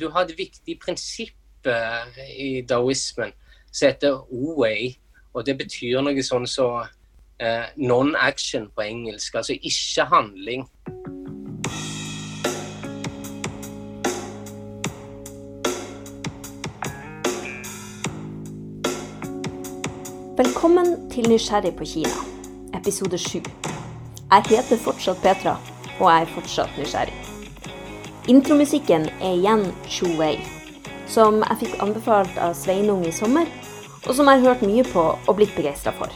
du 0.00 0.08
har 0.10 0.26
et 0.26 0.34
viktig 0.38 0.78
prinsipp 0.82 1.66
eh, 1.66 2.18
i 2.38 2.50
daoismen 2.68 3.32
som 3.72 3.88
heter 3.88 4.18
Owei 4.32 4.96
Og 5.32 5.46
det 5.46 5.56
betyr 5.56 6.02
noe 6.04 6.22
sånn 6.22 6.44
som 6.44 6.82
så, 6.82 6.88
eh, 7.40 7.64
non-action 7.76 8.68
på 8.76 8.84
engelsk, 8.84 9.34
altså 9.34 9.56
ikke 9.56 10.04
handling. 10.10 10.66
Velkommen 20.36 21.10
til 21.10 21.28
Nysgjerrig 21.28 21.76
på 21.76 21.84
Kina, 21.84 22.16
episode 22.76 23.18
7. 23.18 23.40
Jeg 24.32 24.42
heter 24.48 24.76
fortsatt 24.76 25.20
Petra, 25.22 25.56
og 26.00 26.08
jeg 26.08 26.22
er 26.22 26.34
fortsatt 26.36 26.78
nysgjerrig. 26.78 27.31
Intromusikken 28.30 29.08
er 29.18 29.32
igjen 29.34 29.64
Shu 29.90 30.06
Wei, 30.14 30.36
som 31.10 31.40
jeg 31.42 31.58
fikk 31.64 31.80
anbefalt 31.82 32.36
av 32.38 32.54
Sveinung 32.54 33.02
i 33.02 33.10
sommer, 33.10 33.48
og 34.06 34.14
som 34.14 34.30
jeg 34.30 34.38
har 34.38 34.52
hørt 34.52 34.62
mye 34.62 34.84
på 34.86 35.02
og 35.16 35.36
blitt 35.40 35.56
begeistra 35.56 35.90
for. 35.96 36.14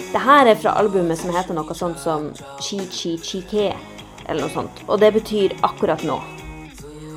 Dette 0.00 0.38
er 0.40 0.56
fra 0.56 0.72
albumet 0.80 1.20
som 1.20 1.34
heter 1.36 1.52
noe 1.52 1.76
sånt 1.76 2.00
som 2.00 2.30
Chi 2.64 2.80
Chi 2.88 3.18
Chi 3.20 3.42
Ke, 3.52 3.68
eller 4.24 4.46
noe 4.46 4.54
sånt, 4.54 4.80
og 4.88 5.04
det 5.04 5.12
betyr 5.18 5.58
akkurat 5.60 6.08
nå. 6.08 6.16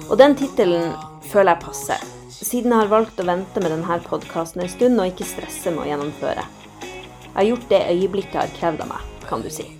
Og 0.10 0.16
den 0.20 0.36
tittelen 0.36 0.92
føler 1.32 1.56
jeg 1.56 1.64
passer 1.70 2.08
siden 2.40 2.72
jeg 2.74 2.82
har 2.82 2.92
valgt 2.92 3.20
å 3.20 3.28
vente 3.28 3.64
med 3.64 3.72
denne 3.72 4.00
podkasten 4.04 4.64
en 4.64 4.72
stund 4.72 5.00
og 5.00 5.12
ikke 5.12 5.28
stresse 5.28 5.72
med 5.72 5.86
å 5.86 5.90
gjennomføre. 5.94 6.48
Jeg 6.84 7.36
har 7.36 7.52
gjort 7.54 7.70
det 7.72 7.86
øyeblikket 7.94 8.42
har 8.42 8.58
krevd 8.60 8.84
av 8.84 8.98
meg, 8.98 9.12
kan 9.32 9.44
du 9.44 9.52
si. 9.54 9.79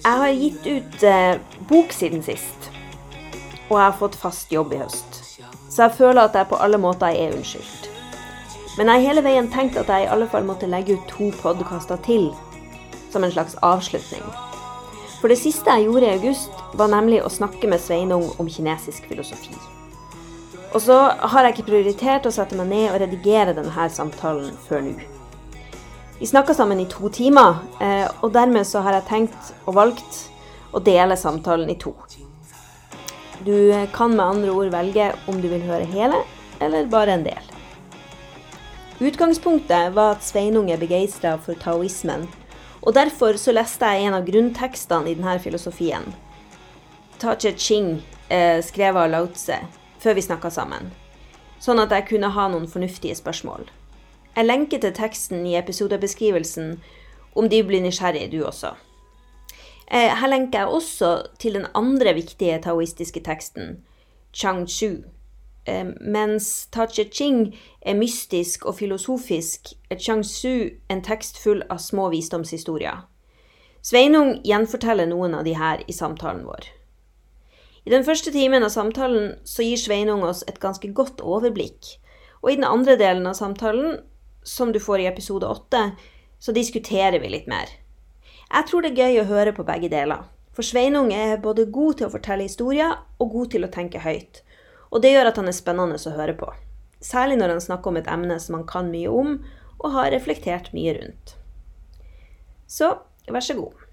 Jeg 0.00 0.16
har 0.16 0.30
gitt 0.32 0.66
ut 0.66 1.02
eh, 1.04 1.38
bok 1.68 1.90
siden 1.92 2.22
sist, 2.24 2.70
og 3.68 3.74
jeg 3.74 3.82
har 3.82 3.98
fått 3.98 4.14
fast 4.16 4.52
jobb 4.52 4.72
i 4.72 4.78
høst. 4.80 5.18
Så 5.68 5.82
jeg 5.82 5.96
føler 5.98 6.22
at 6.22 6.38
jeg 6.38 6.48
på 6.48 6.56
alle 6.56 6.80
måter 6.80 7.12
er 7.12 7.34
unnskyldt. 7.36 7.90
Men 8.78 8.88
jeg 8.88 8.94
har 8.94 9.06
hele 9.10 9.24
veien 9.26 9.50
tenkt 9.52 9.76
at 9.76 9.92
jeg 9.92 10.06
i 10.06 10.08
alle 10.08 10.28
fall 10.32 10.48
måtte 10.48 10.70
legge 10.72 10.96
ut 10.96 11.12
to 11.12 11.28
podkaster 11.42 12.00
til, 12.06 12.30
som 13.12 13.26
en 13.26 13.34
slags 13.34 13.58
avslutning. 13.60 14.24
For 15.20 15.28
det 15.28 15.36
siste 15.42 15.68
jeg 15.68 15.90
gjorde 15.90 16.08
i 16.08 16.16
august, 16.16 16.64
var 16.80 16.88
nemlig 16.96 17.20
å 17.20 17.28
snakke 17.28 17.68
med 17.68 17.84
Sveinung 17.84 18.30
om 18.40 18.48
kinesisk 18.48 19.04
filosofi. 19.10 19.52
Og 20.72 20.80
så 20.80 20.96
har 21.12 21.44
jeg 21.44 21.58
ikke 21.58 21.72
prioritert 21.74 22.24
å 22.24 22.32
sette 22.32 22.56
meg 22.56 22.72
ned 22.72 22.92
og 22.94 23.02
redigere 23.04 23.52
denne 23.52 23.90
samtalen 23.92 24.54
før 24.64 24.86
nå. 24.88 25.19
Vi 26.20 26.26
snakka 26.26 26.54
sammen 26.54 26.80
i 26.80 26.84
to 26.84 27.08
timer, 27.08 27.54
eh, 27.80 28.08
og 28.20 28.32
dermed 28.32 28.66
så 28.68 28.82
har 28.84 28.92
jeg 28.92 29.06
tenkt 29.08 29.46
og 29.64 29.78
valgt 29.78 30.18
å 30.76 30.82
dele 30.84 31.16
samtalen 31.16 31.70
i 31.72 31.78
to. 31.80 31.94
Du 33.40 33.72
kan 33.94 34.12
med 34.12 34.26
andre 34.26 34.52
ord 34.52 34.68
velge 34.68 35.06
om 35.32 35.38
du 35.40 35.48
vil 35.48 35.64
høre 35.64 35.88
hele, 35.88 36.20
eller 36.60 36.90
bare 36.92 37.16
en 37.16 37.24
del. 37.24 37.48
Utgangspunktet 39.00 39.96
var 39.96 40.18
at 40.18 40.28
Sveinung 40.28 40.68
er 40.68 40.76
begeistra 40.76 41.38
for 41.40 41.56
taoismen, 41.56 42.28
og 42.84 42.92
derfor 43.00 43.40
så 43.40 43.56
leste 43.56 43.88
jeg 43.88 44.04
en 44.04 44.20
av 44.20 44.28
grunntekstene 44.28 45.08
i 45.08 45.16
denne 45.16 45.40
filosofien. 45.40 46.04
Ta 47.16 47.32
Che 47.32 47.56
Ching, 47.56 48.02
eh, 48.28 48.60
skrevet 48.60 49.14
av 49.14 49.32
Tse, 49.32 49.62
før 49.98 50.20
vi 50.20 50.28
snakka 50.28 50.50
sammen, 50.52 50.92
sånn 51.58 51.80
at 51.80 51.88
jeg 51.88 52.08
kunne 52.12 52.28
ha 52.28 52.48
noen 52.48 52.68
fornuftige 52.68 53.16
spørsmål. 53.16 53.79
Jeg 54.36 54.46
lenker 54.46 54.78
til 54.78 54.92
teksten 54.94 55.46
i 55.46 55.56
episodebeskrivelsen 55.58 56.76
om 57.36 57.48
de 57.50 57.62
blir 57.66 57.82
nysgjerrig, 57.82 58.30
du 58.32 58.44
også. 58.46 58.74
Eh, 59.90 60.10
her 60.20 60.28
lenker 60.30 60.58
jeg 60.58 60.68
også 60.68 61.22
til 61.38 61.54
den 61.54 61.66
andre 61.74 62.14
viktige 62.14 62.60
taoistiske 62.62 63.20
teksten, 63.20 63.84
Chang 64.32 64.68
Chu. 64.68 65.02
Eh, 65.66 65.86
mens 66.00 66.66
Ta 66.72 66.86
Che 66.86 67.04
Ching 67.12 67.54
er 67.82 67.94
mystisk 67.94 68.64
og 68.64 68.74
filosofisk, 68.74 69.74
er 69.90 69.98
Chang 69.98 70.24
Su 70.24 70.70
en 70.90 71.02
tekst 71.02 71.38
full 71.42 71.62
av 71.70 71.78
små 71.78 72.08
visdomshistorier. 72.08 73.06
Sveinung 73.82 74.40
gjenforteller 74.44 75.06
noen 75.06 75.34
av 75.34 75.44
de 75.44 75.56
her 75.56 75.82
i 75.88 75.92
samtalen 75.92 76.44
vår. 76.46 76.68
I 77.84 77.90
den 77.90 78.04
første 78.04 78.30
timen 78.30 78.62
av 78.62 78.70
samtalen 78.70 79.38
så 79.44 79.64
gir 79.64 79.80
Sveinung 79.80 80.22
oss 80.22 80.44
et 80.46 80.60
ganske 80.60 80.92
godt 80.92 81.20
overblikk. 81.20 81.96
Og 82.42 82.52
i 82.52 82.56
den 82.56 82.64
andre 82.64 82.96
delen 83.00 83.26
av 83.26 83.34
samtalen, 83.34 83.98
som 84.42 84.72
du 84.72 84.80
får 84.80 85.00
i 85.00 85.08
episode 85.10 85.46
åtte, 85.46 85.90
så 86.38 86.52
diskuterer 86.56 87.20
vi 87.20 87.32
litt 87.32 87.48
mer. 87.50 87.68
Jeg 88.50 88.66
tror 88.66 88.82
det 88.82 88.92
er 88.92 89.04
gøy 89.04 89.20
å 89.22 89.28
høre 89.28 89.52
på 89.54 89.66
begge 89.66 89.90
deler. 89.92 90.24
For 90.56 90.66
Sveinung 90.66 91.12
er 91.14 91.38
både 91.42 91.68
god 91.70 92.00
til 92.00 92.08
å 92.08 92.12
fortelle 92.12 92.46
historier 92.46 92.96
og 93.20 93.34
god 93.34 93.52
til 93.54 93.66
å 93.66 93.70
tenke 93.72 94.02
høyt. 94.02 94.42
Og 94.90 95.04
det 95.04 95.12
gjør 95.14 95.30
at 95.30 95.38
han 95.38 95.50
er 95.50 95.54
spennende 95.54 96.00
å 96.00 96.16
høre 96.16 96.34
på. 96.38 96.48
Særlig 97.00 97.38
når 97.38 97.54
han 97.54 97.62
snakker 97.64 97.92
om 97.92 98.00
et 98.00 98.10
emne 98.10 98.40
som 98.42 98.58
han 98.58 98.66
kan 98.68 98.90
mye 98.92 99.12
om, 99.12 99.36
og 99.80 99.94
har 99.94 100.10
reflektert 100.12 100.72
mye 100.76 100.92
rundt. 100.98 101.36
Så 102.68 102.90
vær 103.30 103.44
så 103.44 103.56
god. 103.56 103.86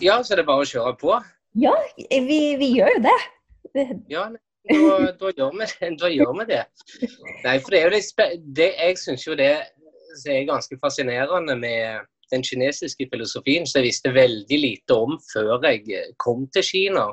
Ja, 0.00 0.20
så 0.22 0.36
det 0.36 0.44
er 0.44 0.48
bare 0.48 0.64
å 0.64 0.68
kjøre 0.68 0.94
på? 1.00 1.18
Ja, 1.56 1.74
vi, 1.96 2.40
vi 2.60 2.70
gjør 2.76 2.94
jo 2.96 3.04
det. 3.08 3.18
Ja, 4.08 4.28
da, 4.66 5.30
da, 5.36 6.10
gjør 6.10 6.34
vi, 6.40 6.46
det. 6.50 6.62
Nei, 7.44 7.56
for 7.62 7.72
det 7.72 7.80
er 7.80 7.86
jo 7.86 7.94
det, 7.94 8.28
det 8.56 8.68
Jeg 8.74 8.98
syns 8.98 9.26
jo 9.26 9.36
det 9.38 9.50
er 9.52 10.48
ganske 10.48 10.78
fascinerende 10.82 11.56
med 11.56 12.06
den 12.32 12.42
kinesiske 12.42 13.08
filosofien, 13.12 13.66
som 13.66 13.78
jeg 13.78 13.90
visste 13.90 14.14
veldig 14.14 14.58
lite 14.60 14.94
om 14.94 15.18
før 15.32 15.60
jeg 15.68 16.14
kom 16.18 16.46
til 16.54 16.64
Kina. 16.66 17.06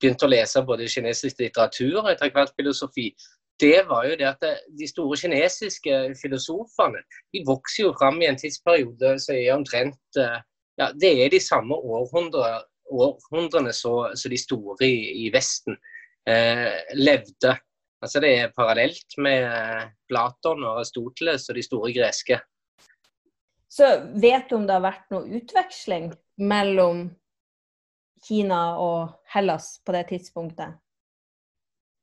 Begynte 0.00 0.26
å 0.26 0.32
lese 0.32 0.64
både 0.66 0.90
kinesisk 0.90 1.38
litteratur 1.38 2.00
og 2.02 2.10
etter 2.10 2.32
hvert 2.34 2.54
filosofi. 2.58 3.12
Det 3.60 3.84
var 3.86 4.08
jo 4.08 4.16
det 4.18 4.26
at 4.26 4.42
de 4.78 4.88
store 4.90 5.16
kinesiske 5.20 5.98
filosofene 6.22 7.04
de 7.34 7.44
vokser 7.46 7.84
jo 7.84 7.94
fram 8.00 8.18
i 8.22 8.26
en 8.26 8.38
tidsperiode 8.40 9.14
som 9.22 9.36
er 9.36 9.54
omtrent 9.54 10.18
eh, 10.18 10.40
ja, 10.80 10.88
det 10.98 11.12
er 11.22 11.30
de 11.30 11.38
samme 11.40 11.76
århundrene, 11.76 12.64
århundrene 12.90 13.72
så, 13.76 14.08
de 14.16 14.40
store 14.40 14.88
i, 14.88 15.26
i 15.26 15.30
Vesten 15.34 15.76
eh, 15.76 15.91
levde. 16.26 17.52
Altså 18.02 18.20
Det 18.22 18.30
er 18.38 18.52
parallelt 18.54 19.16
med 19.18 19.90
Platon 20.10 20.62
og 20.62 20.80
Aristoteles 20.80 21.48
og 21.50 21.58
de 21.58 21.64
store 21.66 21.92
greske. 21.94 22.38
Så 23.72 23.88
vet 24.20 24.46
du 24.50 24.56
om 24.58 24.66
det 24.68 24.76
har 24.76 24.84
vært 24.84 25.10
noe 25.14 25.40
utveksling 25.40 26.10
mellom 26.42 27.08
Kina 28.22 28.60
og 28.78 29.16
Hellas 29.34 29.74
på 29.82 29.94
det 29.96 30.04
tidspunktet? 30.12 30.78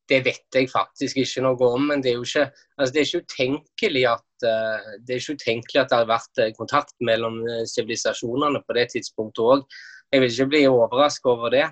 Det 0.10 0.24
vet 0.26 0.56
jeg 0.56 0.72
faktisk 0.72 1.20
ikke 1.22 1.46
noe 1.46 1.72
om, 1.72 1.88
men 1.92 2.02
det 2.04 2.12
er 2.12 2.18
jo 2.18 2.26
ikke, 2.26 2.48
altså 2.76 2.94
det 2.96 3.02
er 3.02 3.08
ikke 3.08 3.26
utenkelig 3.28 4.06
at 4.10 4.26
Eh, 4.46 4.92
det 5.04 5.16
er 5.16 5.22
ikke 5.22 5.36
utenkelig 5.38 5.82
at 5.82 5.92
det 5.92 6.00
har 6.00 6.10
vært 6.10 6.42
eh, 6.42 6.54
kontakt 6.56 6.96
mellom 7.04 7.42
eh, 7.48 7.66
sivilisasjonene 7.68 8.62
på 8.66 8.76
det 8.78 8.88
tidspunktet 8.94 9.44
òg. 9.44 9.66
Jeg 10.14 10.24
vil 10.24 10.34
ikke 10.34 10.50
bli 10.54 10.64
overraska 10.70 11.32
over 11.34 11.54
det. 11.54 11.66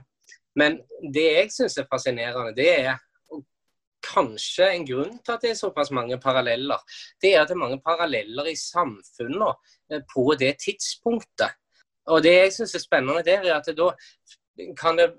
Men 0.57 0.79
det 1.13 1.25
jeg 1.25 1.51
syns 1.53 1.77
er 1.77 1.89
fascinerende, 1.89 2.55
det 2.57 2.71
er 2.79 2.97
kanskje 4.07 4.69
en 4.71 4.85
grunn 4.87 5.15
til 5.19 5.33
at 5.33 5.43
det 5.43 5.51
er 5.51 5.59
såpass 5.59 5.91
mange 5.93 6.17
paralleller. 6.21 6.81
Det 7.21 7.33
er 7.33 7.41
at 7.41 7.51
det 7.51 7.57
er 7.57 7.63
mange 7.65 7.79
paralleller 7.83 8.49
i 8.49 8.57
samfunnet 8.57 10.03
på 10.13 10.25
det 10.39 10.55
tidspunktet. 10.63 11.57
Og 12.07 12.23
det 12.23 12.33
jeg 12.37 12.53
syns 12.55 12.75
er 12.77 12.83
spennende 12.85 13.25
der, 13.27 13.43
er 13.43 13.57
at 13.59 13.69
da 13.75 13.91
kan 14.79 14.99
det 14.99 15.11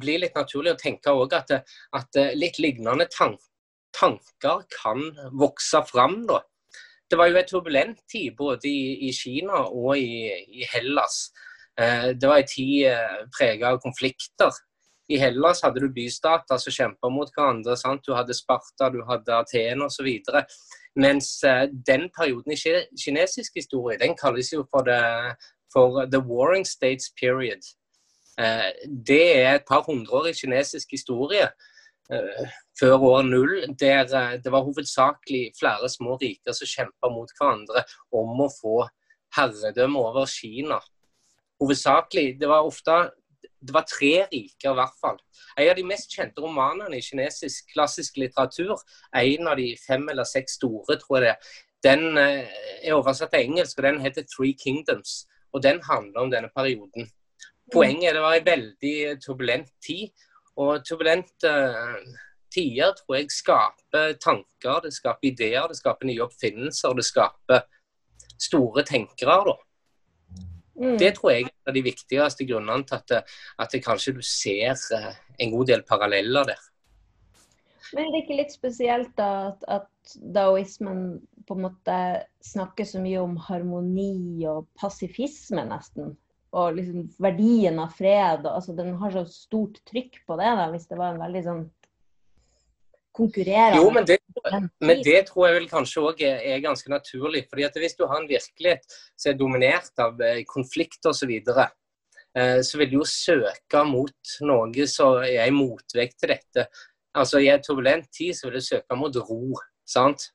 bli 0.00 0.18
litt 0.20 0.34
naturlig 0.36 0.74
å 0.74 0.80
tenke 0.80 1.14
òg 1.14 1.36
at, 1.38 1.52
at, 1.96 2.18
litt 2.34 2.58
lignende 2.58 3.06
tanker 3.12 4.64
kan 4.74 5.04
vokse 5.38 5.84
fram. 5.88 6.24
da 6.26 6.42
det 7.12 7.18
var 7.20 7.28
jo 7.28 7.36
en 7.36 7.48
turbulent 7.48 7.98
tid 8.08 8.32
både 8.38 8.68
i, 8.68 9.08
i 9.08 9.10
Kina 9.12 9.66
og 9.68 9.98
i, 10.00 10.30
i 10.48 10.64
Hellas. 10.72 11.26
Eh, 11.76 12.14
det 12.16 12.28
var 12.28 12.40
en 12.40 12.48
tid 12.48 12.86
eh, 12.88 13.18
preget 13.36 13.66
av 13.68 13.80
konflikter. 13.84 14.48
I 15.12 15.18
Hellas 15.20 15.62
hadde 15.64 15.82
du 15.82 15.88
bystater 15.92 16.60
som 16.60 16.74
kjempa 16.74 17.10
mot 17.12 17.30
hverandre. 17.34 17.76
Sant? 17.76 18.04
Du 18.06 18.14
hadde 18.16 18.36
Sparta, 18.36 18.88
du 18.92 19.02
hadde 19.08 19.36
Aten 19.36 19.84
osv. 19.84 20.08
Mens 20.96 21.34
eh, 21.44 21.66
den 21.72 22.08
perioden 22.16 22.54
i 22.54 22.60
kinesisk 23.04 23.60
historie 23.60 24.00
den 24.00 24.16
kalles 24.16 24.52
jo 24.52 24.64
for, 24.70 24.88
det, 24.88 25.36
for 25.72 26.06
the 26.06 26.20
warring 26.20 26.64
states 26.68 27.12
period. 27.20 27.64
Eh, 28.40 28.72
det 28.88 29.24
er 29.42 29.54
et 29.54 29.68
par 29.68 29.84
hundre 29.88 30.22
år 30.22 30.32
i 30.32 30.38
kinesisk 30.40 30.96
historie 30.96 31.50
Eh, 32.12 32.48
før 32.80 32.98
år 32.98 33.22
null, 33.22 33.74
der 33.80 34.36
det 34.44 34.52
var 34.52 34.64
hovedsakelig 34.66 35.52
flere 35.58 35.88
små 35.88 36.16
riker 36.20 36.52
som 36.52 36.68
kjempa 36.68 37.10
mot 37.12 37.30
hverandre 37.38 37.84
om 38.12 38.42
å 38.42 38.48
få 38.52 38.82
herredømme 39.36 40.00
over 40.00 40.26
Kina. 40.26 40.80
Hovedsakelig, 41.60 42.40
Det 42.40 42.48
var 42.48 42.66
ofte 42.66 43.12
det 43.62 43.74
var 43.74 43.84
tre 43.88 44.26
riker, 44.32 44.72
i 44.72 44.78
hvert 44.78 44.96
fall. 45.00 45.18
En 45.56 45.70
av 45.70 45.76
de 45.78 45.84
mest 45.86 46.10
kjente 46.12 46.42
romanene 46.42 46.98
i 46.98 47.04
kinesisk 47.04 47.70
klassisk 47.74 48.18
litteratur, 48.18 48.74
en 49.14 49.48
av 49.48 49.56
de 49.60 49.68
fem 49.78 50.08
eller 50.10 50.26
seks 50.28 50.58
store, 50.58 50.98
tror 51.00 51.20
jeg 51.20 51.28
det 51.28 51.36
den 51.82 52.18
eh, 52.18 52.46
er 52.82 52.94
oversatt 52.94 53.32
til 53.32 53.48
engelsk, 53.48 53.78
og 53.78 53.84
den 53.88 54.00
heter 54.00 54.22
'Three 54.22 54.54
Kingdoms'. 54.54 55.26
Og 55.52 55.62
den 55.62 55.82
handler 55.82 56.20
om 56.20 56.30
denne 56.30 56.48
perioden. 56.56 57.10
Poenget 57.72 58.08
er 58.08 58.12
det 58.12 58.22
var 58.22 58.34
en 58.34 58.46
veldig 58.46 59.22
turbulent 59.26 59.70
tid, 59.86 60.08
Og 60.56 60.84
turbulente 60.84 61.52
tider 62.54 62.92
tror 62.92 63.16
jeg 63.16 63.30
skaper 63.30 64.12
tanker, 64.20 64.80
det 64.84 64.92
skaper 64.92 65.28
ideer, 65.28 65.68
det 65.68 65.76
skaper 65.76 66.06
nye 66.06 66.20
oppfinnelser. 66.20 66.92
Det 66.92 67.04
skaper 67.04 67.60
store 68.38 68.84
tenkere. 68.84 69.36
da. 69.48 69.54
Mm. 70.78 70.96
Det 71.00 71.10
tror 71.16 71.32
jeg 71.32 71.44
er 71.44 71.50
en 71.50 71.70
av 71.70 71.76
de 71.76 71.84
viktigste 71.84 72.46
grunnene 72.48 72.86
til 72.88 72.96
at, 72.98 73.08
det, 73.10 73.22
at 73.60 73.74
kanskje 73.84 74.14
du 74.16 74.22
ser 74.24 74.72
eh, 74.96 75.10
en 75.44 75.52
god 75.52 75.68
del 75.68 75.82
paralleller 75.88 76.48
der. 76.52 76.62
Men 77.92 78.08
det 78.08 78.16
er 78.16 78.22
ikke 78.22 78.38
litt 78.38 78.54
spesielt 78.54 79.12
da 79.18 79.28
at, 79.50 79.66
at 79.68 80.16
daoismen 80.34 81.20
på 81.46 81.56
en 81.56 81.64
måte 81.66 81.96
snakker 82.44 82.88
så 82.88 83.02
mye 83.02 83.20
om 83.20 83.36
harmoni 83.48 84.46
og 84.48 84.68
pasifisme, 84.80 85.64
nesten? 85.68 86.14
Og 86.56 86.76
liksom 86.76 87.06
verdien 87.22 87.80
av 87.80 87.92
fred. 87.96 88.46
Og, 88.46 88.54
altså, 88.56 88.74
den 88.76 88.94
har 89.00 89.12
så 89.14 89.26
stort 89.28 89.80
trykk 89.88 90.22
på 90.28 90.40
det, 90.40 90.50
da, 90.58 90.68
hvis 90.72 90.88
det 90.88 91.00
var 91.00 91.14
en 91.14 91.22
veldig 91.24 91.44
sånn 91.48 91.62
konkurrerende 93.12 93.78
Jo, 93.80 93.90
men 93.94 94.06
det, 94.08 94.18
men 94.80 95.02
det 95.04 95.18
tror 95.28 95.48
jeg 95.48 95.56
vel 95.58 95.68
kanskje 95.70 96.02
òg 96.02 96.22
er, 96.24 96.40
er, 96.54 96.62
ganske 96.64 96.90
naturlig. 96.90 97.44
fordi 97.50 97.66
at 97.68 97.76
Hvis 97.78 97.96
du 97.98 98.06
har 98.06 98.20
en 98.20 98.28
virkelighet 98.28 98.96
som 99.16 99.32
er 99.32 99.38
dominert 99.38 100.02
av 100.02 100.20
eh, 100.20 100.42
konflikt 100.48 101.04
osv., 101.06 101.20
så, 101.22 101.28
videre, 101.30 101.68
eh, 102.38 102.60
så 102.64 102.80
vil 102.80 102.90
du 102.90 102.98
jo 103.00 103.08
søke 103.08 103.84
mot 103.88 104.36
noe 104.48 104.86
som 104.90 105.20
er 105.22 105.46
i 105.46 105.54
motvekt 105.54 106.18
til 106.20 106.34
dette. 106.34 106.66
Altså 107.14 107.42
I 107.42 107.50
en 107.52 107.62
turbulent 107.62 108.08
tid 108.14 108.34
så 108.36 108.48
vil 108.48 108.58
du 108.58 108.64
søke 108.64 108.96
mot 108.96 109.16
ro, 109.28 109.52
sant? 109.88 110.30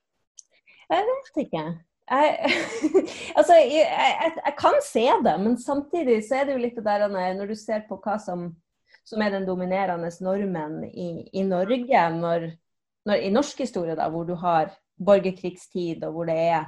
Jeg 0.88 1.04
vet 1.10 1.44
ikke. 1.44 1.66
Jeg, 2.08 2.52
altså, 3.40 3.58
jeg, 3.58 3.84
jeg, 3.84 4.32
jeg, 4.46 4.54
kan 4.60 4.78
se 4.86 5.04
det, 5.26 5.34
men 5.44 5.58
samtidig 5.60 6.22
så 6.24 6.40
er 6.40 6.48
det 6.48 6.56
jo 6.56 6.62
litt 6.64 6.78
det 6.78 6.86
der 6.86 7.10
når 7.12 7.50
du 7.50 7.58
ser 7.60 7.84
på 7.90 7.98
hva 8.06 8.16
som, 8.22 8.54
som 9.04 9.26
er 9.26 9.34
den 9.34 9.50
dominerende 9.50 10.12
normen 10.24 10.86
i, 10.88 11.28
i 11.36 11.44
Norge, 11.44 12.06
når 12.16 12.48
når, 13.08 13.24
i 13.24 13.32
norsk 13.34 13.64
historie, 13.64 13.96
da, 13.98 14.10
hvor 14.12 14.28
du 14.28 14.36
har 14.40 14.72
borgerkrigstid, 14.98 16.04
og 16.08 16.16
hvor 16.16 16.30
det 16.30 16.38
er 16.48 16.66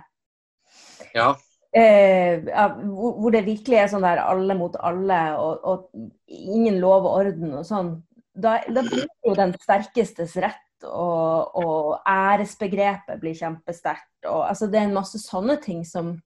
ja. 1.16 1.34
Eh, 1.70 2.42
hvor 2.90 3.34
det 3.34 3.46
virkelig 3.46 3.78
er 3.78 3.90
sånn 3.92 4.06
der 4.06 4.22
alle 4.24 4.56
mot 4.58 4.74
alle, 4.82 5.20
og, 5.38 5.66
og 5.66 6.32
ingen 6.34 6.80
lov 6.82 7.06
og 7.06 7.20
orden 7.20 7.60
og 7.60 7.68
sånn. 7.68 7.92
Da, 8.40 8.60
da 8.72 8.84
blir 8.86 9.06
jo 9.26 9.36
den 9.38 9.54
sterkestes 9.62 10.36
rett, 10.42 10.66
og, 10.88 11.58
og 11.60 12.08
æresbegrepet 12.08 13.20
blir 13.22 13.36
kjempesterkt. 13.38 14.10
Og, 14.24 14.46
altså, 14.48 14.70
det 14.72 14.80
er 14.80 14.88
en 14.88 14.98
masse 14.98 15.20
sånne 15.22 15.60
ting 15.62 15.84
som 15.88 16.18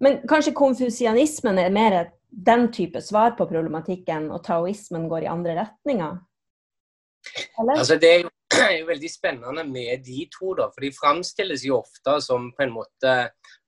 Men 0.00 0.22
kanskje 0.24 0.54
konfusianismen 0.56 1.58
er 1.60 1.72
mer 1.74 1.94
den 2.30 2.70
type 2.72 3.02
svar 3.04 3.34
på 3.36 3.44
problematikken, 3.50 4.30
og 4.32 4.40
taoismen 4.46 5.10
går 5.10 5.26
i 5.26 5.28
andre 5.28 5.56
retninger? 5.58 6.14
Eller? 7.60 7.74
Altså, 7.76 7.98
det 8.00 8.08
er 8.08 8.22
jo 8.22 8.30
er 8.64 8.76
jo 8.80 8.90
veldig 8.90 9.10
spennende 9.10 9.64
med 9.68 10.04
de 10.06 10.26
to, 10.32 10.54
da. 10.58 10.68
For 10.74 10.84
de 10.84 10.92
framstilles 10.96 11.64
jo 11.66 11.80
ofte 11.80 12.16
som 12.24 12.50
på 12.56 12.64
en 12.66 12.74
måte 12.74 13.14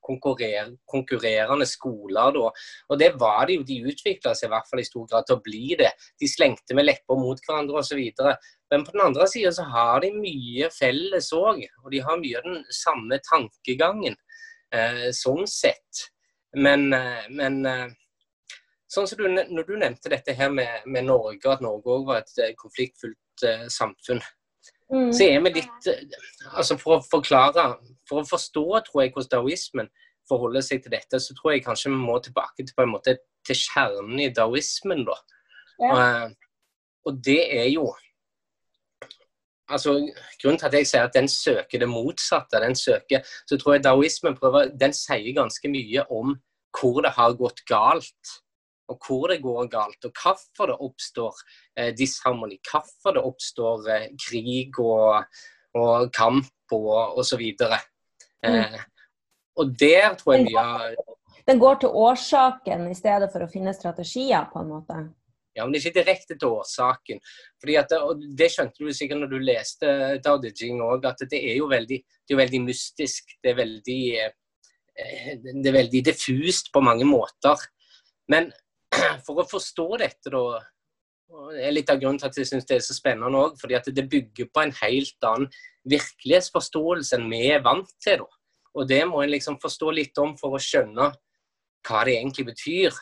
konkurrer 0.02 0.72
konkurrerende 0.90 1.66
skoler. 1.68 2.32
Da. 2.34 2.48
Og 2.90 2.98
det 2.98 3.12
var 3.20 3.46
det 3.46 3.58
jo. 3.60 3.66
De 3.68 3.92
utvikla 3.92 4.34
seg 4.34 4.48
i 4.48 4.52
hvert 4.54 4.70
fall 4.70 4.82
i 4.82 4.88
stor 4.88 5.06
grad 5.10 5.28
til 5.28 5.38
å 5.38 5.44
bli 5.44 5.76
det. 5.78 5.92
De 6.20 6.30
slengte 6.30 6.76
med 6.78 6.88
lepper 6.88 7.20
mot 7.20 7.42
hverandre 7.46 7.82
osv. 7.82 8.00
Men 8.72 8.86
på 8.86 8.96
den 8.96 9.04
andre 9.04 9.28
sida 9.30 9.52
så 9.54 9.68
har 9.70 10.02
de 10.02 10.12
mye 10.16 10.70
felles 10.74 11.30
òg. 11.36 11.62
Og 11.84 11.92
de 11.94 12.02
har 12.02 12.20
mye 12.20 12.42
den 12.46 12.64
samme 12.74 13.20
tankegangen, 13.28 14.18
eh, 14.74 15.08
sånn 15.16 15.46
sett. 15.46 16.08
Men, 16.52 16.92
eh, 16.92 17.28
men 17.30 17.64
eh, 17.66 17.88
sånn 18.92 19.08
som 19.08 19.20
du, 19.20 19.28
når 19.28 19.68
du 19.68 19.74
nevnte 19.80 20.12
dette 20.12 20.34
her 20.36 20.52
med, 20.52 20.84
med 20.86 21.08
Norge, 21.08 21.40
at 21.48 21.64
Norge 21.64 21.96
òg 21.96 22.06
var 22.10 22.22
et 22.22 22.38
eh, 22.42 22.54
konfliktfullt 22.58 23.18
samfunn. 23.72 24.20
Mm. 24.92 25.08
Så 25.12 25.24
er 25.24 25.40
vi 25.40 25.54
litt 25.56 25.86
altså 26.52 26.76
For 26.76 26.98
å 26.98 27.04
forklare, 27.06 27.64
for 28.08 28.20
å 28.20 28.28
forstå 28.28 28.64
tror 28.88 29.02
jeg 29.02 29.14
hvordan 29.14 29.30
daoismen 29.38 29.90
forholder 30.28 30.64
seg 30.64 30.82
til 30.84 30.94
dette, 30.94 31.20
så 31.20 31.34
tror 31.36 31.54
jeg 31.54 31.64
kanskje 31.64 31.90
vi 31.90 31.98
må 31.98 32.18
tilbake 32.22 32.62
til 32.62 32.74
på 32.76 32.84
en 32.84 32.92
måte 32.92 33.16
til 33.46 33.58
kjernen 33.58 34.20
i 34.22 34.30
daoismen. 34.34 35.04
da. 35.08 35.16
Ja. 35.80 35.92
Og, 35.92 36.36
og, 37.08 37.20
det 37.24 37.40
er 37.56 37.68
jo 37.72 37.88
altså 39.72 39.94
Grunnen 40.42 40.58
til 40.60 40.68
at 40.68 40.74
jeg 40.76 40.86
sier 40.90 41.06
at 41.08 41.14
den 41.16 41.28
søker 41.32 41.80
det 41.80 41.88
motsatte, 41.88 42.60
den 42.60 42.76
søker, 42.76 43.24
så 43.48 43.56
tror 43.56 43.78
jeg 43.78 43.84
daoismen 43.86 44.36
prøver, 44.36 44.68
den 44.76 44.92
sier 44.92 45.32
ganske 45.36 45.70
mye 45.72 46.04
om 46.12 46.36
hvor 46.76 47.00
det 47.04 47.14
har 47.16 47.34
gått 47.40 47.64
galt 47.68 48.36
og 48.92 49.08
hvor 49.08 49.32
det 49.32 49.40
går 49.42 49.70
galt, 49.72 50.08
og 50.08 50.22
hvorfor 50.22 50.70
det 50.70 50.78
oppstår 50.86 51.40
eh, 51.76 51.90
disharmoni. 51.96 52.60
Hvorfor 52.68 53.16
det 53.16 53.24
oppstår 53.32 53.88
eh, 53.94 54.08
krig 54.28 54.78
og, 54.82 55.24
og 55.78 56.12
kamp 56.14 56.76
og 56.76 57.18
osv. 57.22 57.42
Mm. 57.58 57.80
Eh, 58.48 58.78
og 59.60 59.74
der 59.80 60.14
tror 60.20 60.36
jeg 60.36 60.46
mye 60.50 60.62
av 60.62 61.10
Den 61.46 61.58
går 61.58 61.82
til 61.82 61.96
årsaken 62.04 62.86
i 62.90 62.94
stedet 62.94 63.28
for 63.32 63.44
å 63.44 63.50
finne 63.50 63.74
strategier, 63.74 64.46
på 64.52 64.62
en 64.62 64.70
måte? 64.70 65.00
Ja, 65.52 65.66
men 65.66 65.76
ikke 65.76 65.92
direkte 65.98 66.36
til 66.38 66.54
årsaken. 66.56 67.20
Fordi 67.60 67.74
at, 67.76 67.92
og 67.98 68.22
Det 68.38 68.48
skjønte 68.54 68.80
du 68.80 68.92
sikkert 68.96 69.20
når 69.20 69.32
du 69.32 69.42
leste 69.44 69.90
Dao 70.24 70.38
De 70.40 70.52
Jing 70.54 70.80
òg, 70.84 71.04
at 71.08 71.20
det 71.28 71.42
er 71.50 71.58
jo 71.58 71.68
veldig, 71.72 71.98
det 72.00 72.36
er 72.36 72.40
veldig 72.40 72.62
mystisk. 72.64 73.36
Det 73.42 73.52
er 73.52 73.58
veldig, 73.58 74.02
eh, 74.22 75.34
det 75.44 75.68
er 75.68 75.76
veldig 75.76 76.04
diffust 76.08 76.72
på 76.72 76.84
mange 76.84 77.08
måter. 77.08 77.66
Men 78.32 78.48
for 79.26 79.42
å 79.42 79.48
forstå 79.48 79.88
dette, 80.02 80.32
da 80.32 80.60
det 81.32 81.64
er 81.64 81.72
litt 81.72 81.90
av 81.90 82.00
grunnen 82.00 82.20
til 82.20 82.28
at 82.28 82.36
jeg 82.36 82.48
syns 82.48 82.66
det 82.68 82.76
er 82.76 82.84
så 82.84 82.94
spennende 82.96 83.40
òg. 83.40 83.56
Fordi 83.60 83.76
at 83.78 83.88
det 83.96 84.08
bygger 84.10 84.50
på 84.52 84.64
en 84.64 84.74
helt 84.82 85.26
annen 85.28 85.48
virkelighetsforståelse 85.88 87.16
enn 87.16 87.30
vi 87.32 87.46
er 87.54 87.62
vant 87.64 87.88
til. 88.04 88.24
da. 88.24 88.40
Og 88.76 88.88
det 88.88 89.02
må 89.08 89.22
en 89.22 89.32
liksom 89.32 89.58
forstå 89.62 89.92
litt 89.96 90.18
om 90.20 90.34
for 90.40 90.56
å 90.56 90.62
skjønne 90.62 91.10
hva 91.88 92.02
det 92.06 92.18
egentlig 92.18 92.46
betyr. 92.52 92.98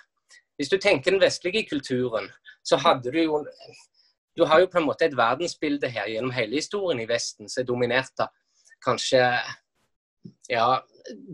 Hvis 0.58 0.70
du 0.70 0.78
tenker 0.78 1.14
den 1.14 1.22
vestlige 1.22 1.64
kulturen, 1.68 2.28
så 2.62 2.78
hadde 2.80 3.12
du 3.12 3.22
jo 3.22 3.44
Du 4.38 4.44
har 4.46 4.60
jo 4.60 4.68
på 4.70 4.78
en 4.78 4.86
måte 4.86 5.04
et 5.04 5.16
verdensbilde 5.16 5.88
her 5.90 6.06
gjennom 6.06 6.30
hele 6.30 6.54
historien 6.54 7.00
i 7.02 7.06
Vesten 7.08 7.48
som 7.48 7.62
er 7.62 7.66
dominert 7.66 8.22
av 8.22 8.30
kanskje 8.84 9.18
Ja, 10.48 10.80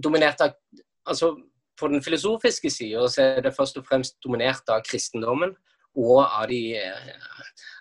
dominert 0.02 0.40
av 0.40 0.54
altså 1.04 1.36
på 1.78 1.88
den 1.93 2.02
filosofiske 2.02 2.70
sida 2.73 3.06
er 3.23 3.40
det 3.44 3.55
først 3.56 3.78
og 3.81 3.87
fremst 3.88 4.17
dominert 4.25 4.69
av 4.73 4.84
kristendommen 4.87 5.55
og 5.96 6.20
av, 6.25 6.46
de, 6.50 6.76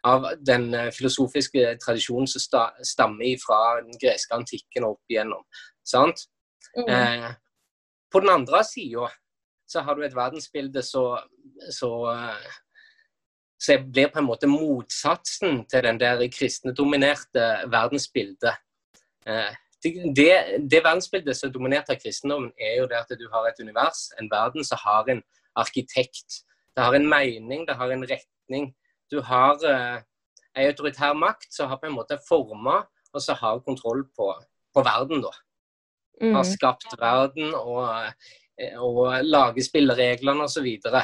av 0.07 0.29
den 0.39 0.69
filosofiske 0.95 1.75
tradisjonen 1.83 2.29
som 2.31 2.43
stammer 2.83 3.41
fra 3.43 3.59
den 3.81 3.97
greske 3.99 4.35
antikken 4.35 4.87
og 4.87 4.95
opp 4.95 5.11
igjennom. 5.11 5.43
Sant? 5.83 6.27
Mm. 6.75 6.87
Eh, 6.87 7.29
på 8.11 8.23
den 8.23 8.31
andre 8.31 8.63
sida 8.67 9.09
så 9.67 9.81
har 9.83 9.97
du 9.97 10.05
et 10.05 10.15
verdensbilde 10.15 10.83
som 10.85 11.17
blir 13.91 14.11
på 14.13 14.21
en 14.21 14.27
måte 14.27 14.47
motsatsen 14.47 15.63
til 15.71 15.83
den 15.87 15.99
der 15.99 16.23
kristnedominerte 16.31 17.65
verdensbildet. 17.71 18.55
Eh, 19.27 19.53
det, 20.15 20.31
det 20.71 20.81
verdensbildet 20.81 21.37
som 21.37 21.49
er 21.49 21.53
dominert 21.53 21.89
av 21.91 21.99
kristendommen, 22.01 22.51
er 22.57 22.79
jo 22.79 22.89
det 22.89 22.97
at 22.97 23.13
du 23.19 23.27
har 23.31 23.47
et 23.49 23.61
univers, 23.61 24.07
en 24.19 24.29
verden 24.31 24.65
som 24.65 24.81
har 24.81 25.11
en 25.11 25.21
arkitekt. 25.55 26.41
Det 26.75 26.83
har 26.83 26.97
en 26.97 27.07
mening, 27.09 27.65
det 27.67 27.77
har 27.79 27.91
en 27.91 28.05
retning. 28.09 28.71
Du 29.11 29.21
har 29.21 29.61
eh, 29.69 29.99
en 30.55 30.69
autoritær 30.69 31.13
makt 31.13 31.51
som 31.53 31.69
har 31.69 31.79
på 31.79 31.89
en 31.89 31.97
måte 31.97 32.17
forma 32.27 32.81
og 33.15 33.23
som 33.23 33.37
har 33.39 33.61
kontroll 33.63 34.03
på, 34.15 34.31
på 34.75 34.83
verden, 34.83 35.21
da. 35.23 35.31
Mm. 36.21 36.33
Har 36.35 36.47
skapt 36.47 36.95
verden 36.99 37.53
og, 37.55 37.85
eh, 38.59 38.79
og 38.79 39.21
lager 39.23 39.63
spillereglene 39.63 40.47
osv. 40.47 40.57
Så, 40.57 40.63
videre. 40.65 41.03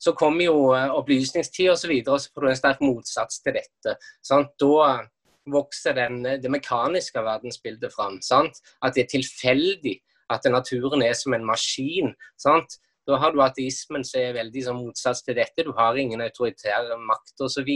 så 0.00 0.14
kommer 0.16 0.44
jo 0.44 0.72
eh, 0.76 0.88
opplysningstid 0.92 1.70
osv., 1.70 1.74
og, 1.74 1.80
så 1.80 1.92
videre, 1.92 2.14
og 2.14 2.20
så 2.20 2.32
får 2.32 2.44
du 2.44 2.50
en 2.52 2.60
sterk 2.62 2.84
motsats 2.84 3.42
til 3.44 3.58
dette. 3.58 3.96
Sant? 4.24 4.54
Da 4.60 5.02
vokser 5.50 5.96
den, 5.96 6.22
det 6.22 6.50
mekaniske 6.50 7.22
verdensbildet 7.22 7.92
fram. 7.94 8.20
Sant? 8.22 8.60
At 8.82 8.94
det 8.94 9.06
er 9.06 9.12
tilfeldig 9.18 9.98
at 10.32 10.46
naturen 10.50 11.02
er 11.02 11.14
som 11.18 11.34
en 11.34 11.46
maskin. 11.46 12.12
Sant? 12.40 12.78
Da 13.06 13.18
har 13.18 13.34
du 13.34 13.40
ateismen 13.42 14.04
som 14.06 14.20
er 14.20 14.36
veldig 14.36 14.62
som 14.64 14.78
motsats 14.78 15.24
til 15.26 15.36
dette. 15.36 15.64
Du 15.66 15.72
har 15.76 15.98
ingen 15.98 16.22
autoritær 16.22 16.92
makt 17.02 17.42
osv. 17.42 17.70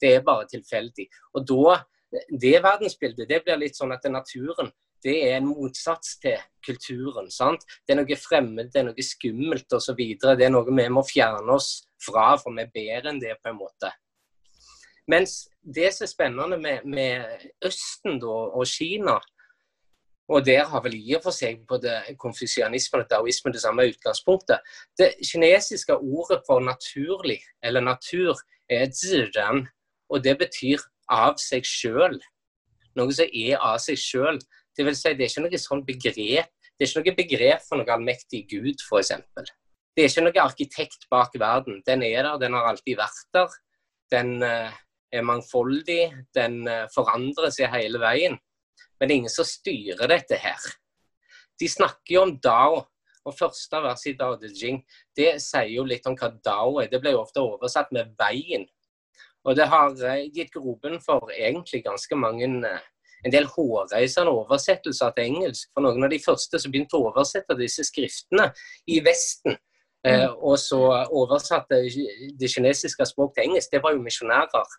Det 0.00 0.12
er 0.12 0.22
bare 0.26 0.46
tilfeldig. 0.50 1.08
Og 1.34 1.48
da, 1.48 1.82
Det 2.30 2.62
verdensbildet 2.62 3.28
det 3.28 3.40
blir 3.42 3.58
litt 3.58 3.74
sånn 3.74 3.90
at 3.90 4.04
naturen 4.06 4.70
det 5.04 5.16
er 5.26 5.36
en 5.36 5.48
motsats 5.50 6.16
til 6.22 6.38
kulturen. 6.64 7.30
sant? 7.30 7.64
Det 7.84 7.92
er 7.92 8.00
noe 8.00 8.16
fremmed, 8.16 8.70
det 8.72 8.80
er 8.80 8.86
noe 8.88 9.04
skummelt 9.04 9.72
osv. 9.76 10.00
Det 10.22 10.46
er 10.46 10.52
noe 10.52 10.64
vi 10.64 10.88
må 10.88 11.02
fjerne 11.04 11.52
oss 11.52 11.84
fra, 12.00 12.36
for 12.40 12.54
vi 12.54 12.64
er 12.64 12.72
bedre 12.72 13.12
enn 13.12 13.20
det, 13.20 13.34
på 13.42 13.52
en 13.52 13.58
måte. 13.58 13.90
Mens 15.10 15.48
det 15.60 15.90
som 15.94 16.06
er 16.06 16.10
spennende 16.10 16.58
med, 16.60 16.84
med 16.88 17.46
Østen 17.64 18.20
da, 18.22 18.34
og 18.56 18.66
Kina, 18.66 19.18
og 20.28 20.46
der 20.46 20.64
har 20.64 20.80
vel 20.80 20.94
i 20.96 21.12
og 21.18 21.26
for 21.26 21.36
seg 21.36 21.66
både 21.68 21.98
konfusianismen 22.20 23.02
og 23.04 23.10
daoismen 23.10 23.52
det 23.52 23.60
samme 23.60 23.84
utgangspunktet. 23.90 24.64
Det 24.96 25.10
kinesiske 25.20 25.98
ordet 25.98 26.40
for 26.46 26.64
naturlig, 26.64 27.42
eller 27.62 27.84
natur, 27.84 28.40
er 28.70 28.88
ziren. 28.92 29.68
og 30.08 30.24
det 30.24 30.38
betyr 30.38 30.80
av 31.08 31.36
seg 31.40 31.64
sjøl. 31.64 32.20
Noe 32.96 33.12
som 33.12 33.28
er 33.28 33.56
av 33.56 33.78
seg 33.82 33.98
sjøl. 33.98 34.38
Det 34.76 34.84
si, 34.96 35.12
det 35.12 35.24
er 35.24 35.30
ikke 35.30 35.44
noe 35.44 35.60
sånn 35.60 35.84
begrep 35.84 36.54
det 36.74 36.86
er 36.86 36.90
ikke 36.90 37.00
noe 37.00 37.18
begrep 37.18 37.66
for 37.68 37.78
noe 37.78 37.94
allmektig 37.94 38.40
Gud, 38.50 38.80
f.eks. 38.82 39.12
Det 39.94 40.02
er 40.02 40.08
ikke 40.10 40.24
noe 40.26 40.42
arkitekt 40.42 41.06
bak 41.12 41.36
verden. 41.38 41.82
Den 41.86 42.02
er 42.02 42.24
der, 42.26 42.38
den 42.42 42.56
har 42.56 42.66
alltid 42.72 42.98
vært 42.98 43.28
der. 43.36 43.54
Den 44.10 44.32
uh, 44.42 44.74
er 45.14 45.26
mangfoldig, 45.26 46.02
den 46.34 46.64
forandres 46.64 46.94
forandrer 46.96 47.54
seg 47.54 47.72
hele 47.72 48.00
veien. 48.02 48.38
Men 48.98 49.08
det 49.08 49.14
er 49.14 49.20
ingen 49.22 49.32
som 49.32 49.46
styrer 49.46 50.10
dette 50.10 50.38
her. 50.40 50.66
De 51.60 51.68
snakker 51.70 52.16
jo 52.16 52.24
om 52.26 52.34
Dao, 52.42 52.82
og 53.24 53.36
første 53.38 53.80
vers 53.84 54.02
i 54.10 54.14
Dao 54.18 54.36
De 54.36 54.50
Jing 54.52 54.82
det 55.16 55.38
sier 55.42 55.70
jo 55.72 55.84
litt 55.88 56.06
om 56.06 56.16
hva 56.18 56.30
Dao 56.44 56.80
er. 56.82 56.90
Det 56.92 57.00
ble 57.02 57.14
jo 57.14 57.22
ofte 57.22 57.42
oversatt 57.42 57.92
med 57.94 58.12
'veien'. 58.18 58.66
Og 59.44 59.56
det 59.56 59.68
har 59.68 59.92
uh, 59.92 60.24
gitt 60.32 60.52
grobunn 60.52 61.00
for 61.04 61.30
egentlig 61.32 61.84
ganske 61.84 62.16
mange 62.16 62.48
en 63.24 63.32
del 63.32 63.46
hårreisende 63.48 64.32
oversettelser 64.32 65.12
til 65.16 65.30
engelsk. 65.30 65.70
For 65.72 65.84
noen 65.84 66.04
av 66.04 66.12
de 66.12 66.20
første 66.20 66.60
som 66.60 66.72
begynte 66.72 66.98
å 66.98 67.08
oversette 67.10 67.56
disse 67.58 67.84
skriftene 67.88 68.50
i 68.88 69.00
Vesten, 69.04 69.56
eh, 70.04 70.26
mm. 70.26 70.34
og 70.44 70.58
så 70.60 70.80
oversatte 71.08 71.80
det 72.40 72.50
kinesiske 72.52 73.06
språk 73.08 73.34
til 73.34 73.48
engelsk, 73.48 73.72
det 73.72 73.80
var 73.84 73.96
jo 73.96 74.04
misjonærer. 74.04 74.76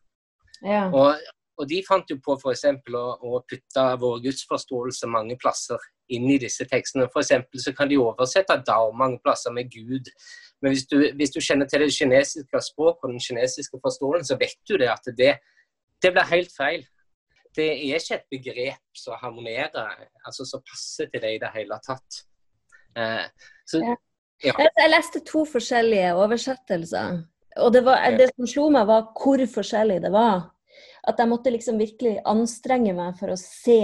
Ja. 0.64 0.86
Og, 0.88 1.20
og, 1.58 1.66
de 1.70 1.82
fant 1.88 2.10
jo 2.12 2.18
på 2.24 2.38
f.eks. 2.38 2.66
Å, 2.70 3.04
å 3.26 3.42
putte 3.50 3.86
vår 4.02 4.24
gudsforståelse 4.28 5.10
mange 5.12 5.38
plasser 5.42 5.82
inn 6.16 6.28
i 6.30 6.40
disse 6.42 6.68
tekstene. 6.70 7.10
For 7.14 7.26
så 7.26 7.74
kan 7.76 7.92
de 7.92 8.00
oversette 8.00 8.60
Dao 8.68 8.92
mange 8.96 9.20
plasser 9.24 9.56
med 9.56 9.72
Gud. 9.74 10.12
Men 10.62 10.76
hvis 10.76 10.88
du, 10.92 11.00
hvis 11.18 11.34
du 11.34 11.42
kjenner 11.44 11.70
til 11.70 11.84
det 11.84 11.94
kinesiske 11.96 12.66
språket 12.70 13.08
og 13.08 13.16
den 13.16 13.24
kinesiske 13.24 13.82
forståelsen, 13.84 14.32
så 14.32 14.40
vet 14.40 14.60
du 14.70 14.78
det 14.82 14.92
at 14.94 15.16
det, 15.18 15.38
det 16.04 16.14
blir 16.16 16.34
helt 16.34 16.54
feil 16.56 16.86
det 17.56 17.68
er 17.72 18.00
ikke 18.00 18.16
et 18.16 18.26
begrep 18.32 18.98
som 18.98 19.18
harmonerer, 19.22 20.08
altså 20.26 20.46
som 20.48 20.64
passer 20.68 21.10
til 21.12 21.24
det 21.24 21.36
i 21.36 21.40
det 21.42 21.52
hele 21.56 21.78
tatt. 21.86 22.20
Eh, 22.98 23.24
så, 23.68 23.82
ja. 24.44 24.56
Jeg 24.68 24.92
leste 24.92 25.22
to 25.28 25.46
forskjellige 25.48 26.14
oversettelser. 26.20 27.22
Og 27.64 27.72
det, 27.72 27.86
var, 27.86 28.04
det, 28.18 28.32
som 28.36 28.48
slo 28.50 28.68
meg, 28.74 28.88
var 28.90 29.08
hvor 29.16 29.42
forskjellig 29.48 30.02
det 30.04 30.12
var. 30.14 30.50
At 31.08 31.22
jeg 31.22 31.32
måtte 31.32 31.54
liksom 31.54 31.80
virkelig 31.80 32.18
anstrenge 32.28 32.96
meg 32.98 33.16
for 33.20 33.32
å 33.32 33.40
se 33.40 33.80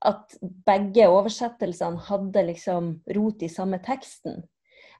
at 0.00 0.38
begge 0.40 1.06
oversettelsene 1.12 2.00
hadde 2.08 2.46
liksom 2.48 2.94
rot 3.14 3.44
i 3.44 3.50
samme 3.52 3.78
teksten. 3.84 4.40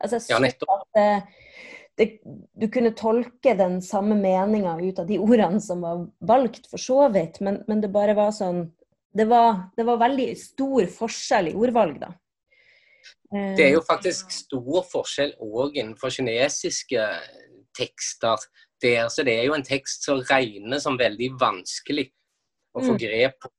Altså 0.00 0.18
jeg 0.18 0.26
så 0.26 0.37
ja, 0.37 0.50
at 0.76 0.97
det, 0.97 1.06
det, 1.97 2.09
du 2.56 2.68
kunne 2.73 2.92
tolke 2.97 3.56
den 3.56 3.80
samme 3.85 4.16
meninga 4.20 4.76
ut 4.80 5.00
av 5.00 5.09
de 5.09 5.18
ordene 5.20 5.61
som 5.64 5.82
var 5.85 6.04
valgt, 6.20 6.68
for 6.70 6.80
så 6.80 7.09
vidt, 7.12 7.40
men, 7.44 7.62
men 7.68 7.82
det 7.82 7.92
bare 7.94 8.16
var 8.18 8.37
sånn 8.37 8.68
det 9.12 9.26
var, 9.26 9.73
det 9.75 9.82
var, 9.88 9.99
veldig 9.99 10.28
stor 10.38 10.87
forskjell 10.94 11.50
i 11.50 11.56
ordvalg, 11.59 11.97
da. 11.99 12.12
Det 13.30 13.64
er 13.64 13.73
jo 13.75 13.82
faktisk 13.87 14.30
stor 14.35 14.85
forskjell 14.90 15.32
òg 15.42 15.75
innenfor 15.78 16.12
kinesiske 16.14 17.02
tekster. 17.76 18.40
Der, 18.80 19.08
så 19.12 19.24
det 19.26 19.36
er 19.36 19.48
jo 19.50 19.56
en 19.56 19.66
tekst 19.66 20.06
som 20.08 20.22
regnes 20.30 20.86
som 20.86 20.98
veldig 21.00 21.34
vanskelig 21.40 22.08
å 22.72 22.82
få 22.82 22.94
mm. 22.94 23.00
grep 23.02 23.40
på 23.42 23.50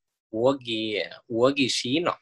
òg 0.48 0.68
i, 0.72 0.84
i 1.02 1.68
Kina. 1.70 2.16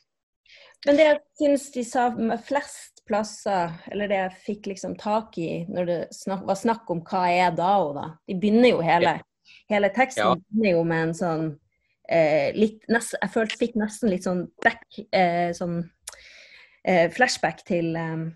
Men 0.88 0.96
det 0.96 1.05
jeg 1.05 1.19
syns 1.41 1.65
de 1.75 1.84
sa 1.84 2.10
flest 2.48 3.01
plasser, 3.10 3.74
eller 3.91 4.10
det 4.10 4.19
jeg 4.19 4.43
fikk 4.46 4.69
liksom 4.72 4.96
tak 5.00 5.38
i 5.41 5.65
når 5.67 5.89
det 5.89 5.98
snak, 6.15 6.46
var 6.48 6.60
snakk 6.60 6.89
om 6.93 7.01
hva 7.08 7.25
er 7.34 7.55
DAO, 7.58 7.91
da. 7.98 8.05
De 8.29 8.38
begynner 8.39 8.74
jo 8.74 8.84
hele, 8.86 9.17
hele 9.72 9.89
teksten 9.96 10.24
ja. 10.24 10.36
begynner 10.38 10.77
jo 10.77 10.84
med 10.88 11.08
en 11.08 11.15
sånn 11.17 11.46
eh, 12.10 12.55
litt, 12.55 12.84
nest, 12.91 13.17
Jeg 13.19 13.34
følte 13.34 13.60
fikk 13.60 13.79
nesten 13.79 14.13
litt 14.13 14.27
sånn 14.27 14.46
back, 14.63 14.86
eh, 15.12 15.50
sånn 15.58 15.81
eh, 16.86 17.10
flashback 17.13 17.65
til, 17.67 17.91
eh, 18.00 18.27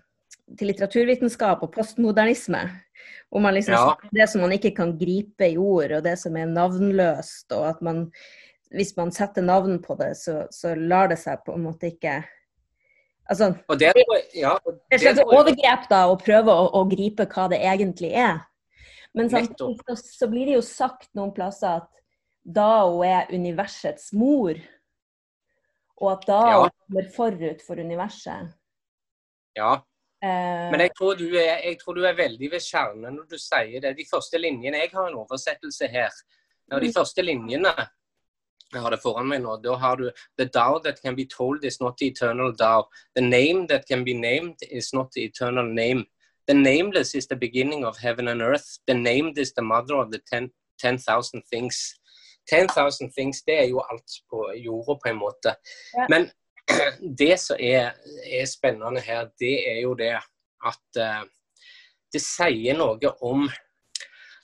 til, 0.52 0.68
litteraturvitenskap 0.70 1.64
og 1.64 1.72
postmodernisme. 1.74 2.66
Hvor 3.28 3.42
man 3.44 3.54
liksom 3.56 3.74
ja. 3.74 3.96
Det 4.14 4.28
som 4.30 4.44
man 4.44 4.54
ikke 4.56 4.74
kan 4.76 4.96
gripe 4.98 5.48
i 5.50 5.58
ord, 5.58 5.92
og 5.98 6.04
det 6.06 6.16
som 6.20 6.36
er 6.38 6.50
navnløst, 6.50 7.52
og 7.52 7.68
at 7.72 7.84
man 7.84 8.08
hvis 8.74 8.96
man 8.96 9.12
setter 9.14 9.44
navn 9.44 9.78
på 9.82 9.96
det, 9.98 10.14
så, 10.18 10.44
så 10.50 10.74
lar 10.74 11.10
det 11.12 11.20
seg 11.22 11.42
på 11.46 11.54
en 11.54 11.68
måte 11.68 11.92
ikke 11.92 12.22
Altså, 13.24 13.54
og 13.72 13.78
det, 13.80 13.88
ja, 14.36 14.50
og 14.68 14.74
det 14.92 14.98
er 15.00 15.14
et 15.14 15.22
overgrep 15.24 15.86
da, 15.88 16.02
å 16.12 16.16
prøve 16.20 16.52
å, 16.52 16.66
å, 16.76 16.82
gripe 16.90 17.24
hva 17.32 17.46
det 17.48 17.56
egentlig 17.64 18.10
er. 18.20 18.42
Men 19.16 19.30
samtidig 19.32 19.78
så, 19.80 19.96
så, 19.96 20.28
blir 20.28 20.50
det 20.50 20.58
jo 20.58 20.64
sagt 20.66 21.08
noen 21.16 21.32
plasser 21.32 21.78
at 21.80 21.88
Dao 22.44 23.00
er 23.00 23.32
universets 23.32 24.12
mor. 24.12 24.60
Og 26.02 26.10
at 26.12 26.28
Dao 26.28 26.66
ja. 26.66 26.68
kommer 26.68 27.08
forut 27.16 27.64
for 27.64 27.80
universet. 27.80 28.52
Ja. 29.56 29.78
Eh, 30.24 30.70
Men 30.72 30.80
jeg 30.80 30.92
tror, 30.98 31.20
er, 31.20 31.58
jeg 31.64 31.76
tror, 31.80 31.98
du 31.98 32.06
er, 32.06 32.16
veldig 32.16 32.48
ved 32.52 32.62
kjernen 32.62 33.18
når 33.18 33.26
du 33.28 33.36
sier 33.40 33.82
det. 33.84 33.96
De 33.98 34.06
første 34.08 34.40
linjene 34.40 34.80
Jeg 34.80 34.90
har 34.94 35.10
en 35.10 35.20
oversettelse 35.24 35.90
her. 35.92 36.14
Og 36.72 36.80
de 36.80 36.88
mm. 36.88 36.96
første 36.96 37.22
linjene 37.22 37.74
jeg 38.74 38.82
har 38.82 38.90
det 38.90 39.02
foran 39.02 39.28
meg 39.30 39.42
nå. 39.44 39.52
Da 39.62 39.76
har 39.78 40.00
du 40.00 40.08
The 40.38 40.48
Dao 40.50 40.80
that 40.82 40.98
can 41.02 41.14
be 41.14 41.26
told 41.30 41.64
is 41.64 41.80
not 41.80 41.98
the 41.98 42.08
eternal 42.10 42.54
Dao. 42.58 42.88
The 43.14 43.22
name 43.22 43.68
that 43.68 43.86
can 43.86 44.04
be 44.04 44.14
named 44.14 44.64
is 44.70 44.92
not 44.92 45.12
the 45.14 45.22
eternal 45.24 45.68
name. 45.68 46.06
The 46.48 46.54
nameless 46.54 47.14
is 47.14 47.26
the 47.26 47.36
beginning 47.36 47.84
of 47.84 47.98
heaven 47.98 48.28
and 48.28 48.42
earth. 48.42 48.78
The 48.86 48.94
named 48.94 49.38
is 49.38 49.52
the 49.52 49.62
mother 49.62 49.94
of 49.94 50.10
the 50.10 50.18
10,000 50.18 50.50
10, 50.80 51.42
things. 51.52 51.94
10,000 52.50 53.12
things, 53.12 53.42
det 53.42 53.58
er 53.58 53.68
jo 53.68 53.80
alt 53.90 54.10
på 54.30 54.52
jorda, 54.56 54.98
på 55.04 55.08
en 55.08 55.16
måte. 55.16 55.54
Ja. 55.96 56.06
Men 56.08 56.30
det 57.20 57.34
som 57.40 57.60
er, 57.60 57.94
er, 58.24 58.46
spennende 58.48 59.02
her, 59.04 59.28
det 59.40 59.54
er 59.70 59.80
jo 59.82 59.94
det 59.98 60.14
at 60.14 61.00
uh, 61.00 61.24
det 62.12 62.22
sier 62.22 62.78
noe 62.78 63.14
om 63.20 63.48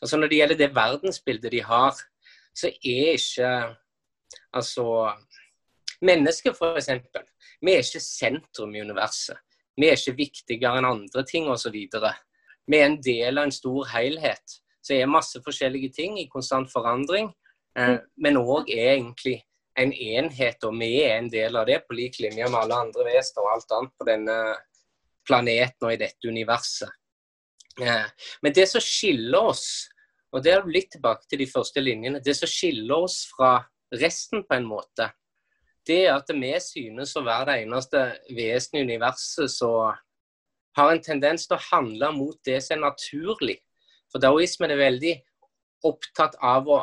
Altså 0.01 0.17
Når 0.17 0.31
det 0.33 0.37
gjelder 0.39 0.57
det 0.57 0.73
verdensbildet 0.73 1.53
de 1.53 1.59
har, 1.61 1.99
så 2.57 2.71
er 2.71 3.19
ikke 3.19 3.51
Altså 4.57 4.85
Mennesker, 6.01 6.55
f.eks. 6.57 6.89
Vi 7.61 7.73
er 7.75 7.83
ikke 7.85 8.01
sentrum 8.01 8.73
i 8.75 8.81
universet. 8.81 9.37
Vi 9.77 9.91
er 9.91 9.99
ikke 9.99 10.17
viktigere 10.17 10.81
enn 10.81 10.89
andre 10.89 11.25
ting 11.29 11.51
osv. 11.53 11.77
Vi 11.77 12.79
er 12.79 12.87
en 12.87 12.97
del 13.05 13.37
av 13.37 13.45
en 13.45 13.53
stor 13.53 13.91
helhet. 13.93 14.57
Så 14.81 14.97
er 14.97 15.11
masse 15.13 15.43
forskjellige 15.45 15.93
ting 15.93 16.17
i 16.17 16.29
konstant 16.33 16.73
forandring, 16.73 17.29
mm. 17.77 17.99
men 18.25 18.41
òg 18.41 18.73
er 18.73 18.95
egentlig 18.95 19.43
en 19.81 19.93
enhet, 19.93 20.65
og 20.67 20.77
vi 20.79 20.91
er 21.03 21.17
en 21.19 21.31
del 21.33 21.57
av 21.57 21.69
det, 21.69 21.81
på 21.87 21.97
lik 21.97 22.19
linje 22.23 22.49
med 22.49 22.59
alle 22.63 22.81
andre 22.87 23.07
vesener 23.07 23.47
og 23.47 23.53
alt 23.55 23.77
annet 23.77 23.95
på 23.99 24.09
denne 24.09 24.39
planeten 25.27 25.87
og 25.87 25.95
i 25.95 26.01
dette 26.01 26.29
universet. 26.29 26.91
Eh, 27.81 28.29
men 28.43 28.57
det 28.57 28.67
som 28.69 28.83
skiller 28.85 29.51
oss, 29.53 29.67
og 30.31 30.45
det 30.45 30.53
er 30.55 30.69
litt 30.69 30.91
tilbake 30.95 31.27
til 31.31 31.43
de 31.43 31.49
første 31.51 31.83
linjene, 31.83 32.23
det 32.23 32.37
som 32.39 32.51
skiller 32.51 33.07
oss 33.07 33.23
fra 33.33 33.57
resten, 33.97 34.45
på 34.47 34.59
en 34.59 34.69
måte, 34.69 35.09
det 35.89 36.05
er 36.07 36.15
at 36.19 36.29
vi 36.35 36.53
synes 36.63 37.17
å 37.17 37.25
være 37.25 37.49
det 37.49 37.65
eneste 37.65 38.05
vesenet 38.37 38.83
i 38.83 38.87
universet 38.93 39.51
som 39.51 39.97
har 40.77 40.93
en 40.93 41.03
tendens 41.03 41.49
til 41.49 41.57
å 41.57 41.67
handle 41.71 42.13
mot 42.15 42.39
det 42.47 42.61
som 42.63 42.77
er 42.77 42.91
naturlig. 42.91 43.59
For 44.13 44.23
daoismen 44.23 44.71
er 44.71 44.81
veldig 44.81 45.15
opptatt 45.89 46.37
av 46.45 46.69
å 46.69 46.81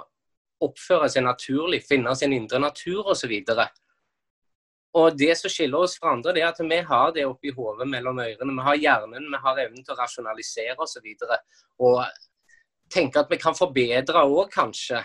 oppføre 0.63 1.09
seg 1.11 1.25
naturlig, 1.25 1.83
finne 1.85 2.13
sin 2.17 2.33
indre 2.33 2.59
natur 2.61 3.11
osv. 3.13 3.33
Og 4.97 5.17
det 5.19 5.33
som 5.37 5.51
skiller 5.51 5.83
oss 5.85 5.97
fra 5.99 6.15
andre, 6.15 6.33
det 6.33 6.41
er 6.41 6.49
at 6.49 6.61
vi 6.63 6.79
har 6.89 7.11
det 7.13 7.27
oppi 7.27 7.51
hodet 7.53 7.87
mellom 7.89 8.21
ørene. 8.23 8.55
Vi 8.55 8.65
har 8.69 8.79
hjernen, 8.81 9.29
vi 9.33 9.43
har 9.43 9.61
evnen 9.65 9.83
til 9.83 9.93
å 9.93 9.99
rasjonalisere 9.99 10.79
osv. 10.81 11.05
Og, 11.05 11.27
så 11.27 11.37
og 11.85 12.01
tenke 12.93 13.21
at 13.21 13.31
vi 13.31 13.39
kan 13.41 13.57
forbedre 13.57 14.25
òg, 14.25 14.47
kanskje. 14.53 15.03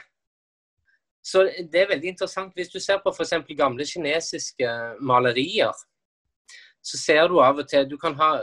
Så 1.23 1.45
det 1.71 1.81
er 1.81 1.91
veldig 1.93 2.15
interessant. 2.15 2.55
Hvis 2.55 2.73
du 2.73 2.81
ser 2.81 3.03
på 3.03 3.13
f.eks. 3.13 3.35
gamle 3.59 3.87
kinesiske 3.87 4.71
malerier, 5.01 5.75
så 6.83 6.99
ser 6.99 7.29
du 7.31 7.37
av 7.39 7.61
og 7.63 7.69
til 7.71 7.85
du 7.87 7.95
kan 8.01 8.17
ha, 8.19 8.41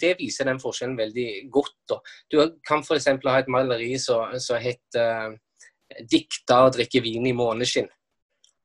Det 0.00 0.16
viser 0.18 0.48
den 0.48 0.58
forskjellen 0.58 0.96
veldig 0.98 1.28
godt. 1.54 1.76
Da. 1.90 2.00
Du 2.30 2.40
kan 2.66 2.82
f.eks. 2.82 3.06
ha 3.06 3.36
et 3.38 3.52
maleri 3.52 3.92
som 4.02 4.58
heter 4.58 5.36
uh, 5.88 6.58
og 6.58 6.74
drikker 6.76 7.02
vin 7.02 7.26
i 7.26 7.36
måneskinn'. 7.36 7.88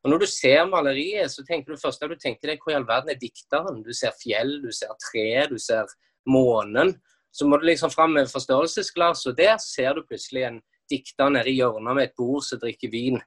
Og 0.03 0.11
Når 0.11 0.19
du 0.19 0.25
ser 0.27 0.65
maleriet, 0.67 1.31
så 1.31 1.45
tenker 1.47 1.71
du 1.71 1.79
først 1.79 2.03
at 2.03 2.11
du 2.11 2.19
tenker 2.19 2.49
deg 2.51 2.59
hvor 2.59 2.73
i 2.73 2.75
all 2.75 2.87
verden 2.87 3.13
er 3.13 3.19
dikteren? 3.19 3.83
Du 3.85 3.93
ser 3.95 4.11
fjell, 4.19 4.57
du 4.59 4.71
ser 4.75 4.91
tre, 4.99 5.47
du 5.47 5.55
ser 5.57 5.87
månen. 6.27 6.97
Så 7.31 7.47
må 7.47 7.57
du 7.57 7.65
liksom 7.65 7.91
fram 7.91 8.11
med 8.17 8.27
forstørrelsesglass, 8.27 9.25
og 9.31 9.37
der 9.37 9.55
ser 9.63 9.95
du 9.95 10.03
plutselig 10.03 10.43
en 10.43 10.59
dikter 10.91 11.31
nede 11.31 11.49
i 11.49 11.55
hjørnet 11.55 11.95
med 11.95 12.09
et 12.09 12.17
bord 12.19 12.43
som 12.43 12.59
drikker 12.59 12.91
vin. 12.91 13.21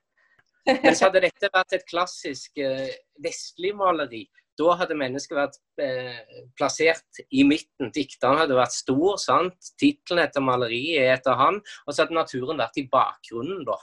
Men 0.67 0.95
så 0.95 1.07
hadde 1.07 1.25
dette 1.25 1.51
vært 1.55 1.79
et 1.79 1.89
klassisk 1.89 2.61
eh, 2.61 2.93
vestlig 3.25 3.73
maleri. 3.79 4.27
Da 4.57 4.77
hadde 4.81 4.97
mennesket 4.97 5.37
vært 5.37 5.59
eh, 5.85 6.41
plassert 6.57 7.21
i 7.29 7.45
midten. 7.45 7.91
Dikteren 7.93 8.41
hadde 8.41 8.57
vært 8.57 8.75
stor, 8.77 9.19
sant. 9.21 9.71
Tittelen 9.81 10.25
etter 10.25 10.45
maleriet 10.45 11.03
er 11.03 11.13
etter 11.19 11.37
han. 11.37 11.61
Og 11.85 11.93
så 11.93 12.05
hadde 12.05 12.17
naturen 12.17 12.61
vært 12.63 12.81
i 12.81 12.87
bakgrunnen, 12.93 13.63
da. 13.69 13.79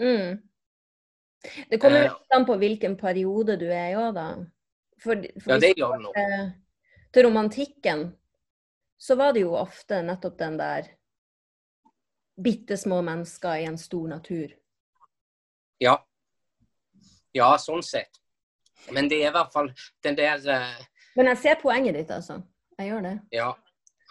Mm. 0.00 0.40
Det 1.68 1.78
kommer 1.82 2.06
jo 2.06 2.16
an 2.36 2.46
på 2.46 2.56
hvilken 2.62 2.94
periode 3.00 3.58
du 3.58 3.66
er 3.66 3.92
i 3.92 3.98
òg, 3.98 4.12
da. 4.16 4.26
For, 5.02 5.18
for 5.42 5.56
Ja, 5.56 5.62
det 5.62 5.74
gjør 5.74 5.96
det 5.96 6.02
nå. 6.04 6.12
til, 6.14 6.50
til 7.10 7.26
romantikken 7.26 8.10
så 9.02 9.16
var 9.18 9.32
det 9.34 9.42
jo 9.42 9.56
ofte 9.58 9.98
nettopp 10.06 10.36
den 10.38 10.56
der 10.60 10.92
bitte 12.38 12.76
små 12.78 13.00
mennesker 13.02 13.58
i 13.58 13.64
en 13.66 13.78
stor 13.78 14.06
natur. 14.12 14.52
Ja. 15.82 15.96
Ja, 17.34 17.48
sånn 17.58 17.82
sett. 17.82 18.21
Men 18.90 19.10
det 19.10 19.22
er 19.22 19.30
i 19.30 19.36
hvert 19.36 19.52
fall 19.54 19.70
den 20.04 20.16
der 20.18 20.42
eh, 20.50 20.80
Men 21.16 21.30
jeg 21.32 21.38
ser 21.38 21.60
poenget 21.62 21.94
ditt, 21.94 22.10
altså. 22.10 22.40
Jeg 22.78 22.88
gjør 22.88 23.04
det. 23.04 23.16
Ja. 23.32 23.52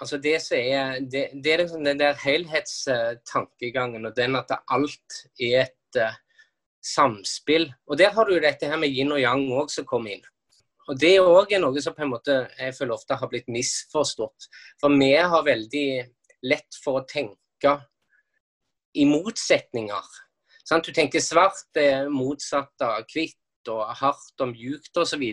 Altså 0.01 0.18
det 0.18 0.36
er 0.36 1.00
Det, 1.00 1.30
det 1.44 1.54
er 1.54 1.58
liksom 1.58 1.84
den 1.86 2.00
der 2.00 2.13
helhetstankegangen, 2.13 4.06
og 4.06 4.16
den 4.18 4.36
at 4.36 4.51
alt 4.68 5.18
er 5.40 5.66
et 5.66 5.98
uh, 5.98 6.13
samspill. 6.82 7.74
Og 7.88 7.98
der 7.98 8.10
har 8.10 8.25
du 8.25 8.34
jo 8.34 8.42
dette 8.42 8.66
her 8.66 8.78
med 8.78 8.90
yin 8.90 9.12
og 9.12 9.22
yang 9.22 9.46
òg 9.51 9.70
som 9.70 9.86
kom 9.86 10.08
inn. 10.08 10.24
Og 10.90 10.98
det 11.00 11.16
er 11.16 11.28
òg 11.28 11.54
noe 11.62 11.82
som 11.82 11.94
på 11.94 12.04
en 12.04 12.13
måte 12.16 12.48
jeg 12.58 12.75
føler 12.75 12.96
ofte 12.96 13.16
har 13.16 13.30
blitt 13.30 13.48
misforstått. 13.48 14.50
For 14.82 14.90
vi 14.90 15.13
har 15.13 15.46
veldig 15.46 15.88
lett 16.50 16.82
for 16.84 17.01
å 17.01 17.06
tenke 17.06 17.78
i 18.98 19.06
motsetninger. 19.06 20.10
Sant? 20.66 20.86
Du 20.86 20.92
tenker 20.96 21.22
svart 21.22 21.78
er 21.78 22.10
motsatt 22.10 22.82
av 22.82 23.06
hvitt 23.13 23.38
og 23.70 23.96
hardt 24.01 24.41
og 24.41 24.53
mjukt 24.53 24.98
osv. 24.98 25.24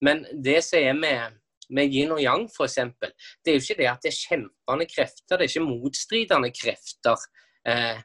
Men 0.00 0.24
det 0.44 0.60
som 0.64 0.78
er 0.78 0.96
med, 0.96 1.38
med 1.70 1.92
yin 1.92 2.14
og 2.14 2.22
yang 2.22 2.46
f.eks., 2.50 2.78
det 3.00 3.52
er 3.52 3.58
jo 3.58 3.64
ikke 3.64 3.78
det 3.82 3.90
at 3.90 4.02
det 4.02 4.12
er 4.12 4.20
kjempende 4.20 4.88
krefter, 4.90 5.36
det 5.36 5.44
er 5.44 5.52
ikke 5.52 5.66
motstridende 5.66 6.50
krefter 6.54 7.28
eh, 7.68 8.02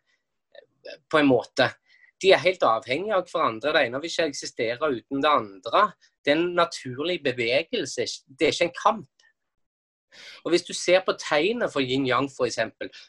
på 1.10 1.22
en 1.22 1.30
måte. 1.30 1.70
De 2.22 2.32
er 2.32 2.42
helt 2.42 2.64
avhengige 2.64 3.18
av 3.18 3.26
hverandre. 3.30 3.74
Det 3.76 3.82
ene 3.88 4.00
vil 4.02 4.12
ikke 4.12 4.30
eksistere 4.32 4.92
uten 4.94 5.24
det 5.24 5.32
andre. 5.32 5.90
Det 6.24 6.32
er 6.34 6.40
en 6.40 6.56
naturlig 6.58 7.20
bevegelse, 7.24 8.08
det 8.28 8.48
er 8.48 8.56
ikke 8.56 8.70
en 8.70 8.80
kamp. 8.82 9.10
Og 10.46 10.50
Hvis 10.50 10.64
du 10.64 10.74
ser 10.74 11.02
på 11.06 11.14
tegnet 11.20 11.74
for 11.74 11.84
yin-yang 11.84 12.30
f.eks., 12.32 12.60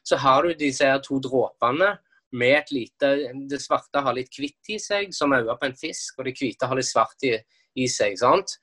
så 0.04 0.16
har 0.16 0.42
du 0.42 0.52
disse 0.58 0.88
to 1.06 1.20
dråpene 1.22 1.94
med 2.32 2.54
et 2.58 2.72
lite 2.74 3.10
Det 3.50 3.60
svarte 3.62 4.02
har 4.02 4.16
litt 4.16 4.34
hvitt 4.34 4.72
i 4.74 4.78
seg, 4.82 5.12
som 5.14 5.34
øynene 5.34 5.58
på 5.60 5.68
en 5.68 5.76
fisk, 5.78 6.18
og 6.18 6.26
det 6.26 6.36
hvite 6.38 6.68
har 6.68 6.78
litt 6.78 6.88
svart 6.88 7.26
i, 7.26 7.36
i 7.78 7.86
seg. 7.90 8.16
sant? 8.20 8.56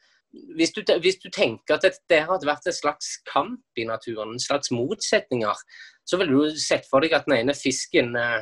Hvis 0.57 0.73
du, 0.73 0.81
hvis 0.99 1.19
du, 1.21 1.29
tenker 1.29 1.77
at 1.77 1.99
det 2.09 2.23
hadde 2.25 2.49
vært 2.49 2.65
en 2.67 2.75
slags 2.75 3.19
kamp 3.29 3.79
i 3.79 3.85
naturen, 3.85 4.33
en 4.33 4.41
slags 4.41 4.71
motsetninger, 4.73 5.63
så 6.09 6.19
ville 6.19 6.33
du 6.33 6.59
sett 6.59 6.89
for 6.89 7.05
deg 7.05 7.13
at 7.13 7.29
den 7.29 7.37
ene 7.37 7.55
fisken 7.55 8.17
eh, 8.17 8.41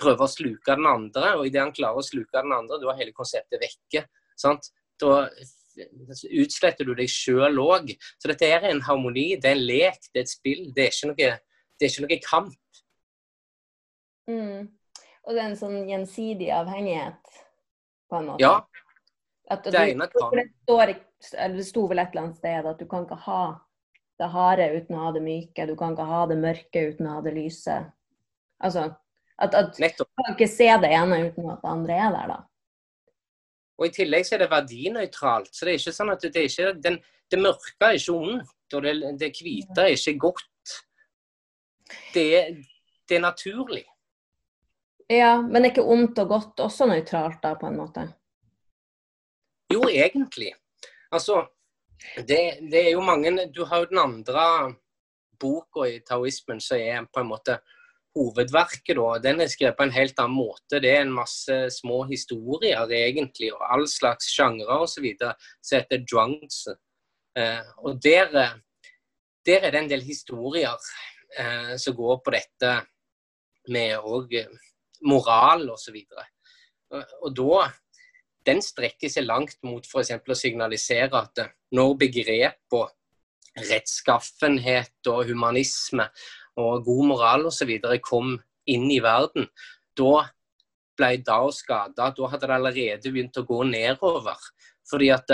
prøver 0.00 0.26
å 0.26 0.30
sluke 0.30 0.76
den 0.76 0.86
andre, 0.90 1.34
og 1.38 1.48
idet 1.48 1.62
han 1.64 1.74
klarer 1.74 2.02
å 2.02 2.06
sluke 2.06 2.36
den 2.36 2.52
andre, 2.54 2.78
da 2.82 2.92
er 2.92 3.00
hele 3.00 3.16
konseptet 3.16 3.62
vekke. 3.62 4.04
sant? 4.36 4.68
Da 5.00 5.24
utsletter 5.74 6.86
du 6.86 6.94
deg 6.94 7.10
sjøl 7.10 7.58
òg. 7.62 7.94
Så 8.20 8.30
dette 8.30 8.46
er 8.46 8.66
en 8.68 8.82
harmoni, 8.86 9.34
det 9.40 9.50
er 9.50 9.56
en 9.56 9.66
lek, 9.66 10.10
det 10.12 10.22
er 10.22 10.26
et 10.26 10.32
spill. 10.32 10.68
Det 10.74 10.84
er 10.84 10.92
ikke 10.92 11.10
noe, 11.10 11.30
det 11.80 11.86
er 11.86 11.92
ikke 11.92 12.06
noe 12.06 12.20
kamp. 12.24 12.60
Mm. 14.30 14.68
Og 15.24 15.34
det 15.34 15.40
er 15.40 15.50
en 15.50 15.58
sånn 15.58 15.76
gjensidig 15.88 16.50
avhengighet, 16.54 17.36
på 18.10 18.20
en 18.20 18.30
måte? 18.30 18.44
Ja. 18.44 18.56
At, 19.52 19.66
det 19.68 19.80
ene 19.92 20.08
kan 20.08 20.32
det, 20.36 20.46
står, 20.64 20.94
det 21.52 21.66
sto 21.68 21.84
vel 21.90 22.00
et 22.00 22.14
eller 22.14 22.22
annet 22.22 22.40
sted 22.40 22.68
at 22.70 22.80
du 22.80 22.86
kan 22.88 23.04
ikke 23.04 23.18
ha 23.26 23.42
det 24.20 24.28
harde 24.32 24.68
uten 24.72 24.96
å 24.96 25.02
ha 25.02 25.10
det 25.12 25.20
myke, 25.24 25.66
du 25.68 25.74
kan 25.76 25.92
ikke 25.92 26.06
ha 26.08 26.22
det 26.30 26.38
mørke 26.40 26.84
uten 26.88 27.08
å 27.10 27.16
ha 27.18 27.24
det 27.24 27.34
lyse. 27.36 27.76
Altså, 28.64 28.86
at, 29.36 29.56
at 29.58 29.76
du 29.76 30.04
kan 30.06 30.32
ikke 30.32 30.48
se 30.48 30.68
det 30.80 30.92
ene 30.96 31.20
uten 31.26 31.50
at 31.52 31.64
det 31.64 31.72
andre 31.72 32.00
er 32.06 32.14
der, 32.14 32.34
da. 32.34 32.40
Og 33.74 33.88
I 33.88 33.94
tillegg 33.96 34.24
så 34.24 34.36
er 34.36 34.44
det 34.44 34.52
verdinøytralt. 34.52 35.50
så 35.50 35.66
Det 35.66 35.72
er 35.72 35.80
ikke 35.80 35.96
sånn 35.96 36.12
at 36.14 36.24
det, 36.24 36.44
ikke, 36.46 36.68
den, 36.78 37.00
det 37.32 37.40
mørke 37.42 37.88
er 37.88 37.98
ikke 37.98 38.14
ondt, 38.14 38.76
og 38.76 38.84
det, 38.86 38.94
det 39.20 39.32
hvite 39.34 39.88
er 39.88 39.96
ikke 39.96 40.14
godt. 40.28 40.76
Det 42.14 42.28
det 43.08 43.16
er 43.16 43.20
naturlig. 43.20 43.84
Ja, 45.12 45.36
men 45.42 45.64
er 45.64 45.72
ikke 45.72 45.84
ondt 45.84 46.18
og 46.22 46.30
godt 46.30 46.60
også 46.64 46.86
nøytralt, 46.88 47.42
da, 47.42 47.54
på 47.60 47.68
en 47.68 47.76
måte? 47.76 48.06
Jo, 49.72 49.82
egentlig. 49.88 50.54
Altså, 51.12 51.44
det, 52.16 52.40
det, 52.70 52.80
er 52.80 52.90
jo 52.92 53.04
mange 53.04 53.46
Du 53.54 53.64
har 53.64 53.82
jo 53.82 53.90
den 53.90 54.00
andre 54.00 54.44
boka 55.40 55.86
i 55.88 56.00
taoismen 56.06 56.60
som 56.60 56.80
er 56.80 57.06
på 57.12 57.20
en 57.20 57.30
måte 57.30 57.58
hovedverket. 58.14 58.96
da, 58.96 59.18
Den 59.22 59.40
er 59.40 59.50
skrevet 59.50 59.76
på 59.76 59.86
en 59.86 59.94
helt 59.94 60.18
annen 60.18 60.36
måte. 60.36 60.80
Det 60.80 60.90
er 60.90 61.02
en 61.02 61.12
masse 61.12 61.58
små 61.80 62.04
historier, 62.08 62.86
egentlig, 62.90 63.52
og 63.54 63.64
all 63.72 63.88
slags 63.90 64.30
sjangre 64.32 64.80
osv. 64.86 65.06
som 65.18 65.78
heter 65.78 66.04
Drunks. 66.10 66.66
Eh, 67.36 67.64
og 67.78 68.02
der, 68.02 68.30
der, 69.46 69.58
er 69.60 69.70
det 69.70 69.80
en 69.80 69.90
del 69.90 70.02
historier 70.06 70.76
eh, 71.38 71.74
som 71.76 71.96
går 71.96 72.20
på 72.24 72.34
dette 72.36 72.76
med 73.68 73.98
òg 73.98 74.36
moral 75.04 75.68
osv. 75.74 75.96
Og, 76.94 77.16
og 77.22 77.34
da 77.36 77.64
den 78.44 78.60
strekker 78.62 79.08
seg 79.08 79.26
langt 79.26 79.56
mot 79.64 79.86
f.eks. 79.88 80.12
å 80.20 80.36
signalisere 80.36 81.22
at 81.22 81.44
når 81.74 81.96
begrep 82.02 82.76
og 82.76 82.92
rettskaffenhet 83.70 85.10
og 85.12 85.30
humanisme 85.30 86.08
og 86.60 86.84
god 86.86 87.06
moral 87.12 87.46
osv. 87.50 87.72
kom 88.02 88.36
inn 88.70 88.90
i 88.90 89.00
verden, 89.02 89.48
da 89.96 90.26
ble 90.98 91.16
Dao 91.26 91.50
skada. 91.50 92.10
Da 92.14 92.28
hadde 92.30 92.46
det 92.46 92.56
allerede 92.56 93.12
begynt 93.12 93.38
å 93.38 93.46
gå 93.46 93.62
nedover. 93.66 94.38
Fordi 94.90 95.10
at 95.14 95.32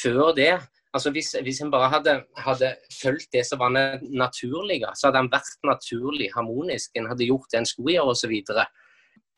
før 0.00 0.32
det 0.36 0.54
altså 0.96 1.10
Hvis, 1.12 1.34
hvis 1.44 1.58
en 1.60 1.70
bare 1.70 1.90
hadde, 1.92 2.12
hadde 2.40 2.70
fulgt 3.02 3.28
det 3.34 3.42
som 3.44 3.58
var 3.60 3.68
naturlig, 4.00 4.78
så 4.96 5.10
hadde 5.10 5.20
en 5.26 5.28
vært 5.28 5.66
naturlig, 5.68 6.30
harmonisk. 6.32 6.94
En 6.96 7.10
hadde 7.10 7.26
gjort 7.28 7.50
det 7.52 7.58
en 7.58 7.68
skulle 7.68 7.98
gjøre, 7.98 8.14
osv. 8.14 8.32
Så, 8.48 8.64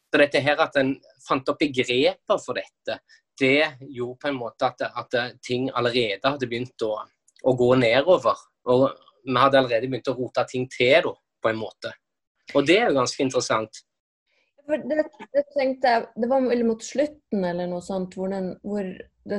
så 0.09 0.21
dette 0.23 0.40
her 0.40 0.61
at 0.64 0.77
en 0.81 0.94
fant 1.27 1.51
opp 1.53 1.61
begreper 1.61 2.40
for 2.40 2.57
dette, 2.57 2.99
det 3.38 3.79
gjorde 3.81 4.18
på 4.23 4.31
en 4.31 4.38
måte 4.38 4.66
at, 4.66 4.83
at 4.88 5.16
ting 5.44 5.68
allerede 5.71 6.25
hadde 6.25 6.49
begynt 6.51 6.83
å, 6.83 6.94
å 7.44 7.55
gå 7.55 7.68
nedover. 7.79 8.40
Og 8.68 8.88
vi 9.25 9.37
hadde 9.37 9.61
allerede 9.61 9.90
begynt 9.90 10.11
å 10.11 10.16
rote 10.18 10.44
ting 10.51 10.66
til, 10.73 11.12
på 11.38 11.53
en 11.53 11.61
måte. 11.61 11.92
Og 12.57 12.66
det 12.66 12.81
er 12.81 12.88
jo 12.88 12.99
ganske 12.99 13.23
interessant. 13.23 13.85
Det, 14.68 15.05
det, 15.33 15.44
tenkte 15.55 15.92
jeg, 15.92 16.07
det 16.21 16.29
var 16.29 16.44
vel 16.44 16.64
mot 16.68 16.83
slutten 16.85 17.44
eller 17.47 17.68
noe 17.71 17.85
sånt, 17.85 18.16
hvor, 18.18 18.29
den, 18.33 18.51
hvor 18.61 18.85
det, 18.85 19.38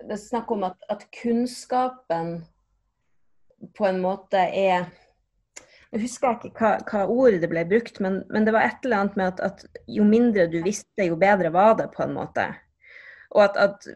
det 0.00 0.14
er 0.16 0.22
snakk 0.22 0.52
om 0.54 0.64
at, 0.70 0.78
at, 0.92 1.04
kunnskapen 1.18 2.38
på 3.76 3.88
en 3.88 4.00
måte 4.00 4.40
er 4.40 4.88
Jeg 5.90 6.04
husker 6.04 6.36
ikke 6.46 6.52
hva, 6.54 6.72
hva 6.86 7.06
ordet 7.10 7.40
det 7.42 7.50
ble 7.50 7.64
brukt, 7.66 7.98
men, 8.04 8.20
men, 8.30 8.44
det 8.46 8.54
var 8.54 8.68
et 8.68 8.84
eller 8.86 9.02
annet 9.02 9.18
med 9.18 9.32
at, 9.32 9.40
at, 9.42 9.82
jo 9.90 10.04
mindre 10.06 10.46
du 10.52 10.60
visste, 10.62 11.08
jo 11.08 11.18
bedre 11.18 11.50
var 11.54 11.74
det, 11.80 11.88
på 11.96 12.04
en 12.04 12.14
måte. 12.14 12.46
Og 13.34 13.42
at, 13.48 13.58
at 13.58 13.90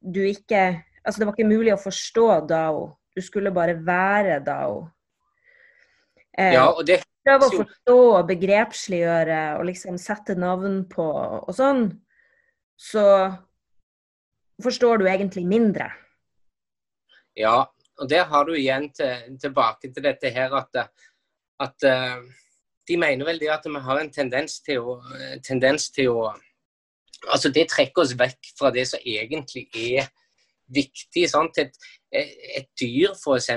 du 0.00 0.22
ikke 0.26 0.84
Altså, 1.08 1.22
det 1.22 1.26
var 1.28 1.36
ikke 1.38 1.48
mulig 1.48 1.70
å 1.72 1.80
forstå 1.80 2.24
Dao 2.50 2.80
du 3.18 3.22
skulle 3.24 3.50
bare 3.50 3.74
være 3.82 4.38
Dao. 4.46 4.82
Eh, 6.38 6.54
ja, 6.54 6.68
og 6.70 6.84
det... 6.86 7.02
Prøve 7.26 7.48
å 7.48 7.56
forstå 7.64 7.96
og 8.14 8.28
begrepsliggjøre 8.30 9.40
og 9.58 9.66
liksom 9.68 9.98
sette 10.00 10.36
navn 10.38 10.84
på 10.88 11.04
og 11.04 11.50
sånn, 11.52 11.90
så 12.78 13.02
forstår 14.64 15.02
du 15.02 15.08
egentlig 15.10 15.42
mindre. 15.50 15.90
Ja, 17.36 17.66
og 17.98 18.08
der 18.08 18.24
har 18.30 18.48
du 18.48 18.54
igjen 18.54 18.86
til, 18.96 19.34
tilbake 19.42 19.90
til 19.92 20.06
dette 20.06 20.32
her 20.32 20.54
at, 20.56 20.80
at 21.64 21.88
uh, 21.88 22.20
de 22.88 22.96
mener 23.00 23.26
vel 23.28 23.40
det 23.40 23.50
at 23.52 23.66
vi 23.66 23.80
har 23.84 24.00
en 24.00 24.12
tendens 24.12 24.60
til 24.64 24.84
å, 24.84 25.00
tendens 25.46 25.90
til 25.94 26.14
å 26.14 26.28
Altså, 27.34 27.50
det 27.50 27.64
trekker 27.66 28.04
oss 28.04 28.12
vekk 28.14 28.52
fra 28.54 28.70
det 28.70 28.84
som 28.86 29.00
egentlig 29.02 29.64
er 29.74 30.04
viktig. 30.70 31.24
Sant? 31.26 31.58
Et, 31.58 31.72
et 32.14 32.68
dyr, 32.78 33.10
f.eks. 33.10 33.48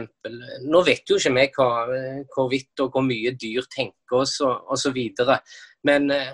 Nå 0.65 0.81
vet 0.87 1.05
jo 1.05 1.19
ikke 1.19 1.35
vi 1.35 1.43
hvorvidt 2.33 2.81
og 2.81 2.95
hvor 2.95 3.05
mye 3.05 3.35
dyr 3.37 3.67
tenker 3.69 4.23
oss 4.23 4.39
og 4.41 4.73
osv. 4.73 4.97
Men 5.85 6.09
uh, 6.09 6.33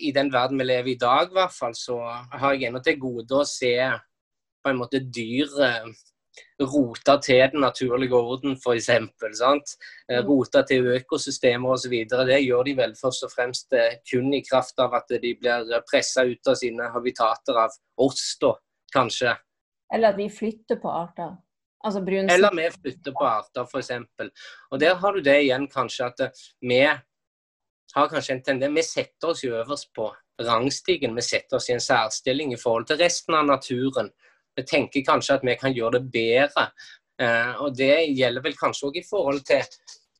i 0.00 0.12
den 0.14 0.32
verden 0.32 0.58
vi 0.58 0.64
lever 0.64 0.92
i 0.92 0.94
i 0.94 1.00
dag, 1.00 1.28
i 1.28 1.36
hvert 1.36 1.54
fall, 1.54 1.74
så 1.76 1.98
har 2.32 2.54
jeg 2.54 2.68
ennå 2.68 2.80
til 2.84 3.00
gode 3.00 3.42
å 3.42 3.48
se 3.48 3.74
på 4.60 4.70
en 4.70 4.80
måte 4.80 5.00
dyr 5.00 5.50
eh, 5.64 5.90
rota 6.60 7.16
til 7.22 7.42
den 7.52 7.64
naturlige 7.64 8.14
orden, 8.16 8.56
f.eks. 8.56 8.88
Eh, 8.88 9.02
mm. 9.02 10.28
Rota 10.28 10.62
til 10.68 10.86
økosystemer 10.94 11.74
osv. 11.74 11.94
Det 12.08 12.40
gjør 12.44 12.64
de 12.68 12.76
vel 12.78 12.96
først 13.00 13.26
og 13.26 13.34
fremst 13.34 13.76
eh, 13.76 13.98
kun 14.10 14.32
i 14.34 14.42
kraft 14.46 14.80
av 14.82 14.94
at 14.98 15.10
de 15.10 15.34
blir 15.40 15.76
pressa 15.90 16.24
ut 16.28 16.52
av 16.52 16.58
sine 16.60 16.90
habitater 16.94 17.60
av 17.66 17.76
oss, 18.00 18.24
da, 18.40 18.54
kanskje. 18.94 19.36
Eller 19.94 20.12
at 20.14 20.18
vi 20.18 20.28
flytter 20.30 20.78
på 20.82 20.90
arter. 20.90 21.36
Altså 21.84 22.02
brunsten. 22.04 22.34
Eller 22.34 22.56
vi 22.56 22.70
flytter 22.74 23.14
på 23.16 23.26
arter, 23.26 23.64
f.eks. 23.64 24.34
Og 24.70 24.80
der 24.80 24.98
har 25.00 25.16
du 25.16 25.22
det 25.24 25.38
igjen, 25.46 25.68
kanskje, 25.72 26.10
at 26.12 26.42
vi 26.60 26.82
har 27.94 28.10
kanskje 28.10 28.36
en 28.36 28.42
tendens 28.46 28.76
Vi 28.76 28.82
setter 28.86 29.32
oss 29.32 29.44
jo 29.44 29.56
øverst 29.56 29.90
på 29.96 30.10
rangstigen. 30.46 31.16
Vi 31.16 31.24
setter 31.24 31.56
oss 31.56 31.70
i 31.70 31.74
en 31.74 31.82
særstilling 31.82 32.52
i 32.54 32.60
forhold 32.60 32.86
til 32.86 33.00
resten 33.00 33.34
av 33.34 33.48
naturen. 33.48 34.12
Vi 34.56 34.66
tenker 34.66 35.06
kanskje 35.06 35.38
at 35.38 35.46
vi 35.46 35.56
kan 35.60 35.74
gjøre 35.74 35.98
det 35.98 36.10
bedre. 36.12 36.70
Eh, 37.20 37.52
og 37.62 37.76
det 37.76 37.94
gjelder 38.16 38.44
vel 38.44 38.56
kanskje 38.58 38.88
òg 38.88 39.00
i 39.00 39.06
forhold 39.06 39.42
til, 39.48 39.66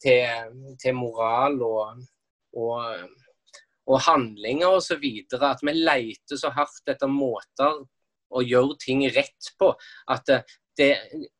til, 0.02 0.76
til 0.80 0.96
moral 0.96 1.60
og, 1.64 2.02
og, 2.56 3.04
og 3.90 4.02
handlinger 4.06 4.78
osv. 4.78 5.06
At 5.40 5.64
vi 5.66 5.76
leter 5.76 6.40
så 6.40 6.52
hardt 6.56 6.92
etter 6.92 7.10
måter 7.10 7.82
å 8.30 8.42
gjøre 8.46 8.78
ting 8.78 9.04
rett 9.10 9.52
på 9.58 9.72
at 10.12 10.26
det, 10.28 10.42
det 10.78 10.90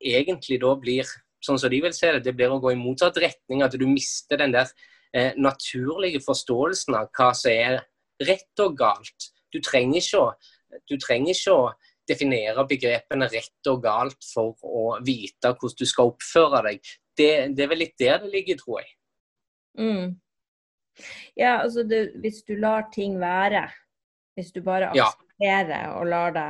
egentlig 0.00 0.58
da 0.62 0.74
blir 0.78 1.06
sånn 1.44 1.58
som 1.60 1.70
de 1.72 1.80
vil 1.84 1.94
se 1.96 2.10
det, 2.16 2.24
det 2.24 2.34
blir 2.36 2.52
å 2.52 2.60
gå 2.62 2.74
i 2.74 2.80
motsatt 2.80 3.18
retning. 3.22 3.62
At 3.64 3.76
du 3.78 3.86
mister 3.88 4.40
den 4.40 4.54
der 4.56 4.70
eh, 5.14 5.32
naturlige 5.38 6.22
forståelsen 6.24 6.98
av 6.98 7.12
hva 7.16 7.30
som 7.36 7.52
er 7.52 7.84
rett 8.20 8.64
og 8.64 8.76
galt. 8.78 9.30
Du 9.50 9.60
trenger 9.64 10.00
ikke 10.00 10.20
å, 10.22 10.32
trenger 11.00 11.34
ikke 11.34 11.54
å 11.56 11.70
definere 12.10 12.64
begrepene 12.68 13.28
rett 13.30 13.70
og 13.70 13.84
galt 13.84 14.26
for 14.26 14.56
å 14.66 14.84
vite 15.06 15.52
hvordan 15.54 15.78
du 15.78 15.88
skal 15.88 16.10
oppføre 16.12 16.64
deg. 16.68 16.90
Det, 17.16 17.30
det 17.54 17.64
er 17.64 17.70
vel 17.70 17.82
litt 17.84 17.96
der 18.00 18.18
det 18.22 18.32
ligger, 18.32 18.58
tror 18.60 18.82
jeg. 18.82 18.92
Mm. 19.80 20.18
Ja, 21.38 21.60
altså 21.62 21.84
det, 21.86 22.02
hvis 22.20 22.42
du 22.48 22.56
lar 22.60 22.90
ting 22.94 23.20
være, 23.20 23.68
hvis 24.36 24.52
du 24.52 24.60
bare 24.64 24.90
aksepterer 24.90 25.86
ja. 25.86 25.94
og 25.96 26.10
lar 26.10 26.34
det 26.34 26.48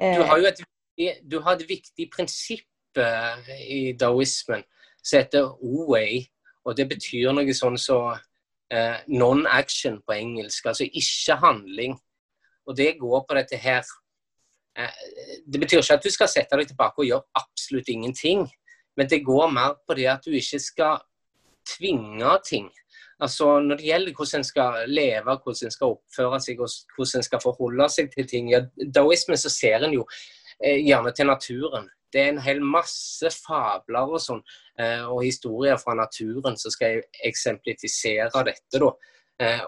eh... 0.00 0.16
du, 0.16 0.24
har 0.26 0.40
jo 0.40 0.50
et, 0.50 0.64
du 1.22 1.38
har 1.44 1.58
et 1.58 1.68
viktig 1.68 2.08
prinsipp 2.14 2.98
eh, 2.98 3.52
i 3.68 3.80
daoismen 4.00 4.64
som 5.02 5.20
heter 5.20 5.52
O-way, 5.64 6.24
og 6.64 6.76
det 6.76 6.88
betyr 6.90 7.32
noe 7.32 7.54
sånn 7.56 7.78
som 7.80 8.10
så, 8.10 8.20
eh, 8.74 8.98
non-action 9.08 10.00
på 10.04 10.16
engelsk, 10.16 10.66
altså 10.66 10.84
ikke 10.84 11.38
handling. 11.40 11.96
Og 12.66 12.76
det 12.76 12.98
går 13.00 13.24
på 13.28 13.36
dette 13.38 13.56
her 13.56 13.84
eh, 14.76 14.98
Det 15.46 15.60
betyr 15.60 15.80
ikke 15.80 15.98
at 15.98 16.04
du 16.04 16.10
skal 16.12 16.30
sette 16.30 16.58
deg 16.58 16.68
tilbake 16.70 17.02
og 17.02 17.08
gjøre 17.08 17.40
absolutt 17.40 17.88
ingenting, 17.88 18.46
men 18.96 19.08
det 19.08 19.24
går 19.24 19.50
mer 19.52 19.78
på 19.86 19.96
det 19.98 20.08
at 20.12 20.26
du 20.26 20.34
ikke 20.36 20.60
skal 20.60 21.00
tvinge 21.76 22.34
ting. 22.46 22.70
Altså 23.20 23.60
Når 23.60 23.76
det 23.76 23.86
gjelder 23.86 24.16
hvordan 24.16 24.40
en 24.40 24.44
skal 24.44 24.88
leve, 24.88 25.36
hvordan 25.44 25.68
en 25.68 25.76
skal 25.76 25.94
oppføre 25.94 26.40
seg 26.40 26.60
og 26.60 26.68
hvordan 26.96 27.20
en 27.20 27.28
skal 27.28 27.42
forholde 27.42 27.88
seg 27.92 28.12
til 28.14 28.28
ting, 28.28 28.52
ja, 28.52 28.64
daoismen 28.94 29.38
så 29.40 29.52
ser 29.52 29.84
en 29.84 29.96
jo 29.96 30.06
eh, 30.64 30.80
gjerne 30.80 31.12
til 31.12 31.28
naturen. 31.28 31.90
Det 32.10 32.20
er 32.20 32.32
en 32.32 32.42
hel 32.42 32.58
masse 32.64 33.28
fabler 33.44 34.16
og 34.16 34.18
sånn 34.18 34.40
Eh, 34.80 35.04
og 35.12 35.24
historier 35.24 35.76
fra 35.76 35.94
naturen 35.94 36.56
som 36.56 36.72
skal 36.72 37.02
eksemplifisere 37.26 38.44
dette. 38.46 38.80
Da. 38.80 38.90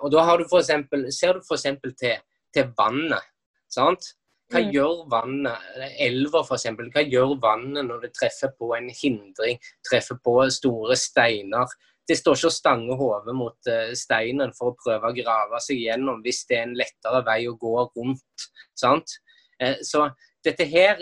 Og 0.01 0.13
da 0.13 0.25
har 0.29 0.39
du 0.39 0.47
for 0.49 0.61
eksempel, 0.61 1.07
ser 1.13 1.37
du 1.37 1.41
f.eks. 1.45 1.67
Til, 2.01 2.21
til 2.55 2.73
vannet. 2.79 3.31
sant? 3.73 4.13
Hva 4.53 4.61
mm. 4.61 4.73
gjør 4.75 5.07
vannet, 5.13 5.71
elva 6.05 6.43
f.eks., 6.45 6.69
hva 6.93 7.05
gjør 7.07 7.39
vannet 7.41 7.87
når 7.89 8.05
det 8.05 8.13
treffer 8.19 8.53
på 8.59 8.73
en 8.77 8.91
hindring, 8.93 9.61
treffer 9.89 10.19
på 10.25 10.37
store 10.53 10.97
steiner? 11.01 11.73
Det 12.09 12.19
står 12.19 12.37
ikke 12.37 12.51
å 12.51 12.57
stange 12.57 12.97
hodet 12.99 13.35
mot 13.39 13.71
uh, 13.71 13.93
steinen 13.97 14.53
for 14.57 14.73
å 14.73 14.77
prøve 14.77 15.09
å 15.09 15.17
grave 15.17 15.61
seg 15.63 15.81
gjennom 15.85 16.21
hvis 16.25 16.43
det 16.51 16.59
er 16.59 16.67
en 16.67 16.77
lettere 16.77 17.23
vei 17.25 17.41
å 17.49 17.57
gå 17.57 17.77
rundt. 17.95 18.49
sant? 18.77 19.17
Uh, 19.63 19.79
så 19.87 20.09
dette 20.45 20.67
her 20.69 21.01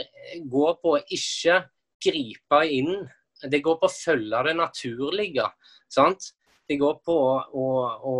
går 0.52 0.76
på 0.82 0.94
å 0.98 1.02
ikke 1.16 1.62
gripe 2.04 2.60
inn 2.68 3.08
det 3.48 3.62
går 3.64 3.78
på 3.80 3.88
å 3.88 3.94
følge 3.94 4.42
det 4.48 4.56
naturlige. 4.58 5.46
sant? 5.88 6.32
Det 6.68 6.76
går 6.78 7.00
på 7.04 7.14
å, 7.16 7.36
å, 7.56 7.66
å 8.10 8.14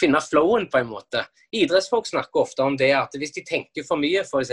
finne 0.00 0.20
flowen, 0.24 0.68
på 0.72 0.78
en 0.78 0.88
måte. 0.90 1.24
Idrettsfolk 1.52 2.06
snakker 2.08 2.42
ofte 2.42 2.64
om 2.64 2.76
det 2.80 2.90
at 2.96 3.14
hvis 3.18 3.34
de 3.36 3.44
tenker 3.46 3.84
for 3.86 4.00
mye, 4.00 4.24
f.eks., 4.24 4.52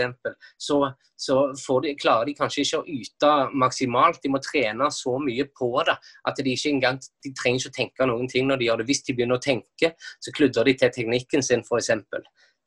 så, 0.60 0.80
så 1.16 1.78
de, 1.84 1.94
klarer 1.98 2.28
de 2.28 2.36
kanskje 2.36 2.64
ikke 2.64 2.80
å 2.80 2.96
yte 2.96 3.32
maksimalt. 3.62 4.20
De 4.22 4.32
må 4.32 4.40
trene 4.44 4.90
så 4.94 5.16
mye 5.22 5.46
på 5.56 5.70
det 5.88 5.96
at 6.28 6.40
de 6.40 6.54
ikke 6.54 6.74
engang 6.74 7.00
de 7.00 7.32
trenger 7.36 7.62
ikke 7.62 7.72
å 7.72 7.78
tenke 7.78 8.10
noen 8.10 8.28
ting 8.30 8.48
når 8.48 8.60
de 8.60 8.68
gjør 8.68 8.82
det. 8.82 8.88
Hvis 8.90 9.04
de 9.06 9.16
begynner 9.16 9.40
å 9.40 9.44
tenke, 9.44 9.94
så 10.20 10.34
kludrer 10.36 10.68
de 10.68 10.76
til 10.82 10.92
teknikken 10.96 11.46
sin, 11.46 11.64
f.eks. 11.64 11.94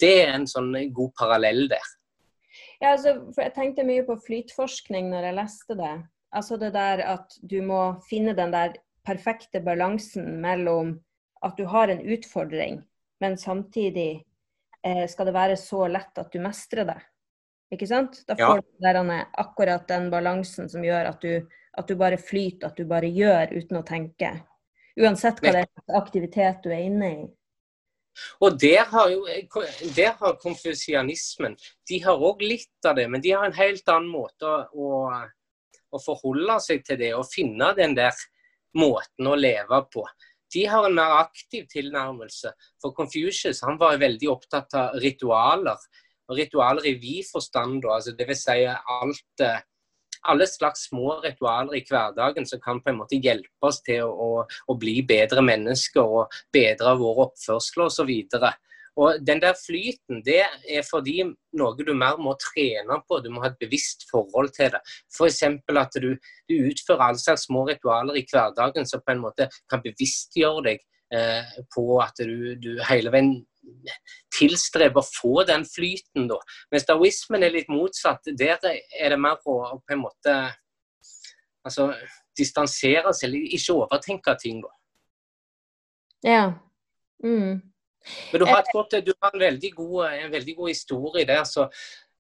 Det 0.01 0.15
er 0.23 0.33
en 0.33 0.49
sånn 0.49 0.73
god 0.93 1.13
parallell 1.19 1.67
der. 1.71 1.93
Ja, 2.81 2.95
altså, 2.95 3.15
jeg 3.37 3.53
tenkte 3.55 3.85
mye 3.87 4.03
på 4.05 4.17
flytforskning 4.25 5.07
når 5.13 5.29
jeg 5.29 5.37
leste 5.37 5.77
det. 5.79 5.93
Altså 6.33 6.57
det 6.57 6.73
der 6.73 7.03
at 7.05 7.35
du 7.45 7.59
må 7.65 7.81
finne 8.09 8.33
den 8.37 8.51
der 8.53 8.75
perfekte 9.05 9.61
balansen 9.63 10.39
mellom 10.41 10.97
at 11.43 11.57
du 11.57 11.65
har 11.69 11.91
en 11.91 12.01
utfordring, 12.01 12.81
men 13.19 13.37
samtidig 13.37 14.23
eh, 14.85 15.03
skal 15.09 15.29
det 15.29 15.35
være 15.35 15.57
så 15.59 15.87
lett 15.91 16.17
at 16.17 16.31
du 16.31 16.39
mestrer 16.43 16.87
det. 16.87 16.99
Ikke 17.73 17.87
sant? 17.89 18.21
Da 18.27 18.37
får 18.37 18.61
ja. 18.61 18.63
du 18.63 18.87
der, 18.87 19.27
akkurat 19.41 19.87
den 19.89 20.09
balansen 20.13 20.69
som 20.69 20.83
gjør 20.85 21.09
at 21.13 21.21
du, 21.21 21.47
at 21.73 21.87
du, 21.89 21.95
bare 21.97 22.19
flyter, 22.21 22.69
at 22.69 22.77
du 22.77 22.85
bare 22.89 23.09
gjør 23.09 23.55
uten 23.55 23.79
å 23.79 23.85
tenke. 23.87 24.33
Uansett 24.99 25.41
hva 25.41 25.55
det 25.55 25.63
er 25.65 25.97
aktivitet 25.97 26.61
du 26.65 26.69
er 26.69 26.83
inne 26.85 27.13
i. 27.13 27.23
Og 28.45 28.59
der 28.61 28.85
har 28.91 29.07
jo 29.09 29.23
der 29.95 30.11
har 30.19 30.35
konfusianismen 30.37 31.55
De 31.89 31.97
har 32.03 32.21
òg 32.21 32.43
litt 32.45 32.85
av 32.85 32.99
det, 32.99 33.07
men 33.09 33.23
de 33.25 33.31
har 33.33 33.47
en 33.47 33.57
helt 33.57 33.89
annen 33.89 34.11
måte 34.13 34.45
å, 34.45 34.67
å 34.69 35.23
å 35.93 36.01
forholde 36.01 36.57
seg 36.63 36.83
til 36.87 36.99
det 37.01 37.11
og 37.17 37.27
finne 37.29 37.71
den 37.77 37.95
der 37.97 38.17
måten 38.77 39.29
å 39.29 39.37
leve 39.37 39.81
på. 39.93 40.05
De 40.53 40.65
har 40.69 40.85
en 40.87 40.95
mer 40.95 41.17
aktiv 41.17 41.67
tilnærmelse. 41.71 42.53
For 42.81 42.95
Confucius 42.95 43.63
han 43.65 43.79
var 43.81 44.01
veldig 44.01 44.29
opptatt 44.31 44.75
av 44.77 44.97
ritualer. 45.03 45.79
Og 46.29 46.39
ritualer 46.39 46.85
i 46.87 46.95
vid 47.01 47.27
forstand, 47.27 47.83
altså 47.83 48.13
dvs. 48.15 48.43
Si 48.45 48.65
alt 48.69 49.43
eh, 49.43 49.61
alle 50.31 50.47
slags 50.47 50.87
små 50.87 51.17
ritualer 51.23 51.75
i 51.75 51.83
hverdagen 51.87 52.45
som 52.47 52.61
kan 52.63 52.79
på 52.81 52.91
en 52.91 53.01
måte 53.01 53.19
hjelpe 53.19 53.67
oss 53.67 53.81
til 53.83 54.05
å, 54.05 54.11
å, 54.13 54.45
å 54.71 54.75
bli 54.79 55.01
bedre 55.07 55.43
mennesker 55.43 56.15
og 56.19 56.37
bedre 56.53 56.95
vår 56.99 57.25
oppførsel 57.27 57.87
osv. 57.87 58.13
Og 58.39 58.47
Den 59.25 59.41
der 59.41 59.55
flyten 59.57 60.21
det 60.25 60.43
er 60.69 60.83
fordi 60.85 61.23
noe 61.57 61.85
du 61.85 61.93
mer 61.97 62.19
må 62.21 62.35
trene 62.41 62.99
på. 63.07 63.19
Du 63.23 63.31
må 63.33 63.41
ha 63.41 63.49
et 63.49 63.61
bevisst 63.61 64.05
forhold 64.11 64.51
til 64.53 64.69
det. 64.75 64.81
F.eks. 65.09 65.41
at 65.43 65.97
du, 66.01 66.11
du, 66.49 66.55
utfører 66.69 67.07
alle 67.07 67.21
slags 67.21 67.47
små 67.47 67.65
ritualer 67.69 68.19
i 68.19 68.25
hverdagen 68.29 68.85
som 68.85 69.01
på 69.01 69.15
en 69.15 69.23
måte 69.23 69.49
kan 69.71 69.81
bevisstgjøre 69.81 70.65
deg 70.69 70.85
eh, 71.15 71.57
på 71.73 71.87
at 72.05 72.21
du, 72.21 72.53
du, 72.61 72.75
hele 72.89 73.13
veien 73.13 73.33
tilstreber 74.37 75.01
å 75.01 75.07
få 75.07 75.43
den 75.49 75.65
flyten. 75.65 76.27
da. 76.29 76.37
Mens 76.71 76.85
daoismen 76.85 77.45
er 77.45 77.55
litt 77.55 77.73
motsatt. 77.73 78.29
Der 78.37 78.61
er 78.61 79.15
det 79.15 79.19
mer 79.19 79.41
å 79.41 79.57
på 79.79 79.95
en 79.95 80.03
måte 80.03 80.37
altså, 81.65 81.89
distansere 82.37 83.13
seg, 83.17 83.35
ikke 83.57 83.79
overtenke 83.81 84.37
ting. 84.41 84.61
da. 84.61 84.73
Ja. 86.23 86.43
Mm. 87.23 87.72
Men 88.31 88.41
du 88.41 88.45
har, 88.49 88.61
et 88.63 88.71
godt, 88.73 88.95
du 89.05 89.13
har 89.21 89.33
en, 89.33 89.43
veldig 89.43 89.71
god, 89.75 89.99
en, 90.11 90.31
veldig 90.31 90.55
god, 90.57 90.69
historie 90.69 91.27
der. 91.27 91.43
så 91.43 91.69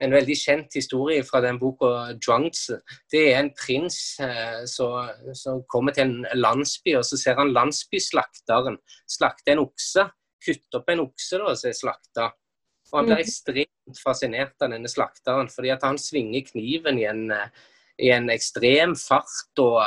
En 0.01 0.11
veldig 0.11 0.35
kjent 0.35 0.73
historie 0.75 1.23
fra 1.23 1.39
den 1.41 1.59
boka 1.59 1.85
'Drunks'. 2.17 2.71
Det 3.11 3.21
er 3.31 3.39
en 3.39 3.51
prins 3.55 4.19
eh, 4.19 4.65
som 4.67 5.61
kommer 5.69 5.93
til 5.95 6.03
en 6.09 6.25
landsby, 6.33 6.95
og 6.97 7.05
så 7.05 7.17
ser 7.17 7.37
han 7.39 7.53
landsbyslakteren 7.53 8.77
slakte 9.07 9.53
en 9.53 9.63
okse. 9.63 10.09
Kutte 10.43 10.81
opp 10.81 10.89
en 10.89 11.05
okse 11.05 11.39
da, 11.39 11.53
som 11.55 11.69
er 11.69 11.77
slakta. 11.77 12.31
Og 12.91 12.99
Han 12.99 13.05
blir 13.05 13.21
mm. 13.21 13.23
ekstremt 13.23 14.01
fascinert 14.03 14.65
av 14.65 14.73
denne 14.73 14.89
slakteren, 14.91 15.47
fordi 15.49 15.71
at 15.73 15.85
han 15.85 15.97
svinger 15.97 16.43
kniven 16.51 16.99
i 16.99 17.05
en, 17.09 17.23
i 17.97 18.11
en 18.13 18.29
ekstrem 18.33 18.97
fart. 18.99 19.61
og 19.61 19.81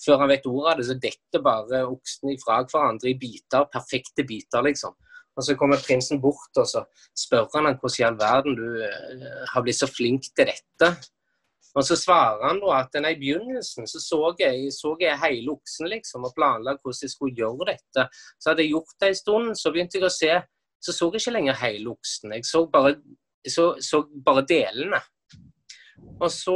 Før 0.00 0.24
han 0.24 0.32
vet 0.32 0.48
ordet 0.48 0.72
av 0.72 0.80
det, 0.80 0.88
så 0.88 0.96
detter 1.02 1.44
bare 1.44 1.84
oksen 1.86 2.32
ifra 2.32 2.62
hverandre 2.64 3.12
i 3.12 3.18
biter, 3.20 3.68
perfekte 3.70 4.24
biter, 4.26 4.64
liksom. 4.66 4.96
Og 5.38 5.44
Så 5.46 5.54
kommer 5.54 5.78
prinsen 5.78 6.20
bort 6.20 6.58
og 6.58 6.66
så 6.66 6.82
spør 7.16 7.46
han 7.54 7.70
hvordan 7.70 8.00
i 8.00 8.06
all 8.08 8.18
verden 8.18 8.58
du 8.58 8.66
uh, 8.82 9.44
har 9.52 9.62
blitt 9.62 9.78
så 9.78 9.86
flink 9.86 10.26
til 10.34 10.50
dette. 10.50 10.90
Og 11.78 11.84
Så 11.86 11.96
svarer 12.00 12.42
han 12.48 12.58
da 12.62 12.80
at 12.80 12.96
i 12.98 13.14
begynnelsen 13.20 13.86
så 13.86 14.00
så 14.02 14.34
jeg, 14.40 14.72
så 14.74 14.96
jeg 15.00 15.20
hele 15.22 15.52
oksen 15.54 15.90
liksom, 15.92 16.26
og 16.26 16.34
planla 16.34 16.74
hvordan 16.80 17.04
jeg 17.04 17.12
skulle 17.12 17.36
gjøre 17.38 17.70
dette. 17.70 18.08
Så 18.40 18.50
hadde 18.50 18.64
jeg 18.64 18.74
gjort 18.74 18.96
det 19.00 19.08
en 19.12 19.20
stund, 19.22 19.54
så 19.54 19.72
begynte 19.72 19.98
jeg 19.98 20.08
å 20.08 20.14
se 20.14 20.32
Så 20.80 20.92
så 20.94 21.08
jeg 21.10 21.18
ikke 21.18 21.32
lenger 21.34 21.56
hele 21.58 21.90
oksen. 21.90 22.32
Jeg 22.32 22.44
så 22.46 22.60
bare, 22.70 22.92
så, 23.50 23.64
så 23.82 24.04
bare 24.24 24.44
delene. 24.46 25.00
Og 26.20 26.30
så, 26.30 26.54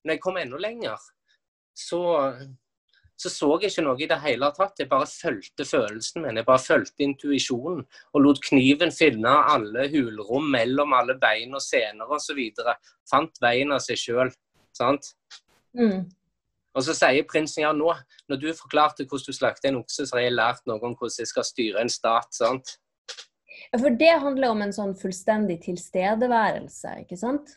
når 0.00 0.14
jeg 0.14 0.20
kom 0.24 0.38
enda 0.40 0.56
lenger, 0.56 0.96
så 1.76 2.00
så 3.24 3.30
så 3.32 3.48
jeg 3.62 3.72
ikke 3.72 3.84
noe 3.86 4.00
i 4.04 4.08
det 4.10 4.18
hele 4.20 4.50
tatt. 4.56 4.80
Jeg 4.80 4.90
bare 4.90 5.08
fulgte 5.08 5.64
følelsen 5.64 6.24
min. 6.24 6.36
Jeg 6.40 6.46
bare 6.48 6.60
fulgte 6.60 7.06
intuisjonen 7.06 7.80
og 8.12 8.20
lot 8.20 8.40
kniven 8.44 8.92
finne 8.92 9.32
alle 9.54 9.86
hulrom 9.92 10.50
mellom 10.52 10.92
alle 10.96 11.16
bein 11.20 11.56
og 11.56 11.64
sener 11.64 12.10
osv. 12.12 12.42
Fant 13.08 13.40
veien 13.40 13.72
av 13.72 13.80
seg 13.84 14.00
sjøl. 14.00 14.32
Sant? 14.76 15.14
Mm. 15.72 16.04
Og 16.74 16.82
så 16.82 16.94
sier 16.98 17.24
prinsen 17.30 17.62
ja, 17.62 17.70
nå, 17.72 17.92
når 18.28 18.40
du 18.42 18.48
forklarte 18.58 19.06
hvordan 19.06 19.30
du 19.30 19.36
slakter 19.36 19.70
en 19.70 19.78
okse, 19.80 20.08
så 20.08 20.18
har 20.18 20.26
jeg 20.26 20.34
lært 20.34 20.64
noe 20.66 20.82
om 20.82 20.96
hvordan 20.98 21.22
jeg 21.22 21.30
skal 21.30 21.46
styre 21.46 21.84
en 21.84 21.92
stat. 21.92 22.28
sant? 22.34 22.76
Ja, 23.70 23.78
For 23.78 23.94
det 23.94 24.10
handler 24.20 24.52
om 24.52 24.66
en 24.66 24.74
sånn 24.74 24.92
fullstendig 24.98 25.62
tilstedeværelse, 25.64 26.98
ikke 27.06 27.16
sant? 27.20 27.56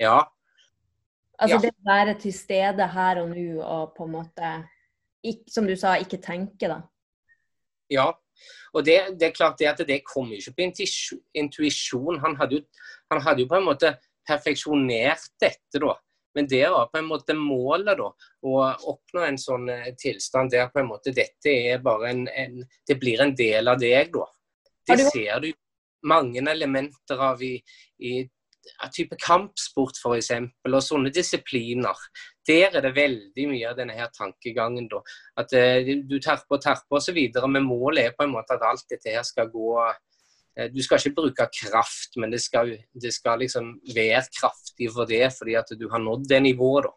Ja, 0.00 0.22
Altså 1.36 1.56
Ja. 1.56 1.60
det 1.60 1.70
å 1.70 1.84
være 1.84 2.14
til 2.18 2.32
stede 2.32 2.86
her 2.88 3.18
og 3.20 3.28
nå 3.28 3.60
og 3.60 3.94
på 3.96 4.04
en 4.06 4.12
måte, 4.12 4.68
ikke, 5.32 5.50
som 5.52 5.66
du 5.68 5.74
sa, 5.78 5.96
ikke 6.02 6.20
tenke, 6.22 6.70
da. 6.70 6.80
ja. 7.90 8.12
Og 8.76 8.84
det, 8.84 8.96
det 9.16 9.30
er 9.30 9.36
klart 9.36 9.56
det 9.58 9.68
at 9.70 9.78
det 9.88 10.02
kommer 10.04 10.36
ikke 10.36 10.52
på 10.52 10.64
intuisjon. 11.40 12.18
Han 12.20 12.36
han 12.36 13.22
hadde 13.24 13.40
jo 13.40 13.48
på 13.48 13.56
en 13.56 13.64
måte 13.64 13.94
perfeksjonert 14.28 15.30
dette, 15.40 15.80
da. 15.80 15.94
Men 16.36 16.48
det 16.50 16.66
var 16.68 16.90
på 16.92 17.00
en 17.00 17.08
måte 17.08 17.34
målet, 17.38 17.96
da. 17.96 18.10
Å 18.44 18.56
oppnå 18.92 19.22
en 19.24 19.38
sånn 19.40 19.70
eh, 19.72 19.92
tilstand 19.96 20.52
der 20.52 20.68
på 20.68 20.82
en 20.82 20.90
måte 20.90 21.14
dette 21.16 21.48
er 21.72 21.80
bare 21.84 22.10
en, 22.12 22.26
en 22.28 22.58
Det 22.86 22.98
blir 23.00 23.22
en 23.24 23.32
del 23.34 23.72
av 23.72 23.80
deg, 23.80 24.12
da. 24.12 24.26
Det 24.86 24.98
du- 25.00 25.08
ser 25.08 25.40
du 25.40 25.52
mange 26.06 26.44
elementer 26.50 27.18
av 27.18 27.40
i, 27.42 27.56
i 28.04 28.18
type 28.92 29.16
kampsport 29.22 29.96
f.eks. 29.96 30.30
og 30.68 30.82
sånne 30.82 31.10
disipliner. 31.14 31.96
Der 32.46 32.76
er 32.76 32.84
det 32.84 32.94
veldig 32.96 33.46
mye 33.50 33.70
av 33.70 33.78
denne 33.78 33.96
her 33.96 34.10
tankegangen. 34.14 34.88
da, 34.90 35.00
At 35.40 35.52
eh, 35.56 35.94
du 36.06 36.18
terper 36.18 36.58
og 36.58 36.62
terper 36.62 37.00
osv. 37.00 37.18
Men 37.46 37.66
målet 37.66 38.04
er 38.04 38.16
på 38.16 38.26
en 38.26 38.34
måte 38.36 38.54
at 38.56 38.66
alt 38.66 38.86
dette 38.90 39.14
her 39.14 39.24
skal 39.26 39.50
gå 39.50 39.72
eh, 39.82 40.68
Du 40.72 40.82
skal 40.82 41.00
ikke 41.00 41.16
bruke 41.20 41.48
kraft, 41.60 42.16
men 42.16 42.30
det 42.30 42.40
skal, 42.44 42.76
det 42.94 43.14
skal 43.14 43.42
liksom 43.42 43.74
være 43.94 44.22
kraftig 44.40 44.92
for 44.94 45.08
det, 45.10 45.26
fordi 45.38 45.58
at 45.58 45.74
du 45.78 45.88
har 45.90 46.02
nådd 46.02 46.28
det 46.30 46.42
nivået. 46.42 46.86
da. 46.86 46.94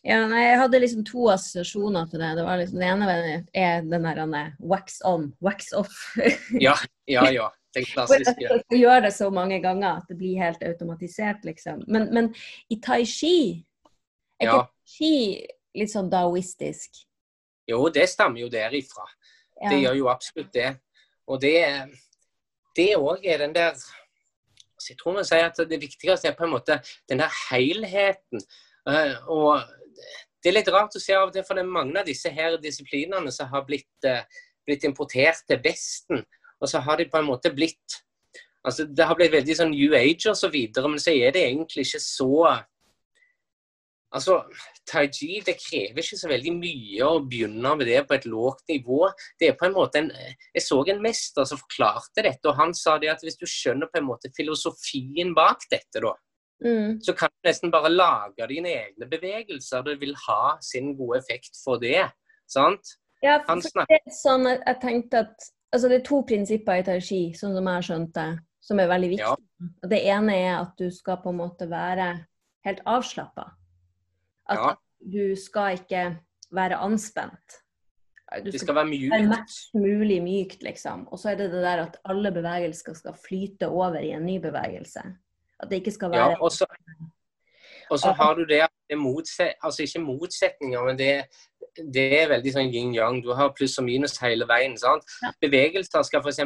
Ja, 0.00 0.22
nei, 0.24 0.46
jeg 0.46 0.60
hadde 0.62 0.78
liksom 0.80 1.04
to 1.04 1.26
assosiasjoner 1.28 2.06
til 2.08 2.22
det. 2.22 2.30
Det, 2.38 2.44
var 2.46 2.56
liksom, 2.56 2.80
det 2.80 2.88
ene 2.88 3.08
er 3.52 3.82
den 3.84 4.06
der 4.06 4.20
er 4.24 4.52
wax 4.64 5.02
on, 5.04 5.34
wax 5.44 5.74
off. 5.76 5.92
Ja, 6.56 6.78
ja. 7.06 7.26
ja. 7.28 7.50
Den 7.74 7.86
klassiske. 7.86 8.34
Jeg 8.44 8.62
skal 8.64 8.78
gjøre 8.78 9.00
det 9.06 9.12
så 9.14 9.30
mange 9.30 9.60
ganger 9.62 10.00
at 10.00 10.10
det 10.10 10.18
blir 10.18 10.40
helt 10.42 10.62
automatisert, 10.66 11.44
liksom. 11.46 11.84
Men, 11.88 12.08
men 12.14 12.32
i 12.70 12.80
tai 12.82 13.04
chi 13.04 13.64
Er 14.40 14.46
ikke 14.46 14.56
Ja. 14.56 14.60
tai 14.64 14.94
chi 14.96 15.14
litt 15.78 15.92
sånn 15.92 16.10
daoistisk? 16.10 17.04
Jo, 17.70 17.84
det 17.94 18.08
stammer 18.10 18.40
jo 18.40 18.48
derifra. 18.50 19.04
Det 19.60 19.76
gjør 19.82 19.98
jo 19.98 20.08
absolutt 20.08 20.52
det. 20.54 20.70
Og 21.28 21.40
det 21.42 21.60
det 22.76 22.94
òg 22.96 23.26
er 23.26 23.42
den 23.42 23.54
der 23.54 23.74
så 24.80 24.94
Jeg 24.94 24.98
tror 24.98 25.12
man 25.12 25.26
sier 25.28 25.44
at 25.44 25.58
det 25.68 25.80
viktigste 25.80 26.30
er 26.30 26.36
på 26.38 26.46
en 26.46 26.54
måte 26.54 26.78
den 27.10 27.20
der 27.20 27.32
helheten. 27.50 28.40
Eh, 28.88 29.28
og 29.28 29.60
det 30.40 30.48
er 30.48 30.56
litt 30.56 30.70
rart 30.72 30.96
å 30.96 31.02
se 31.02 31.12
av 31.12 31.28
til, 31.34 31.44
for 31.44 31.58
det 31.58 31.66
er 31.66 31.74
mange 31.74 32.00
av 32.00 32.08
disse 32.08 32.32
her 32.32 32.56
disiplinene 32.62 33.32
som 33.34 33.50
har 33.52 33.66
blitt, 33.68 33.92
eh, 34.08 34.24
blitt 34.64 34.86
importert 34.88 35.44
til 35.46 35.60
Vesten. 35.60 36.24
Og 36.60 36.68
så 36.68 36.82
har 36.84 37.00
de 37.00 37.08
på 37.10 37.20
en 37.20 37.28
måte 37.30 37.52
blitt 37.54 38.00
altså 38.60 38.84
Det 38.84 39.06
har 39.08 39.16
blitt 39.16 39.32
veldig 39.32 39.54
sånn 39.56 39.70
New 39.72 39.94
Age 39.96 40.28
og 40.28 40.36
så 40.36 40.50
videre, 40.52 40.88
men 40.88 41.00
så 41.00 41.14
er 41.16 41.32
det 41.32 41.46
egentlig 41.46 41.86
ikke 41.86 42.02
så 42.04 42.58
Altså, 44.10 44.40
Tai 44.90 45.04
Chi 45.14 45.36
det 45.46 45.54
krever 45.60 46.02
ikke 46.02 46.16
så 46.18 46.26
veldig 46.26 46.52
mye 46.56 47.06
å 47.06 47.20
begynne 47.22 47.74
med 47.78 47.86
det 47.86 48.00
på 48.08 48.16
et 48.16 48.24
lågt 48.26 48.64
nivå. 48.72 49.04
Det 49.38 49.52
er 49.52 49.54
på 49.54 49.68
en 49.68 49.76
måte 49.76 50.00
en, 50.00 50.10
Jeg 50.50 50.64
så 50.64 50.80
en 50.90 51.02
mester 51.02 51.46
som 51.46 51.60
forklarte 51.60 52.24
dette, 52.26 52.42
og 52.50 52.58
han 52.58 52.74
sa 52.74 52.96
det 52.98 53.12
at 53.12 53.22
hvis 53.22 53.38
du 53.38 53.46
skjønner 53.46 53.86
på 53.86 54.00
en 54.00 54.08
måte 54.08 54.32
filosofien 54.34 55.30
bak 55.32 55.62
dette, 55.70 56.02
da, 56.02 56.16
Mm. 56.60 57.00
så 57.00 57.14
kan 57.16 57.30
du 57.30 57.48
nesten 57.48 57.70
bare 57.72 57.88
lage 57.88 58.46
dine 58.48 58.68
egne 58.68 59.06
bevegelser. 59.08 59.82
Det 59.84 60.00
vil 60.00 60.14
ha 60.26 60.58
sin 60.60 60.96
gode 60.96 61.18
effekt 61.18 61.56
for 61.64 61.78
det. 61.80 62.10
sant? 62.50 62.82
Ja, 63.22 63.38
for 63.46 63.54
det 63.62 64.00
er 64.00 64.10
sånn 64.10 64.46
at 64.50 64.60
jeg 64.66 64.80
tenkte 64.82 65.18
at 65.20 65.50
altså 65.72 65.88
det 65.90 66.00
er 66.00 66.06
to 66.06 66.22
prinsipper 66.26 66.80
i 66.80 66.84
tai 66.86 66.98
chi, 67.04 67.20
sånn 67.36 67.54
som 67.56 67.66
jeg 67.66 67.78
har 67.78 67.86
skjønt 67.86 68.12
det, 68.16 68.28
som 68.60 68.80
er 68.82 68.90
veldig 68.90 69.10
viktige. 69.14 69.70
Og 69.82 69.88
Det 69.92 70.00
ene 70.08 70.36
er 70.36 70.52
at 70.60 70.76
du 70.78 70.90
skal 70.90 71.20
på 71.22 71.32
en 71.32 71.40
måte 71.40 71.68
være 71.70 72.10
helt 72.66 72.82
avslappa. 72.86 73.50
At 74.48 74.58
Ja. 74.58 74.74
du 75.00 75.36
skal 75.36 75.78
ikke 75.78 76.18
være 76.52 76.76
anspent. 76.76 77.60
Du 78.44 78.50
Det 78.50 78.60
skal 78.60 78.66
skal 78.66 78.74
være 78.74 79.10
være 79.10 79.28
mest 79.28 79.74
mulig 79.74 80.22
mykt, 80.22 80.62
liksom. 80.62 81.08
Og 81.10 81.18
så 81.18 81.30
er 81.30 81.34
det 81.36 81.50
det 81.50 81.62
der 81.62 81.82
at 81.82 81.96
alle 82.04 82.30
bevegelser 82.30 82.94
skal 82.94 83.12
flyte 83.14 83.68
over 83.68 83.98
i 83.98 84.12
en 84.12 84.24
ny 84.26 84.38
bevegelse. 84.38 85.02
At 85.60 85.68
det 85.68 85.82
ikke 85.82 85.90
skal 85.90 86.10
være 86.10 86.50
så, 86.50 86.66
og 87.90 87.98
så 87.98 88.12
har 88.16 88.34
du 88.34 88.44
det 88.44 88.60
at 88.62 88.70
det 88.90 88.98
motset, 88.98 89.54
altså 89.62 89.82
ikke 89.82 90.00
motsetninger, 90.04 90.84
men 90.86 90.98
det, 90.98 91.24
det 91.94 92.04
er 92.22 92.28
veldig 92.30 92.52
sånn 92.54 92.70
yin-yang. 92.72 93.20
Du 93.22 93.32
har 93.34 93.52
pluss 93.56 93.78
og 93.78 93.84
minus 93.84 94.16
hele 94.22 94.46
veien. 94.48 94.76
sant? 94.78 95.02
Bevegelser 95.40 96.02
skal 96.06 96.20
f.eks. 96.24 96.40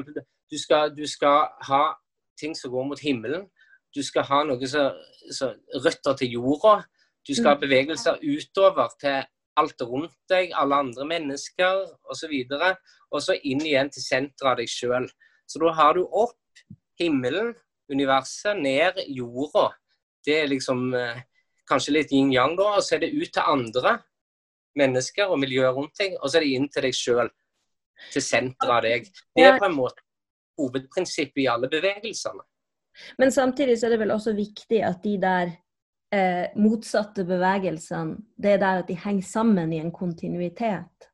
Du, 0.51 0.59
skal- 0.59 0.95
du 0.97 1.07
skal 1.07 1.49
ha 1.69 1.83
ting 2.41 2.55
som 2.57 2.71
går 2.71 2.85
mot 2.89 3.01
himmelen. 3.01 3.47
Du 3.95 4.03
skal 4.03 4.23
ha 4.29 4.43
noe 4.45 4.67
som 4.67 4.93
som 5.33 5.55
røtter 5.85 6.17
til 6.19 6.29
jorda. 6.37 6.83
Du 7.27 7.35
skal 7.35 7.55
ha 7.55 7.55
Mm. 7.55 7.61
bevegelser 7.61 8.19
utover 8.21 8.89
til 9.01 9.23
alt 9.57 9.81
rundt 9.83 10.13
deg, 10.29 10.51
alle 10.55 10.75
andre 10.75 11.07
mennesker 11.07 11.87
osv. 12.11 12.33
Og 13.13 13.23
så 13.23 13.39
inn 13.45 13.61
igjen 13.65 13.89
til 13.91 14.03
senteret 14.03 14.51
av 14.51 14.57
deg 14.57 14.69
sjøl. 14.69 15.09
Så 15.49 15.59
da 15.63 15.73
har 15.73 15.95
du 15.95 16.05
opp 16.13 16.35
himmelen, 17.01 17.55
universet, 17.91 18.57
ned 18.61 19.01
jorda. 19.09 19.71
Det 20.27 20.43
er 20.43 20.47
liksom 20.47 20.95
eh, 20.95 21.23
kanskje 21.69 21.97
litt 21.99 22.13
yin-yang, 22.13 22.57
da. 22.59 22.75
Og 22.79 22.85
så 22.85 22.97
er 22.97 23.05
det 23.05 23.15
ut 23.15 23.33
til 23.33 23.43
andre 23.55 23.99
mennesker 24.79 25.31
og 25.31 25.41
miljøet 25.43 25.77
rundt 25.77 25.99
deg, 26.01 26.17
og 26.21 26.31
så 26.31 26.39
er 26.39 26.47
det 26.47 26.55
inn 26.57 26.69
til 26.73 26.87
deg 26.87 26.97
sjøl. 26.99 27.31
Til 28.11 28.25
senteret 28.27 28.75
av 28.75 28.83
deg. 28.83 29.07
Det 29.37 29.45
er 29.47 29.61
på 29.61 29.69
en 29.69 29.77
måte 29.77 30.03
hovedprinsippet 30.59 31.45
i 31.45 31.51
alle 31.51 31.71
bevegelsene. 31.71 32.43
Men 33.19 33.33
samtidig 33.35 33.79
så 33.79 33.89
er 33.89 33.95
det 33.95 34.01
vel 34.05 34.15
også 34.15 34.35
viktig 34.37 34.81
at 34.87 35.01
de 35.03 35.15
der 35.23 35.53
eh, 36.15 36.47
motsatte 36.59 37.25
bevegelsene, 37.27 38.21
det 38.39 38.55
er 38.55 38.63
der 38.63 38.83
at 38.83 38.91
de 38.91 38.99
henger 38.99 39.27
sammen 39.27 39.73
i 39.75 39.81
en 39.83 39.93
kontinuitet. 39.95 41.11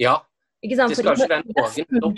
Ja, 0.00 0.18
Ikke 0.64 0.76
sant? 0.76 0.92
det 0.92 1.00
skal 1.00 1.14
ikke 1.16 1.30
være 1.30 2.00
noen. 2.00 2.16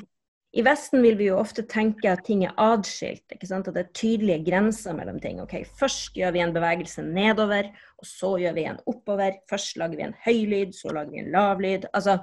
I 0.57 0.62
Vesten 0.64 1.03
vil 1.05 1.19
vi 1.19 1.27
jo 1.29 1.37
ofte 1.37 1.66
tenke 1.69 2.09
at 2.09 2.23
ting 2.25 2.47
er 2.47 2.55
adskilt. 2.57 3.27
At 3.29 3.66
det 3.69 3.83
er 3.83 3.90
tydelige 3.92 4.45
grenser 4.47 4.97
mellom 4.97 5.19
ting. 5.21 5.40
Ok, 5.42 5.59
Først 5.77 6.16
gjør 6.16 6.33
vi 6.33 6.40
en 6.40 6.55
bevegelse 6.55 7.05
nedover, 7.05 7.69
og 8.01 8.09
så 8.09 8.31
gjør 8.40 8.55
vi 8.57 8.64
en 8.71 8.81
oppover. 8.88 9.37
Først 9.51 9.77
lager 9.77 9.97
vi 10.01 10.07
en 10.07 10.16
høy 10.25 10.47
lyd, 10.49 10.73
så 10.73 10.95
lager 10.97 11.12
vi 11.12 11.21
en 11.27 11.33
lav 11.35 11.61
lyd. 11.61 11.85
Altså, 11.92 12.19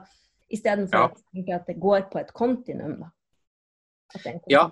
Istedenfor 0.54 0.98
Ja. 1.00 1.08
å 1.08 1.22
tenke 1.34 1.56
at 1.56 1.66
det 1.66 1.80
går 1.82 2.10
på 2.12 2.20
et 2.20 2.34
kontinuum. 2.34 3.00
Ja, 4.50 4.70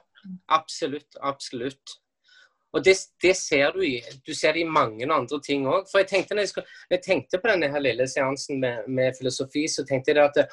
absolutt. 0.50 1.16
Absolutt. 1.22 1.96
Og 2.72 2.84
det, 2.86 2.94
det 3.24 3.34
ser 3.36 3.74
du 3.76 3.82
i 3.84 3.98
du 4.26 4.32
ser 4.36 4.56
det 4.56 4.64
i 4.64 4.70
mange 4.78 5.08
andre 5.12 5.40
ting 5.44 5.66
òg. 5.68 5.90
For 5.92 6.02
jeg 6.02 6.08
tenkte, 6.12 6.36
når 6.36 6.48
jeg, 6.48 6.64
når 6.90 6.98
jeg 6.98 7.04
tenkte 7.06 7.40
på 7.42 7.52
denne 7.52 7.72
her 7.74 7.84
lille 7.84 8.08
seansen 8.08 8.62
med, 8.64 8.88
med 8.88 9.18
filosofi, 9.18 9.66
så 9.68 9.84
tenkte 9.88 10.14
jeg 10.14 10.24
at 10.24 10.40
det, 10.40 10.46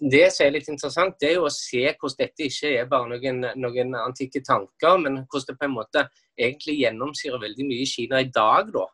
det 0.00 0.24
som 0.34 0.46
er 0.46 0.56
litt 0.56 0.70
interessant, 0.72 1.18
det 1.20 1.30
er 1.30 1.38
jo 1.38 1.46
å 1.46 1.54
se 1.54 1.84
hvordan 1.86 2.18
dette 2.24 2.48
ikke 2.48 2.72
er 2.74 2.88
bare 2.90 3.12
noen, 3.12 3.44
noen 3.62 3.94
antikke 4.02 4.42
tanker, 4.46 4.98
men 5.04 5.22
hvordan 5.22 5.52
det 5.52 5.58
på 5.60 5.68
en 5.68 5.76
måte 5.76 6.06
egentlig 6.40 6.80
gjennomsyrer 6.80 7.44
veldig 7.44 7.68
mye 7.68 7.84
i 7.84 7.92
Kina 7.92 8.24
i 8.24 8.32
dag. 8.34 8.72
da. 8.74 8.88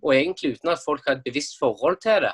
Og 0.00 0.14
egentlig 0.14 0.54
uten 0.56 0.72
at 0.72 0.82
folk 0.84 1.04
har 1.08 1.18
et 1.18 1.28
bevisst 1.28 1.58
forhold 1.60 2.00
til 2.02 2.24
det. 2.24 2.32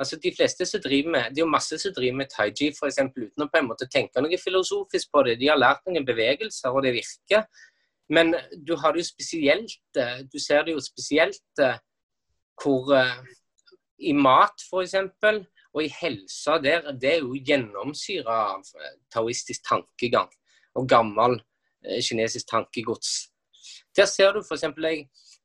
Altså 0.00 0.16
de 0.16 0.32
fleste 0.36 0.66
som 0.66 0.80
driver 0.80 1.10
med, 1.10 1.24
Det 1.30 1.38
er 1.38 1.44
jo 1.44 1.54
masse 1.54 1.78
som 1.78 1.92
driver 1.96 2.16
med 2.16 2.30
taiji 2.36 2.70
for 2.78 2.88
eksempel, 2.88 3.28
uten 3.28 3.44
å 3.44 3.48
på 3.52 3.58
en 3.60 3.68
måte 3.68 3.88
tenke 3.92 4.20
noe 4.20 4.38
filosofisk 4.40 5.10
på 5.12 5.22
det. 5.26 5.38
De 5.40 5.48
har 5.48 5.60
lært 5.60 5.84
noen 5.86 6.06
bevegelser, 6.06 6.72
og 6.72 6.84
det 6.84 6.94
virker. 6.96 7.44
Men 8.10 8.34
du 8.66 8.74
har 8.76 8.92
det 8.92 9.04
jo 9.04 9.06
spesielt 9.06 9.96
eh, 9.96 10.24
Du 10.32 10.38
ser 10.42 10.64
det 10.66 10.74
jo 10.74 10.82
spesielt 10.82 11.62
eh, 11.62 11.78
hvor 12.62 12.92
eh, 12.94 13.22
I 13.98 14.12
mat, 14.12 14.66
f.eks., 14.66 14.94
og 15.70 15.84
i 15.84 15.92
helsa, 16.00 16.56
der, 16.58 16.88
det 16.98 17.10
er 17.12 17.18
jo 17.20 17.36
gjennomsyra 17.46 18.36
av 18.56 18.64
taoistisk 19.14 19.62
tankegang 19.68 20.26
og 20.74 20.88
gammel 20.90 21.36
kinesisk 22.02 22.48
tankegods. 22.50 23.28
Der 23.94 24.08
ser 24.10 24.32
du 24.32 24.40
f.eks. 24.40 24.64
Jeg 24.66 25.04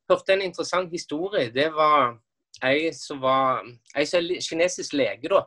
hørte 0.09 0.33
en 0.33 0.41
interessant 0.41 0.89
historie. 0.91 1.51
Det 1.53 1.67
var 1.73 2.15
ei 2.65 2.89
som 2.97 3.21
var 3.21 3.61
ei 3.93 4.07
som 4.09 4.25
er 4.25 4.41
kinesisk 4.41 4.97
lege 4.97 5.29
da, 5.29 5.43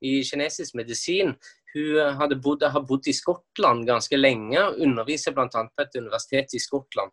i 0.00 0.22
kinesisk 0.24 0.74
medisin. 0.80 1.34
Hun 1.74 2.18
hadde 2.20 2.38
bodd, 2.38 2.62
har 2.62 2.84
bodd 2.86 3.08
i 3.10 3.14
Skottland 3.16 3.86
ganske 3.88 4.18
lenge 4.18 4.60
og 4.62 4.80
underviser 4.86 5.34
bl.a. 5.34 5.48
på 5.48 5.82
et 5.82 5.96
universitet 5.98 6.54
i 6.54 6.62
Skottland. 6.62 7.10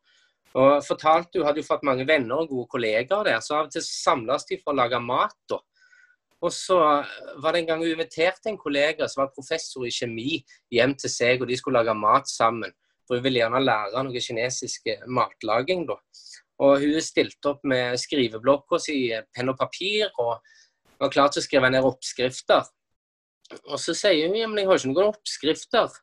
Og 0.52 0.84
fortalte 0.84 1.40
Hun 1.40 1.48
hadde 1.48 1.64
jo 1.64 1.68
fått 1.68 1.86
mange 1.88 2.06
venner 2.08 2.44
og 2.44 2.52
gode 2.52 2.70
kollegaer 2.74 3.30
der, 3.30 3.40
så 3.42 3.58
av 3.58 3.70
og 3.70 3.74
til 3.74 3.86
samles 3.86 4.46
de 4.50 4.60
for 4.62 4.74
å 4.74 4.82
lage 4.82 5.00
mat. 5.02 5.38
da. 5.50 5.62
Og 6.42 6.54
så 6.54 6.78
var 7.42 7.54
det 7.54 7.62
en 7.62 7.68
gang 7.70 7.84
hun 7.84 7.94
inviterte 7.94 8.50
en 8.50 8.58
kollega 8.58 9.08
som 9.10 9.24
var 9.24 9.34
professor 9.34 9.86
i 9.86 9.94
kjemi 9.94 10.40
hjem 10.74 10.96
til 10.98 11.14
seg, 11.14 11.42
og 11.42 11.50
de 11.50 11.58
skulle 11.58 11.82
lage 11.82 11.96
mat 11.98 12.30
sammen. 12.30 12.74
For 13.06 13.18
hun 13.18 13.26
ville 13.26 13.42
gjerne 13.42 13.62
lære 13.62 14.04
noe 14.06 14.24
kinesisk 14.26 14.90
matlaging. 15.08 15.86
da. 15.90 15.98
Og 16.62 16.82
hun 16.82 17.02
stilte 17.02 17.54
opp 17.54 17.64
med 17.66 17.98
skriveblokka 17.98 18.80
si, 18.82 18.98
penn 19.34 19.54
og 19.54 19.58
papir, 19.58 20.10
og 20.22 20.42
var 21.02 21.14
klar 21.14 21.32
til 21.34 21.42
å 21.42 21.46
skrive 21.46 21.72
ned 21.74 21.86
oppskrifter. 21.86 22.66
Og 23.68 23.78
så 23.82 23.96
sier 23.98 24.28
hun 24.28 24.38
men 24.52 24.64
jeg 24.64 24.70
har 24.70 24.80
ikke 24.80 24.92
noen 24.94 25.12
oppskrifter. 25.12 26.00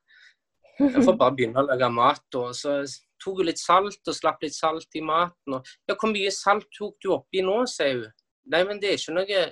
Jeg 0.79 1.03
får 1.03 1.17
bare 1.19 1.35
begynne 1.35 1.63
å 1.63 1.67
lage 1.67 1.91
mat. 1.91 2.39
Og 2.39 2.55
så 2.57 2.79
tok 3.23 3.43
hun 3.43 3.49
litt 3.51 3.61
salt 3.61 4.11
og 4.11 4.17
slapp 4.17 4.45
litt 4.45 4.57
salt 4.57 4.99
i 4.99 5.03
maten. 5.05 5.59
Og, 5.59 5.75
ja, 5.89 5.97
hvor 5.97 6.13
mye 6.13 6.33
salt 6.35 6.69
tok 6.77 6.97
du 7.03 7.13
oppi 7.17 7.43
nå, 7.45 7.61
sier 7.71 8.05
hun. 8.05 8.17
Nei, 8.53 8.63
men 8.65 8.81
det 8.81 8.93
er 8.93 9.01
ikke 9.01 9.19
noe 9.19 9.43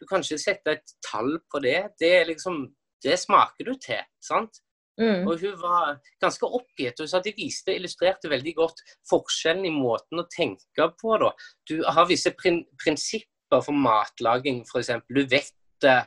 Du 0.00 0.06
kan 0.08 0.24
ikke 0.24 0.40
sette 0.40 0.72
et 0.78 0.94
tall 1.04 1.36
på 1.52 1.60
det. 1.62 1.92
Det 2.00 2.10
er 2.22 2.28
liksom 2.32 2.64
Det 3.00 3.16
smaker 3.16 3.64
du 3.64 3.76
til, 3.80 4.02
sant? 4.20 4.58
Mm. 5.00 5.24
Og 5.24 5.40
hun 5.40 5.54
var 5.62 5.94
ganske 6.20 6.44
oppgitt. 6.44 6.98
Hun 7.00 7.08
sa 7.08 7.20
de 7.24 7.32
viste, 7.36 7.72
illustrerte 7.72 8.28
veldig 8.28 8.52
godt 8.58 8.82
forskjellen 9.08 9.64
i 9.64 9.72
måten 9.72 10.20
å 10.20 10.26
tenke 10.28 10.90
på. 11.00 11.14
Da. 11.22 11.30
Du 11.68 11.80
har 11.86 12.08
visse 12.10 12.34
prin 12.36 12.60
prinsipper 12.82 13.64
for 13.64 13.72
matlaging, 13.72 14.60
f.eks. 14.68 14.92
Du 15.08 15.22
vet 15.30 15.88
eh, 15.88 16.04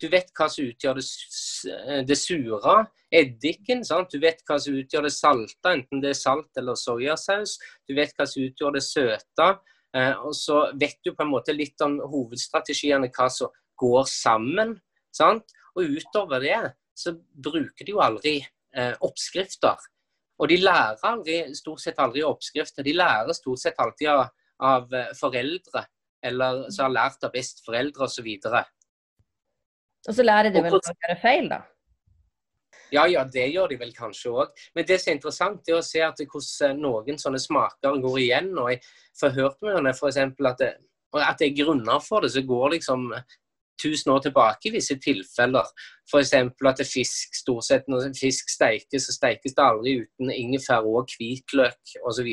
du 0.00 0.08
vet 0.12 0.28
hva 0.36 0.48
som 0.52 0.66
utgjør 0.66 0.98
det, 0.98 1.06
det 2.08 2.18
sure, 2.20 2.76
eddiken. 3.12 3.84
Sant? 3.86 4.12
Du 4.12 4.20
vet 4.22 4.42
hva 4.46 4.58
som 4.60 4.76
utgjør 4.76 5.06
det 5.08 5.14
salte, 5.14 5.72
enten 5.72 6.02
det 6.02 6.12
er 6.12 6.18
salt 6.18 6.60
eller 6.60 6.78
soyasaus. 6.78 7.56
Du 7.88 7.94
vet 7.96 8.12
hva 8.16 8.26
som 8.28 8.44
utgjør 8.44 8.76
det 8.76 8.84
søte. 8.84 9.48
Eh, 9.96 10.12
og 10.20 10.34
så 10.36 10.66
vet 10.76 10.98
du 11.04 11.14
på 11.14 11.24
en 11.24 11.32
måte 11.32 11.54
litt 11.56 11.80
om 11.84 11.98
hovedstrategiene, 12.02 13.10
hva 13.14 13.30
som 13.32 13.52
går 13.80 14.04
sammen. 14.10 14.76
Sant? 15.14 15.56
Og 15.76 15.96
utover 15.96 16.44
det 16.44 16.60
så 16.96 17.12
bruker 17.16 17.84
de 17.84 17.92
jo 17.92 18.02
aldri 18.04 18.38
eh, 18.40 18.94
oppskrifter. 19.04 19.80
Og 20.36 20.50
de 20.52 20.60
lærer 20.60 21.00
aldri, 21.08 21.38
stort 21.56 21.80
sett 21.80 22.00
aldri 22.02 22.24
oppskrifter. 22.26 22.84
De 22.84 22.96
lærer 22.96 23.36
stort 23.36 23.62
sett 23.62 23.78
alltid 23.80 24.12
av, 24.12 24.26
av 24.64 24.92
eh, 24.92 25.12
foreldre, 25.16 25.86
eller 26.26 26.66
som 26.72 26.88
har 26.88 26.96
lært 26.96 27.24
av 27.24 27.32
besteforeldre 27.32 28.08
osv. 28.08 28.28
Og 28.28 28.48
så 28.48 28.64
lærer 30.26 30.52
de 30.54 30.62
vel 30.62 30.76
å 30.76 30.82
gjøre 30.82 31.18
feil, 31.22 31.48
da? 31.50 31.62
Ja, 32.94 33.06
ja, 33.10 33.24
det 33.26 33.48
gjør 33.50 33.72
de 33.72 33.78
vel 33.80 33.90
kanskje 33.94 34.30
òg. 34.30 34.52
Men 34.76 34.86
det 34.86 35.00
som 35.02 35.10
er 35.10 35.16
interessant, 35.18 35.66
er 35.68 35.78
å 35.78 35.84
se 35.84 36.02
at 36.06 36.20
hvordan 36.22 36.78
noen 36.82 37.18
sånne 37.18 37.40
smaker 37.42 37.98
går 38.02 38.20
igjen. 38.22 38.52
og 38.58 38.70
Jeg 38.70 38.82
forhørte 39.18 39.74
meg 39.74 39.90
f.eks. 39.96 40.20
at 40.22 40.62
det, 40.62 40.70
at 41.16 41.40
det 41.40 41.48
er 41.48 41.58
grunner 41.64 42.00
for 42.04 42.22
det. 42.22 42.30
Så 42.34 42.44
går 42.46 42.76
liksom 42.76 43.08
tusen 43.82 44.12
år 44.14 44.22
tilbake 44.24 44.70
i 44.70 44.74
visse 44.76 44.96
tilfeller. 45.02 45.66
F.eks. 46.06 46.32
at 46.38 46.80
det 46.80 46.88
fisk 46.88 47.34
stort 47.36 47.66
sett 47.66 47.90
når 47.90 48.12
fisk 48.16 48.50
steikes, 48.54 49.08
så 49.08 49.16
steikes 49.18 49.56
det 49.56 49.66
aldri 49.66 49.98
uten 50.04 50.32
ingefær 50.32 50.86
og 50.86 51.10
hvitløk 51.16 51.96
osv. 52.06 52.30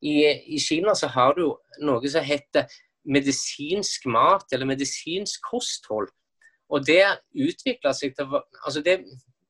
I, 0.00 0.14
I 0.54 0.58
Kina 0.62 0.94
så 0.96 1.10
har 1.12 1.36
du 1.36 1.50
noe 1.84 2.10
som 2.10 2.24
heter 2.24 2.70
medisinsk 3.08 4.06
mat, 4.10 4.48
eller 4.52 4.68
medisinsk 4.68 5.44
kosthold. 5.50 6.10
Og 6.68 6.84
det 6.84 7.04
utvikla 7.32 7.94
seg 7.96 8.16
til 8.16 8.34
Altså, 8.36 8.82
det 8.84 9.00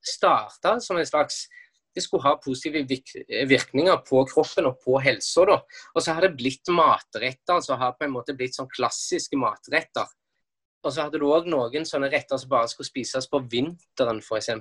starta 0.04 0.78
som 0.81 0.98
en 0.98 1.07
slags 1.07 1.46
det 1.94 2.04
skulle 2.04 2.22
ha 2.22 2.37
positive 2.38 2.85
virkninger 3.48 3.96
på 4.07 4.20
kroppen 4.31 4.68
og 4.68 4.76
på 4.85 5.00
helsa. 5.02 5.44
da. 5.48 5.57
Og 5.94 6.02
så 6.04 6.14
har 6.14 6.26
det 6.26 6.37
blitt 6.38 6.70
matretter 6.70 7.62
som 7.64 7.81
har 7.81 7.96
på 7.98 8.07
en 8.07 8.12
måte 8.14 8.37
blitt 8.38 8.54
sånn 8.54 8.70
klassiske 8.70 9.38
matretter. 9.40 10.07
Og 10.85 10.94
så 10.94 11.07
hadde 11.07 11.18
du 11.18 11.26
òg 11.26 11.48
noen 11.50 11.88
sånne 11.88 12.11
retter 12.12 12.38
som 12.38 12.52
bare 12.52 12.70
skulle 12.70 12.87
spises 12.87 13.26
på 13.26 13.40
vinteren, 13.50 14.20
f.eks. 14.22 14.52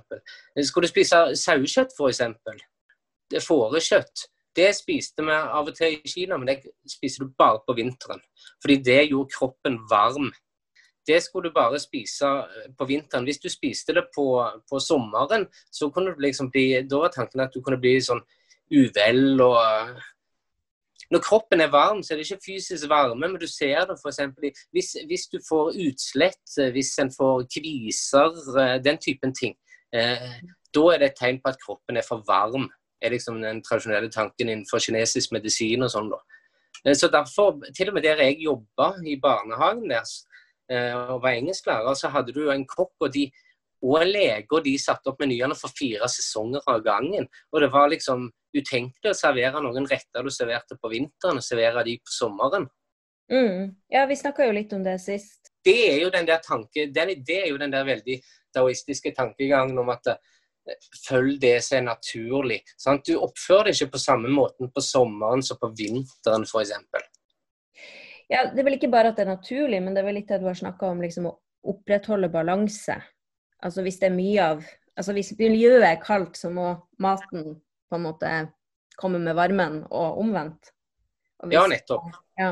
Skulle 0.66 0.90
du 0.90 0.94
spise 0.96 1.20
sauekjøtt, 1.38 1.94
f.eks. 1.94 3.46
Fårekjøtt. 3.46 4.26
Det 4.58 4.72
spiste 4.74 5.22
vi 5.22 5.36
av 5.38 5.70
og 5.70 5.76
til 5.78 6.00
i 6.00 6.10
Kina, 6.10 6.40
men 6.40 6.50
det 6.50 6.58
spiser 6.90 7.28
du 7.28 7.36
bare 7.38 7.62
på 7.68 7.76
vinteren. 7.78 8.24
Fordi 8.64 8.80
det 8.82 9.04
gjorde 9.12 9.36
kroppen 9.36 9.78
varm 9.92 10.32
det 11.08 11.22
skulle 11.24 11.50
du 11.50 11.56
bare 11.56 11.80
spise 11.80 12.28
eh, 12.28 12.68
på 12.78 12.86
vinteren. 12.90 13.26
Hvis 13.28 13.40
du 13.40 13.50
spiste 13.50 13.96
det 13.96 14.08
på, 14.16 14.28
på 14.70 14.80
sommeren, 14.84 15.48
så 15.72 15.90
kunne 15.90 16.14
du 16.14 16.22
liksom 16.22 16.52
bli 16.52 16.84
Da 16.90 17.02
var 17.06 17.14
tanken 17.16 17.44
at 17.44 17.54
du 17.54 17.62
kunne 17.62 17.80
bli 17.82 17.98
sånn 18.04 18.24
uvel 18.74 19.42
og 19.42 19.58
eh, 19.64 20.06
Når 21.08 21.24
kroppen 21.24 21.62
er 21.64 21.72
varm, 21.72 22.02
så 22.04 22.14
er 22.14 22.20
det 22.20 22.26
ikke 22.28 22.50
fysisk 22.50 22.90
varme, 22.92 23.30
men 23.30 23.40
du 23.40 23.48
ser 23.48 23.86
det 23.88 23.96
f.eks. 23.96 24.18
Hvis, 24.76 24.90
hvis 25.08 25.28
du 25.32 25.38
får 25.50 25.78
utslett, 25.86 26.44
eh, 26.60 26.74
hvis 26.76 26.98
en 27.00 27.12
får 27.14 27.46
kviser, 27.54 28.42
den 28.84 29.00
typen 29.00 29.32
ting, 29.32 29.56
eh, 29.96 30.42
da 30.76 30.84
er 30.92 31.00
det 31.00 31.14
et 31.14 31.22
tegn 31.22 31.40
på 31.40 31.54
at 31.54 31.62
kroppen 31.64 31.96
er 31.96 32.04
for 32.04 32.26
varm. 32.28 32.68
er 33.02 33.14
liksom 33.14 33.42
den 33.42 33.62
tradisjonelle 33.62 34.10
tanken 34.10 34.50
innenfor 34.50 34.82
kinesisk 34.82 35.32
medisin 35.32 35.86
og 35.86 35.92
sånn. 35.94 36.10
da. 36.10 36.94
Så 36.98 37.08
derfor, 37.14 37.60
til 37.78 37.90
og 37.90 37.94
med 37.94 38.04
der 38.04 38.24
jeg 38.24 38.40
jobba 38.42 38.88
i 39.06 39.20
barnehagen 39.22 39.90
der, 39.90 40.02
og 40.70 41.22
var 41.24 41.38
engelsklærer, 41.38 41.94
så 41.96 42.12
hadde 42.12 42.34
du 42.36 42.50
en 42.52 42.66
kokk 42.68 43.06
og, 43.06 43.14
de, 43.14 43.28
og 43.86 44.02
en 44.02 44.10
lege, 44.12 44.48
og 44.52 44.66
de 44.66 44.74
satte 44.82 45.12
opp 45.12 45.22
menyene 45.24 45.56
for 45.56 45.72
fire 45.78 46.10
sesonger 46.12 46.66
av 46.68 46.82
gangen. 46.86 47.30
Og 47.54 47.64
det 47.64 47.72
var 47.74 47.92
liksom 47.94 48.28
utenkelig 48.58 49.14
å 49.14 49.18
servere 49.18 49.62
noen 49.64 49.88
retter 49.90 50.26
du 50.26 50.32
serverte 50.34 50.80
på 50.82 50.92
vinteren, 50.92 51.40
og 51.40 51.46
servere 51.46 51.86
de 51.88 51.98
på 52.02 52.14
sommeren. 52.14 52.68
Mm. 53.32 53.76
Ja, 53.92 54.06
vi 54.08 54.16
snakka 54.16 54.48
jo 54.48 54.56
litt 54.56 54.74
om 54.74 54.84
det 54.86 54.98
sist. 55.04 55.52
Det 55.66 55.78
er 55.90 56.02
jo 56.02 56.12
den 56.14 56.28
der 56.28 56.40
tanke, 56.44 56.88
det 56.94 57.36
er 57.36 57.50
jo 57.50 57.60
den 57.60 57.74
der 57.74 57.88
veldig 57.88 58.22
daoistiske 58.56 59.12
tankegangen 59.18 59.78
om 59.82 59.92
at 59.92 60.14
eh, 60.14 60.78
følg 61.04 61.36
det 61.42 61.58
som 61.66 61.82
er 61.82 61.88
naturlig. 61.90 62.62
Sant? 62.80 63.08
Du 63.08 63.20
oppfører 63.20 63.70
deg 63.70 63.82
ikke 63.82 63.98
på 63.98 64.04
samme 64.06 64.32
måten 64.32 64.72
på 64.72 64.84
sommeren 64.84 65.44
som 65.44 65.60
på 65.60 65.74
vinteren, 65.76 66.48
f.eks. 66.48 66.74
Ja, 68.32 68.44
det 68.52 68.60
er 68.60 68.68
vel 68.68 68.76
ikke 68.76 68.92
bare 68.92 69.14
at 69.14 69.20
det 69.20 69.24
er 69.24 69.36
naturlig, 69.36 69.80
men 69.84 69.96
det 69.96 70.02
er 70.02 70.08
vel 70.10 70.20
litt 70.20 70.32
det 70.32 70.42
du 70.42 70.50
har 70.50 70.58
snakka 70.60 70.90
om, 70.92 71.04
liksom 71.04 71.30
å 71.30 71.38
opprettholde 71.68 72.30
balanse. 72.32 72.98
Altså 73.64 73.84
hvis 73.86 74.00
det 74.02 74.12
er 74.12 74.20
mye 74.20 74.52
av 74.56 74.68
Altså 74.98 75.14
hvis 75.14 75.36
miljøet 75.38 75.84
er 75.86 76.00
kaldt, 76.02 76.40
så 76.40 76.50
må 76.50 76.72
maten 76.98 77.52
på 77.86 77.98
en 78.00 78.02
måte 78.02 78.30
komme 78.98 79.20
med 79.22 79.36
varmen, 79.38 79.84
og 79.94 80.18
omvendt. 80.24 80.72
Og 81.38 81.52
hvis, 81.52 81.58
ja, 81.60 81.68
nettopp. 81.70 82.08
Ja. 82.42 82.48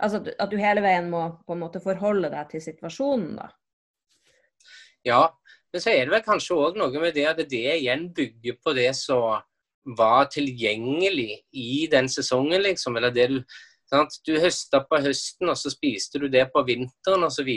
Altså 0.00 0.22
at, 0.22 0.30
at, 0.32 0.48
du 0.48 0.56
hele 0.56 0.80
veien 0.80 1.10
må 1.12 1.26
på 1.44 1.52
en 1.52 1.60
måte 1.60 1.82
forholde 1.84 2.30
deg 2.32 2.48
til 2.54 2.64
situasjonen, 2.64 3.34
da. 3.36 3.50
Ja, 5.04 5.20
men 5.74 5.84
så 5.84 5.92
er 5.92 6.06
det 6.06 6.14
vel 6.14 6.24
kanskje 6.24 6.56
òg 6.56 6.80
noe 6.80 7.02
med 7.02 7.12
det 7.18 7.26
at 7.28 7.44
det 7.44 7.64
igjen 7.74 8.08
bygger 8.16 8.56
på 8.64 8.72
det 8.76 8.88
som 8.96 9.44
var 9.98 10.30
tilgjengelig 10.32 11.42
i 11.52 11.84
den 11.92 12.08
sesongen, 12.08 12.64
liksom. 12.64 12.96
Eller 12.96 13.12
det 13.12 13.28
du 13.28 13.38
Sant? 13.94 14.20
Du 14.26 14.34
høsta 14.42 14.82
på 14.88 15.00
høsten, 15.04 15.50
og 15.50 15.58
så 15.58 15.72
spiste 15.72 16.20
du 16.22 16.28
det 16.32 16.48
på 16.52 16.62
vinteren 16.66 17.26
osv. 17.26 17.50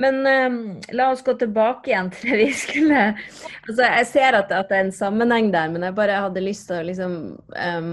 Men 0.00 0.26
um, 0.26 0.60
la 0.96 1.10
oss 1.12 1.24
gå 1.24 1.34
tilbake 1.36 1.90
igjen 1.90 2.08
til 2.14 2.30
det 2.30 2.38
vi 2.40 2.52
skulle 2.56 3.00
altså, 3.10 3.82
Jeg 3.82 4.06
ser 4.08 4.38
at, 4.38 4.52
at, 4.52 4.70
det 4.70 4.78
er 4.78 4.86
en 4.86 4.96
sammenheng 4.96 5.50
der, 5.52 5.68
men 5.72 5.84
jeg 5.84 5.96
bare 5.98 6.22
hadde 6.24 6.44
lyst 6.44 6.70
til 6.70 6.78
å 6.78 6.86
liksom 6.88 7.18
um, 7.36 7.90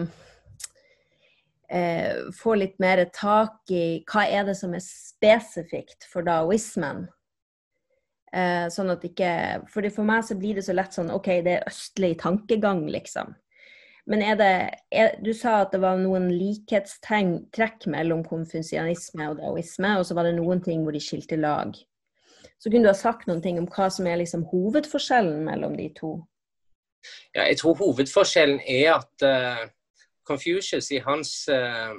uh, 1.74 2.32
få 2.38 2.56
litt 2.62 2.78
mer 2.84 3.04
tak 3.12 3.76
i 3.76 3.84
hva 4.08 4.24
er 4.24 4.48
det 4.48 4.56
som 4.60 4.76
er 4.78 4.86
spesifikt 4.86 6.08
for 6.08 6.24
daoismen. 6.28 7.10
Uh, 8.32 8.68
sånn 8.72 8.92
at 8.92 9.04
ikke 9.08 9.30
fordi 9.72 9.90
For 9.96 10.08
meg 10.08 10.26
så 10.28 10.36
blir 10.40 10.58
det 10.60 10.66
så 10.68 10.76
lett 10.76 10.96
sånn 10.96 11.12
OK, 11.16 11.30
det 11.44 11.58
er 11.58 11.68
østlig 11.68 12.18
tankegang, 12.24 12.86
liksom. 12.92 13.36
Men 14.08 14.24
er 14.24 14.38
det 14.40 14.52
er, 14.92 15.16
Du 15.24 15.34
sa 15.36 15.62
at 15.66 15.74
det 15.76 15.82
var 15.84 16.00
noen 16.00 16.30
likhetstrekk 16.32 17.88
mellom 17.92 18.24
konfusianisme 18.28 19.28
og 19.32 19.42
daoisme, 19.42 19.98
og 20.00 20.08
så 20.08 20.16
var 20.16 20.30
det 20.30 20.38
noen 20.38 20.64
ting 20.64 20.86
hvor 20.86 20.96
de 20.96 21.04
skilte 21.04 21.40
lag. 21.40 21.76
Så 22.58 22.72
kunne 22.72 22.88
du 22.88 22.92
ha 22.92 22.98
sagt 22.98 23.28
noen 23.28 23.44
ting 23.44 23.60
om 23.60 23.68
hva 23.70 23.90
som 23.94 24.08
er 24.10 24.22
liksom 24.22 24.48
hovedforskjellen 24.50 25.44
mellom 25.46 25.76
de 25.78 25.90
to? 25.98 26.16
Ja, 27.36 27.44
jeg 27.46 27.60
tror 27.60 27.78
hovedforskjellen 27.78 28.64
er 28.64 28.96
at 28.96 29.28
uh, 29.28 29.68
Confucius 30.28 30.90
i 30.96 31.02
hans, 31.04 31.34
uh, 31.52 31.94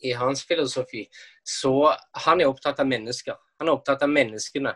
i 0.00 0.14
hans 0.16 0.46
filosofi, 0.48 1.04
så 1.44 1.92
han 2.24 2.40
er 2.40 2.48
opptatt 2.48 2.80
av 2.80 2.88
mennesker. 2.88 3.36
Han 3.60 3.68
er 3.68 3.76
opptatt 3.76 4.06
av 4.06 4.10
menneskene. 4.10 4.72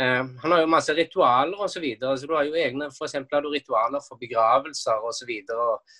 Eh, 0.00 0.24
han 0.42 0.52
har 0.52 0.60
jo 0.60 0.68
masse 0.68 0.92
ritualer 0.94 1.56
osv. 1.56 1.78
Så, 1.78 1.80
videre, 1.80 2.16
så 2.18 2.28
du 2.28 2.34
har 2.36 2.44
jo 2.48 2.58
egne 2.60 2.90
for 2.92 3.08
eksempel, 3.08 3.38
har 3.38 3.46
du 3.46 3.52
ritualer 3.52 4.02
for 4.04 4.20
begravelser 4.20 5.06
osv. 5.08 5.32
Og, 5.56 5.94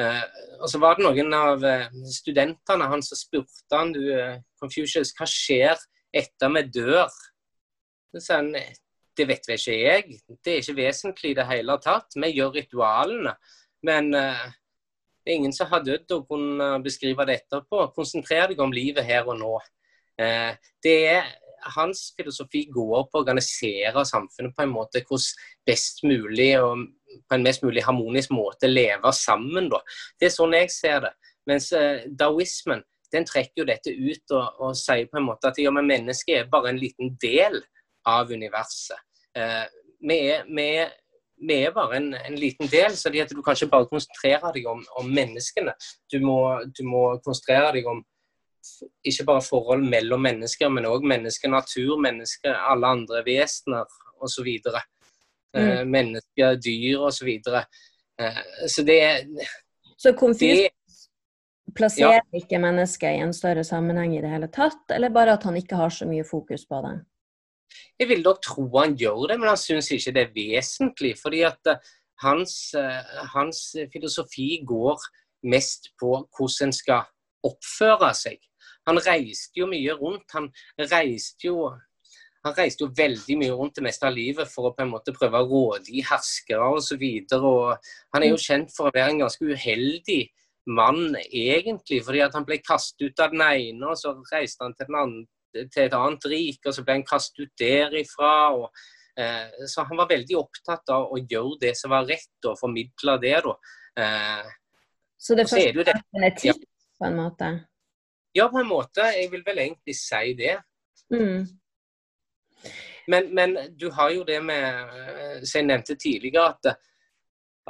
uh, 0.00 0.22
og 0.60 0.68
så 0.70 0.78
var 0.82 0.96
det 0.96 1.06
noen 1.08 1.34
av 1.36 1.66
uh, 1.66 1.88
studentene 2.14 2.88
hans 2.92 3.10
som 3.10 3.18
spurte 3.18 3.74
han, 3.74 3.92
du 3.92 4.06
Confucius, 4.62 5.12
hva 5.18 5.26
skjer 5.28 5.82
etter 6.14 6.54
vi 6.54 6.64
dør? 6.78 7.10
Så 8.12 8.22
sa 8.22 8.40
han 8.40 8.54
det 9.12 9.26
vet 9.28 9.44
vel 9.44 9.58
ikke 9.58 9.74
jeg, 9.76 10.14
det 10.40 10.52
er 10.52 10.62
ikke 10.62 10.78
vesentlig 10.78 11.34
i 11.34 11.36
det 11.36 11.44
hele 11.44 11.74
tatt. 11.84 12.14
Vi 12.16 12.30
gjør 12.32 12.54
ritualene. 12.54 13.34
Men 13.84 14.14
uh, 14.14 14.46
det 15.22 15.34
er 15.34 15.40
ingen 15.42 15.52
som 15.54 15.68
har 15.68 15.82
dødd 15.84 16.14
og 16.14 16.28
kunne 16.30 16.76
beskrive 16.86 17.26
det 17.26 17.42
etterpå. 17.42 17.90
Konsentrer 17.96 18.54
deg 18.54 18.62
om 18.62 18.72
livet 18.72 19.04
her 19.04 19.26
og 19.26 19.38
nå. 19.42 19.56
det 20.84 20.94
er 21.08 21.28
hans 21.76 22.10
filosofi 22.16 22.64
går 22.72 23.06
på 23.08 23.18
å 23.18 23.22
organisere 23.22 24.04
samfunnet 24.08 24.54
på 24.56 24.64
en 24.64 24.74
måte 24.74 25.02
hvordan 25.06 25.28
best 25.68 26.02
mulig 26.06 26.52
og 26.60 26.86
på 27.28 27.36
en 27.36 27.44
mest 27.44 27.62
mulig 27.64 27.84
harmonisk 27.86 28.32
måte 28.34 28.70
leve 28.70 29.12
sammen. 29.16 29.68
Da. 29.72 29.82
Det 30.20 30.28
er 30.28 30.34
sånn 30.34 30.56
jeg 30.56 30.72
ser 30.72 31.04
det. 31.06 31.12
Mens 31.50 31.72
eh, 31.76 32.06
daoismen 32.06 32.82
den 33.12 33.26
trekker 33.28 33.62
jo 33.62 33.68
dette 33.68 33.92
ut 33.92 34.34
og, 34.34 34.58
og, 34.62 34.74
sier 34.78 35.08
på 35.10 35.20
en 35.20 35.28
måte 35.28 35.50
at 35.50 35.60
ja, 35.60 35.72
men 35.74 35.88
mennesket 35.90 36.38
er 36.38 36.50
bare 36.52 36.72
en 36.72 36.80
liten 36.80 37.12
del 37.22 37.60
av 38.08 38.32
universet. 38.32 38.98
Eh, 39.36 39.64
vi, 40.02 40.18
er, 40.32 40.46
vi, 40.48 40.68
vi, 41.42 41.58
er, 41.58 41.74
bare 41.76 41.98
en, 41.98 42.08
en, 42.16 42.38
liten 42.40 42.70
del, 42.72 42.96
så 42.96 43.12
det 43.12 43.26
at 43.26 43.34
du 43.34 43.42
kan 43.44 43.58
ikke 43.58 43.72
bare 43.74 43.90
konsentrere 43.90 44.54
deg 44.56 44.66
om, 44.70 44.80
om 44.98 45.12
menneskene. 45.12 45.74
Du 46.12 46.18
må, 46.24 46.38
du 46.72 46.82
må, 46.88 47.04
konsentrere 47.24 47.74
deg 47.76 47.90
om 47.90 48.02
ikke 49.04 49.26
bare 49.26 49.42
forhold 49.44 49.84
mellom 49.90 50.22
mennesker, 50.22 50.70
men 50.70 50.86
òg 50.88 51.04
mennesker, 51.08 51.50
natur, 51.50 51.96
mennesker, 52.02 52.54
alle 52.54 52.92
andre 52.96 53.22
vesener 53.26 53.86
osv. 54.22 54.50
Mm. 55.52 55.62
Eh, 55.62 55.82
mennesker, 55.84 56.58
dyr 56.62 57.06
osv. 57.08 57.32
Så, 57.44 57.64
eh, 58.20 58.42
så 58.68 58.84
det 58.86 59.00
Så 59.98 60.12
Confucius 60.12 61.08
plasserer 61.76 62.20
ja. 62.20 62.38
ikke 62.38 62.58
mennesket 62.60 63.16
i 63.16 63.22
en 63.24 63.32
større 63.32 63.64
sammenheng 63.64 64.16
i 64.16 64.20
det 64.20 64.30
hele 64.30 64.48
tatt, 64.52 64.82
eller 64.92 65.12
bare 65.14 65.38
at 65.38 65.44
han 65.48 65.56
ikke 65.56 65.78
har 65.78 65.90
så 65.94 66.06
mye 66.08 66.24
fokus 66.24 66.66
på 66.68 66.82
det? 66.84 66.96
Jeg 67.98 68.08
vil 68.10 68.22
nok 68.22 68.42
tro 68.44 68.66
han 68.76 68.96
gjør 68.98 69.30
det, 69.30 69.38
men 69.40 69.48
han 69.48 69.60
syns 69.60 69.88
ikke 69.94 70.12
det 70.12 70.26
er 70.26 70.34
vesentlig. 70.36 71.14
fordi 71.18 71.42
at 71.48 71.66
eh, 71.66 71.92
hans, 72.22 72.74
hans 73.34 73.76
filosofi 73.92 74.62
går 74.66 75.00
mest 75.42 75.90
på 75.98 76.12
hvordan 76.30 76.68
en 76.68 76.72
skal 76.76 77.08
oppføre 77.42 78.12
seg. 78.14 78.38
Han 78.88 79.00
reiste 79.02 79.60
jo 79.60 79.68
mye 79.70 79.96
rundt. 79.98 80.28
Han 80.34 80.48
reiste 80.90 81.48
jo, 81.48 81.70
han 82.42 82.54
reiste 82.58 82.84
jo 82.84 82.92
veldig 82.96 83.38
mye 83.38 83.56
rundt 83.58 83.78
det 83.78 83.86
meste 83.86 84.08
av 84.08 84.16
livet 84.16 84.50
for 84.50 84.68
å 84.68 84.74
på 84.76 84.84
en 84.84 84.92
måte 84.92 85.14
prøve 85.16 85.42
å 85.42 85.48
rådgi 85.50 86.04
herskere 86.08 86.70
osv. 86.76 87.04
Han 87.32 88.22
er 88.22 88.32
jo 88.32 88.38
mm. 88.38 88.46
kjent 88.46 88.74
for 88.74 88.88
å 88.88 88.94
være 88.94 89.14
en 89.14 89.22
ganske 89.24 89.52
uheldig 89.52 90.22
mann, 90.66 91.16
egentlig. 91.32 92.02
fordi 92.04 92.22
at 92.22 92.34
han 92.34 92.46
ble 92.46 92.58
kastet 92.62 93.06
ut 93.10 93.22
av 93.22 93.30
den 93.34 93.42
ene, 93.42 93.86
og 93.86 93.98
så 93.98 94.14
reiste 94.32 94.64
han 94.64 94.74
til, 94.78 94.94
andre, 94.94 95.66
til 95.74 95.84
et 95.84 95.96
annet 95.98 96.26
rik, 96.30 96.60
og 96.66 96.74
så 96.74 96.84
ble 96.86 96.98
han 96.98 97.06
kastet 97.06 97.46
ut 97.46 97.54
derifra. 97.58 98.34
og 98.54 98.68
eh, 99.18 99.66
så 99.66 99.86
han 99.88 99.98
var 99.98 100.10
veldig 100.10 100.38
opptatt 100.38 100.94
av 100.94 101.10
å 101.10 101.18
gjøre 101.18 101.58
det 101.66 101.76
som 101.78 101.94
var 101.94 102.06
rett, 102.06 102.34
og 102.46 102.58
formidle 102.60 103.18
det. 103.22 103.36
da. 103.46 103.56
Eh, 104.02 104.54
så 105.18 105.38
det 105.38 105.46
første 105.50 105.68
er 105.68 105.84
først 105.84 106.18
en 106.18 106.30
etikk, 106.30 106.64
på 106.98 107.10
en 107.10 107.18
måte? 107.18 107.52
Ja, 108.32 108.48
på 108.48 108.62
en 108.62 108.68
måte. 108.68 109.04
Jeg 109.16 109.30
vil 109.32 109.42
vel 109.46 109.60
egentlig 109.66 109.96
si 109.98 110.32
det. 110.38 110.56
Mm. 111.12 111.44
Men, 113.06 113.34
men, 113.34 113.58
du 113.76 113.90
har 113.90 114.10
jo 114.14 114.24
det 114.24 114.38
med, 114.44 114.94
eh, 115.02 115.42
som 115.42 115.58
jeg 115.60 115.68
nevnte 115.68 115.96
tidligere, 115.98 116.54
at, 116.54 116.76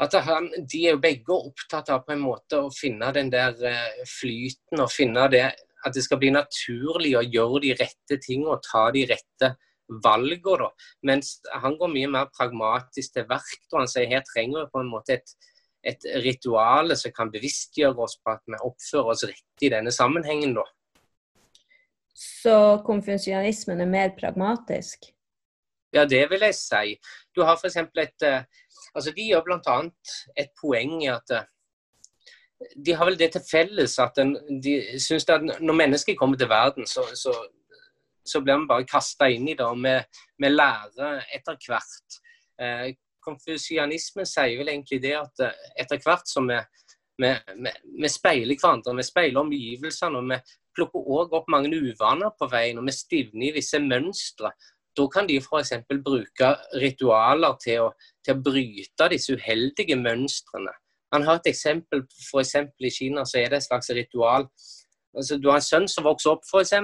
at 0.04 0.16
han, 0.26 0.50
de 0.72 0.86
er 0.86 0.96
jo 0.96 1.02
begge 1.02 1.34
opptatt 1.34 1.90
av 1.92 2.04
på 2.06 2.14
en 2.14 2.24
måte 2.24 2.60
å 2.60 2.72
finne 2.74 3.10
den 3.16 3.32
der 3.32 3.56
eh, 3.68 4.02
flyten 4.08 4.84
og 4.84 4.92
finne 4.92 5.28
det 5.32 5.46
At 5.82 5.96
det 5.96 6.04
skal 6.04 6.20
bli 6.20 6.28
naturlig 6.30 7.16
å 7.18 7.24
gjøre 7.26 7.60
de 7.64 7.72
rette 7.74 8.18
tingene 8.22 8.52
og 8.54 8.60
ta 8.62 8.84
de 8.94 9.00
rette 9.10 9.48
valgene. 10.04 10.68
Mens 11.02 11.40
han 11.50 11.74
går 11.80 11.90
mye 11.90 12.10
mer 12.12 12.28
pragmatisk 12.30 13.16
til 13.16 13.26
verk. 13.26 13.64
og 13.72 13.80
Han 13.80 13.90
sier 13.90 14.06
her 14.06 14.22
trenger 14.28 14.60
vi 14.60 14.70
på 14.70 14.78
en 14.78 14.92
måte 14.92 15.16
et, 15.16 15.34
et 15.82 16.06
ritual 16.24 16.94
som 16.96 17.14
kan 17.14 17.30
bevisstgjøre 17.32 18.04
oss 18.04 18.18
på 18.22 18.34
at 18.34 18.42
vi 18.46 18.60
oppfører 18.62 19.14
oss 19.14 19.24
rett 19.26 19.66
i 19.66 19.70
denne 19.72 19.92
sammenhengen. 19.94 20.54
da. 20.54 20.66
Så 22.14 22.56
konfusianismen 22.86 23.80
er 23.80 23.90
mer 23.90 24.12
pragmatisk? 24.18 25.10
Ja, 25.92 26.04
det 26.08 26.24
vil 26.30 26.44
jeg 26.46 26.56
si. 26.56 26.96
Du 27.36 27.42
har 27.44 27.58
f.eks. 27.58 27.76
et 27.76 28.26
eh, 28.26 28.44
altså 28.94 29.12
De 29.12 29.26
gjør 29.26 29.44
bl.a. 29.44 29.78
et 30.38 30.52
poeng 30.60 31.02
i 31.02 31.10
at 31.12 31.34
eh, 31.36 31.48
de 32.86 32.94
har 32.94 33.08
vel 33.08 33.18
det 33.18 33.32
til 33.34 33.42
felles 33.44 33.98
at 33.98 34.14
den, 34.16 34.36
de 34.62 35.00
synes 35.02 35.26
at 35.28 35.42
når 35.42 35.74
mennesker 35.74 36.14
kommer 36.14 36.38
til 36.38 36.48
verden, 36.48 36.86
så, 36.86 37.02
så, 37.18 37.34
så 38.24 38.40
blir 38.40 38.60
vi 38.60 38.70
bare 38.70 38.86
kasta 38.86 39.28
inn 39.28 39.48
i 39.50 39.56
det. 39.58 39.66
og 39.66 39.82
vi 39.82 40.48
lærer 40.52 41.24
etter 41.34 41.58
hvert. 41.66 42.20
Eh, 42.62 42.92
konfusianismen 43.24 44.28
sier 44.28 44.58
vel 44.60 44.72
egentlig 44.72 45.00
det 45.02 45.14
at 45.18 45.44
eh, 45.46 45.70
etter 45.84 46.02
hvert 46.04 46.28
som 46.28 46.48
vi, 46.50 46.58
vi, 47.22 47.30
vi, 47.64 47.72
vi 48.02 48.10
speiler 48.10 48.58
hverandre, 48.58 48.96
vi 48.98 49.06
speiler 49.06 49.42
omgivelsene, 49.44 50.20
og 50.20 50.30
vi 50.30 50.40
plukker 50.76 51.10
òg 51.16 51.34
opp 51.36 51.50
mange 51.52 51.72
uvaner 51.76 52.32
på 52.38 52.48
veien, 52.52 52.80
og 52.80 52.88
vi 52.88 52.94
stivner 52.96 53.48
i 53.50 53.56
visse 53.56 53.80
mønstre, 53.82 54.52
da 54.96 55.08
kan 55.08 55.28
de 55.28 55.38
f.eks. 55.40 55.72
bruke 55.88 56.48
ritualer 56.80 57.56
til 57.62 57.86
å, 57.86 57.90
til 58.24 58.36
å, 58.36 58.42
bryte 58.44 59.08
disse 59.12 59.36
uheldige 59.36 59.96
mønstrene. 59.96 60.72
Man 61.12 61.26
har 61.28 61.40
et 61.40 61.48
eksempel, 61.52 62.04
f.eks. 62.28 62.56
i 62.80 62.92
Kina 62.92 63.24
så 63.28 63.40
er 63.40 63.52
det 63.52 63.60
et 63.60 63.68
slags 63.68 63.92
ritual. 63.96 64.48
Altså, 65.16 65.38
du 65.40 65.48
har 65.48 65.60
en 65.60 65.64
sønn 65.64 65.88
som 65.88 66.04
vokser 66.08 66.34
opp, 66.34 66.44
f.eks. 66.48 66.74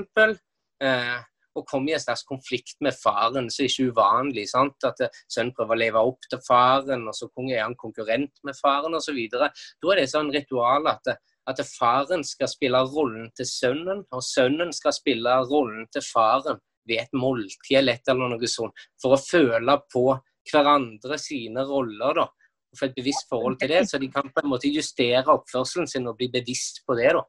Eh, 0.84 1.18
og 1.59 1.67
komme 1.69 1.93
i 1.93 1.97
en 1.97 2.03
slags 2.03 2.25
konflikt 2.29 2.77
med 2.85 2.97
faren, 2.97 3.49
er 3.49 3.55
det 3.55 3.71
ikke 3.71 3.91
uvanlig. 3.93 4.47
sant? 4.51 4.87
At 4.87 5.03
sønnen 5.31 5.55
prøver 5.57 5.77
å 5.77 5.81
leve 5.83 6.05
opp 6.11 6.29
til 6.31 6.41
faren, 6.47 7.07
og 7.09 7.17
så 7.17 7.29
er 7.49 7.65
han 7.65 7.77
konkurrent 7.79 8.45
med 8.45 8.57
faren 8.59 8.95
osv. 8.99 9.19
Da 9.33 9.51
er 9.51 10.01
det 10.01 10.09
sånn 10.13 10.33
ritual 10.35 10.89
at, 10.91 11.13
at 11.49 11.63
faren 11.67 12.25
skal 12.25 12.51
spille 12.51 12.81
rollen 12.93 13.31
til 13.37 13.49
sønnen, 13.49 14.05
og 14.13 14.25
sønnen 14.25 14.73
skal 14.73 14.97
spille 14.97 15.37
rollen 15.51 15.87
til 15.93 16.05
faren 16.07 16.61
ved 16.89 17.05
et 17.05 17.15
måltid 17.17 17.79
eller 17.83 17.99
et 17.99 18.11
eller 18.11 18.33
noe 18.33 18.49
sånt, 18.51 18.87
for 19.01 19.15
å 19.15 19.21
føle 19.21 19.77
på 19.93 20.05
hverandre 20.49 21.19
sine 21.21 21.65
roller. 21.69 22.23
da, 22.23 22.29
og 22.69 22.79
Få 22.79 22.89
et 22.89 22.97
bevisst 22.97 23.29
forhold 23.31 23.59
til 23.61 23.73
det, 23.73 23.83
så 23.89 24.01
de 24.01 24.11
kan 24.13 24.31
på 24.33 24.45
en 24.45 24.53
måte 24.53 24.71
justere 24.73 25.35
oppførselen 25.35 25.89
sin 25.89 26.09
og 26.09 26.17
bli 26.21 26.31
bevisst 26.33 26.83
på 26.87 26.97
det. 26.99 27.13
da. 27.17 27.25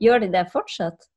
Gjør 0.00 0.24
de 0.24 0.30
det 0.32 0.46
fortsatt? 0.52 1.08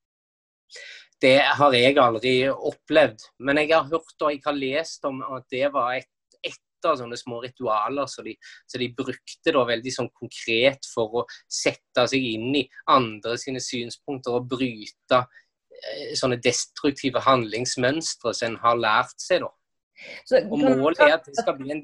Det 1.22 1.40
har 1.60 1.74
jeg 1.74 1.98
aldri 1.98 2.36
opplevd. 2.50 3.26
Men 3.42 3.62
jeg 3.64 3.74
har 3.74 3.90
hørt 3.90 4.22
og 4.22 4.32
jeg 4.32 4.44
har 4.46 4.58
lest 4.58 5.06
om 5.10 5.24
at 5.26 5.48
det 5.54 5.66
var 5.74 5.96
et, 5.98 6.10
et 6.46 6.86
av 6.86 7.00
sånne 7.00 7.18
små 7.18 7.42
ritualer 7.42 8.10
som 8.12 8.28
de, 8.28 8.36
som 8.70 8.82
de, 8.84 8.92
brukte 8.94 9.54
da 9.54 9.66
veldig 9.66 9.94
sånn 9.94 10.12
konkret 10.14 10.86
for 10.94 11.24
å 11.24 11.26
sette 11.50 12.06
seg 12.12 12.28
inn 12.36 12.52
i 12.60 12.68
andre 12.94 13.38
sine 13.42 13.62
synspunkter 13.64 14.38
og 14.38 14.50
bryte 14.52 15.24
eh, 15.24 16.14
sånne 16.18 16.38
destruktive 16.44 17.24
handlingsmønstre 17.26 18.36
som 18.38 18.52
en 18.52 18.62
har 18.62 18.78
lært 18.78 19.18
seg. 19.22 19.48
da. 19.48 19.54
Så, 20.30 20.44
og 20.46 20.62
Målet 20.62 21.02
er 21.02 21.16
at 21.18 21.26
det 21.26 21.40
skal 21.40 21.58
bli 21.58 21.74
en 21.74 21.84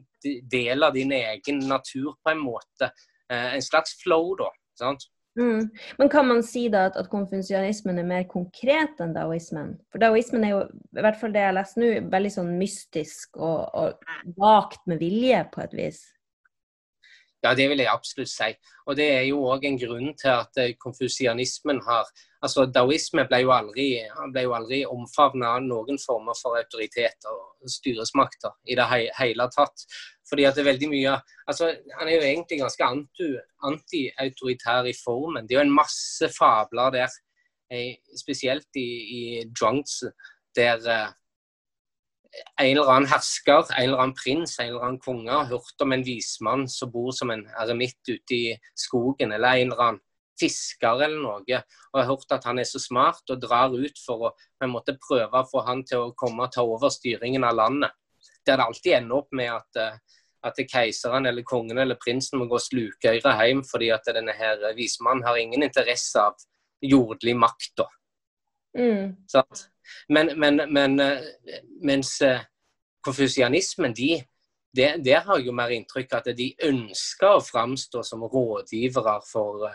del 0.52 0.86
av 0.86 0.94
din 0.94 1.12
egen 1.18 1.66
natur 1.66 2.14
på 2.22 2.34
en 2.34 2.46
måte. 2.46 2.92
Eh, 3.32 3.56
en 3.58 3.66
slags 3.66 3.98
flow, 4.04 4.36
da. 4.40 4.52
sant? 4.80 5.10
Mm. 5.40 5.70
Men 5.98 6.10
kan 6.14 6.28
man 6.30 6.44
si 6.46 6.68
da 6.70 6.86
at, 6.92 6.98
at 7.00 7.10
konfusianismen 7.10 7.98
er 7.98 8.06
mer 8.06 8.26
konkret 8.30 9.00
enn 9.02 9.16
daoismen? 9.16 9.76
For 9.90 10.02
daoismen 10.04 10.46
er 10.46 10.52
jo, 10.54 10.60
i 10.94 11.06
hvert 11.06 11.18
fall 11.22 11.34
det 11.34 11.42
jeg 11.42 11.58
lest 11.58 11.80
nå, 11.82 11.94
veldig 12.14 12.34
sånn 12.36 12.52
mystisk 12.60 13.40
og, 13.42 13.64
og 13.74 14.36
vagt 14.38 14.84
med 14.90 15.02
vilje, 15.02 15.42
på 15.54 15.64
et 15.66 15.74
vis. 15.78 16.04
Ja, 17.44 17.52
det 17.58 17.66
vil 17.72 17.82
jeg 17.82 17.92
absolutt 17.92 18.32
si. 18.32 18.54
Og 18.88 18.96
det 19.00 19.10
er 19.18 19.26
jo 19.28 19.42
òg 19.52 19.66
en 19.68 19.80
grunn 19.80 20.14
til 20.20 20.32
at 20.32 20.62
eh, 20.62 20.76
konfusianismen 20.80 21.82
har 21.84 22.08
Altså, 22.44 22.66
Daoisme 22.68 23.24
ble 23.30 23.40
jo 23.46 23.54
aldri, 23.56 23.88
ble 24.34 24.44
aldri 24.52 24.82
omfavna 24.84 25.54
av 25.58 25.64
noen 25.64 26.00
former 26.02 26.36
for 26.36 26.60
autoritet 26.60 27.28
og 27.32 27.72
styresmakter 27.72 28.52
i 28.68 28.76
det 28.76 28.88
hele 29.20 29.48
tatt. 29.54 29.86
Fordi 30.28 30.48
at 30.48 30.58
det 30.58 30.64
er 30.64 30.72
veldig 30.72 30.90
mye 30.92 31.14
altså 31.52 31.70
Han 32.00 32.08
er 32.08 32.16
jo 32.16 32.28
egentlig 32.28 32.60
ganske 32.62 32.90
anti-autoritær 33.70 34.88
i 34.90 34.96
formen. 34.98 35.48
Det 35.48 35.56
er 35.56 35.62
jo 35.62 35.66
en 35.70 35.76
masse 35.80 36.30
fabler 36.36 36.92
der, 36.96 37.18
eh, 37.72 37.96
spesielt 38.20 38.80
i, 38.80 38.88
i 39.20 39.22
Zhuangzi, 39.56 40.12
der 40.56 40.88
eh, 40.90 41.12
en 42.60 42.78
eller 42.78 42.90
annen 42.90 43.12
hersker, 43.12 43.70
en 43.72 43.84
eller 43.84 44.02
annen 44.02 44.16
prins, 44.18 44.58
en 44.60 44.72
eller 44.72 44.88
annen 44.88 45.00
konge 45.00 45.32
har 45.32 45.52
hørt 45.52 45.86
om 45.86 45.94
en 45.94 46.06
vismann 46.06 46.68
som 46.68 46.92
bor 46.92 47.12
som 47.16 47.32
en 47.32 47.46
eremitt 47.62 48.02
ute 48.10 48.36
i 48.36 48.56
skogen, 48.76 49.32
eller 49.32 49.62
en 49.62 49.72
eller 49.72 49.86
annen 49.88 50.02
fisker 50.44 51.04
eller 51.06 51.20
noe, 51.24 51.62
og 51.92 52.00
har 52.00 52.10
hørt 52.10 52.36
at 52.36 52.48
han 52.50 52.60
er 52.60 52.68
så 52.68 52.82
smart 52.82 53.34
og 53.34 53.42
drar 53.42 53.74
ut 53.74 54.00
for 54.06 54.30
å 54.30 54.34
på 54.36 54.68
en 54.68 54.74
måte 54.74 54.98
prøve 55.00 55.40
å 55.40 55.50
få 55.50 55.64
han 55.68 55.84
til 55.88 56.10
å 56.10 56.16
komme 56.20 56.48
og 56.48 56.54
ta 56.56 56.66
over 56.68 56.92
styringen 56.94 57.46
av 57.48 57.58
landet. 57.58 57.96
Der 58.46 58.60
det 58.60 58.68
alltid 58.68 58.98
ender 58.98 59.22
opp 59.22 59.32
med 59.36 59.52
at, 59.54 59.80
eh, 59.80 60.00
at 60.44 60.60
keiseren 60.70 61.26
eller 61.26 61.48
kongen 61.48 61.80
eller 61.80 62.00
prinsen 62.00 62.40
må 62.40 62.50
gå 62.52 62.60
slukøyre 62.60 63.36
hjem 63.40 63.64
fordi 63.68 63.92
at 63.96 64.10
denne 64.16 64.36
her 64.36 64.74
vismannen 64.76 65.24
har 65.24 65.40
ingen 65.40 65.64
interesse 65.64 66.20
av 66.20 66.36
jordlig 66.84 67.36
makt. 67.40 67.86
Mm. 68.78 69.16
Men, 70.10 70.40
men, 70.40 70.62
men, 70.74 71.00
eh, 71.00 71.64
mens 71.82 72.22
eh, 72.22 72.44
konfusianismen, 73.06 73.94
de, 73.94 74.24
det, 74.76 74.96
det, 75.06 75.20
har 75.26 75.38
jeg 75.38 75.48
jo 75.48 75.56
mer 75.56 75.74
inntrykk 75.76 76.14
av 76.14 76.24
at 76.24 76.38
de 76.38 76.50
ønsker 76.66 77.38
å 77.38 77.44
framstå 77.44 78.04
som 78.08 78.24
rådgivere 78.26 79.20
for 79.28 79.68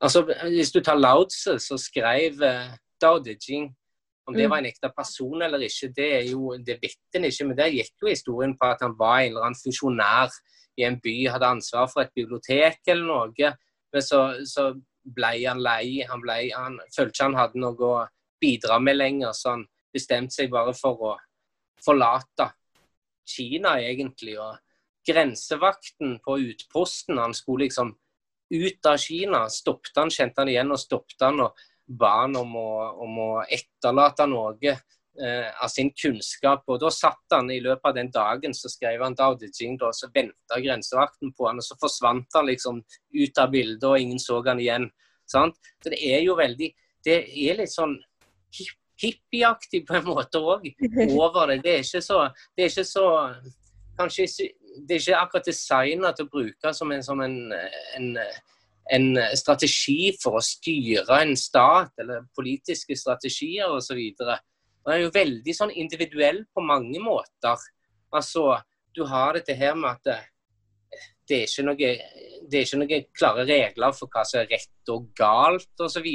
Altså, 0.00 0.22
Hvis 0.48 0.72
du 0.72 0.80
tar 0.80 0.98
Lao 0.98 1.24
Tse, 1.28 1.58
så 1.58 1.76
skrev 1.78 2.40
uh, 2.40 2.72
Dao 3.00 3.18
De 3.18 3.36
Jing 3.36 3.70
om 4.30 4.34
det 4.34 4.46
mm. 4.46 4.50
var 4.50 4.58
en 4.58 4.68
ekte 4.68 4.90
person 4.96 5.42
eller 5.42 5.64
ikke, 5.66 5.88
det 5.96 6.08
er 6.14 6.26
jo, 6.30 6.52
det 6.66 6.76
vet 6.82 7.16
en 7.18 7.26
ikke. 7.26 7.46
Men 7.48 7.56
der 7.58 7.72
gikk 7.74 8.04
jo 8.04 8.10
historien 8.10 8.54
på 8.58 8.68
at 8.68 8.84
han 8.84 8.94
var 8.98 9.20
en 9.20 9.32
eller 9.32 9.48
annen 9.48 9.58
funksjonær 9.58 10.36
i 10.78 10.86
en 10.86 11.00
by, 11.02 11.14
hadde 11.34 11.48
ansvar 11.56 11.90
for 11.90 12.04
et 12.04 12.14
bibliotek 12.14 12.78
eller 12.86 13.08
noe. 13.08 13.50
Men 13.90 14.06
så, 14.06 14.20
så 14.46 14.68
ble 15.16 15.32
han 15.42 15.62
lei. 15.64 16.04
Han, 16.06 16.22
ble, 16.22 16.38
han 16.54 16.78
følte 16.94 17.16
ikke 17.16 17.28
han 17.30 17.38
hadde 17.40 17.64
noe 17.64 17.90
å 17.90 18.06
bidra 18.40 18.78
med 18.78 19.00
lenger, 19.00 19.34
så 19.36 19.56
han 19.56 19.66
bestemte 19.92 20.36
seg 20.36 20.52
bare 20.52 20.76
for 20.78 21.10
å 21.10 21.16
forlate 21.84 22.52
Kina, 23.30 23.76
egentlig. 23.82 24.38
og 24.38 24.58
Grensevakten 25.06 26.18
på 26.22 26.38
utposten, 26.52 27.18
han 27.18 27.34
skulle 27.34 27.66
liksom 27.66 27.96
ut 28.50 28.86
av 28.86 28.96
Kina, 28.98 29.44
stoppet 29.50 29.96
han, 29.96 30.10
kjente 30.10 30.42
han 30.42 30.50
igjen 30.50 30.72
og 30.74 30.80
stoppet 30.80 31.22
han 31.22 31.44
og 31.44 31.66
ba 32.00 32.14
han 32.22 32.36
om 32.38 32.56
å, 32.58 32.70
om 33.04 33.18
å 33.22 33.28
etterlate 33.50 34.26
noe 34.30 34.72
eh, 34.72 35.48
av 35.50 35.70
sin 35.70 35.90
kunnskap. 36.02 36.64
og 36.66 36.80
Da 36.82 36.90
satt 36.94 37.34
han 37.34 37.50
i 37.50 37.60
løpet 37.62 37.90
av 37.90 37.96
den 37.96 38.10
dagen, 38.14 38.54
så 38.54 38.70
skrev 38.70 39.02
han 39.02 39.16
Dao 39.18 39.36
De 39.38 39.50
Jing, 39.50 39.78
og 39.82 39.94
så 39.96 40.10
venta 40.14 40.60
grensevakten 40.62 41.34
på 41.36 41.48
han, 41.48 41.62
og 41.62 41.66
så 41.66 41.78
forsvant 41.80 42.38
han 42.38 42.50
liksom 42.50 42.82
ut 43.18 43.42
av 43.42 43.54
bildet, 43.54 43.86
og 43.86 43.98
ingen 43.98 44.22
så 44.22 44.42
han 44.46 44.62
igjen. 44.62 44.90
Sant? 45.30 45.58
Så 45.82 45.92
det 45.92 46.02
er 46.02 46.24
jo 46.26 46.38
veldig 46.38 46.72
Det 47.00 47.22
er 47.22 47.54
litt 47.56 47.72
sånn 47.72 47.94
hippieaktig 49.00 49.86
på 49.88 49.94
en 49.96 50.08
måte 50.10 50.40
òg 50.42 50.66
over 51.16 51.48
det. 51.48 51.62
Det 51.64 51.72
er 51.72 51.84
ikke 51.86 52.02
så, 52.04 52.18
det 52.56 52.66
er 52.66 52.72
ikke 52.74 52.84
så 52.88 53.06
Kanskje 54.00 54.26
det 54.76 54.96
er 54.96 55.02
ikke 55.02 55.20
akkurat 55.24 55.50
designa 55.50 56.12
til 56.14 56.26
å 56.26 56.32
bruke 56.32 56.72
som 56.76 56.92
en, 56.94 57.02
som 57.04 57.20
en, 57.24 57.36
en, 57.96 58.08
en, 58.94 59.08
strategi 59.38 60.12
for 60.22 60.38
å 60.38 60.44
styre 60.44 61.20
en 61.24 61.36
stat, 61.38 61.92
eller 62.02 62.26
politiske 62.36 62.96
strategier 62.98 63.70
osv. 63.70 64.00
Den 64.18 64.94
er 64.94 65.02
jo 65.04 65.14
veldig 65.14 65.54
sånn 65.56 65.74
individuell 65.74 66.44
på 66.54 66.64
mange 66.64 67.02
måter. 67.02 67.66
Altså, 68.14 68.46
du 68.94 69.04
har 69.06 69.36
dette 69.38 69.54
her 69.58 69.76
med 69.78 69.98
at 69.98 70.06
det, 70.08 70.18
det 71.30 71.42
er 71.42 71.46
ikke 71.46 71.66
noe 71.68 71.92
det 72.50 72.58
er 72.58 72.64
ikke 72.66 72.80
noen 72.80 73.04
klare 73.14 73.44
regler 73.46 73.94
for 73.94 74.10
hva 74.10 74.24
som 74.26 74.40
er 74.40 74.48
rett 74.50 74.90
og 74.90 75.10
galt 75.18 75.84
osv. 75.84 76.08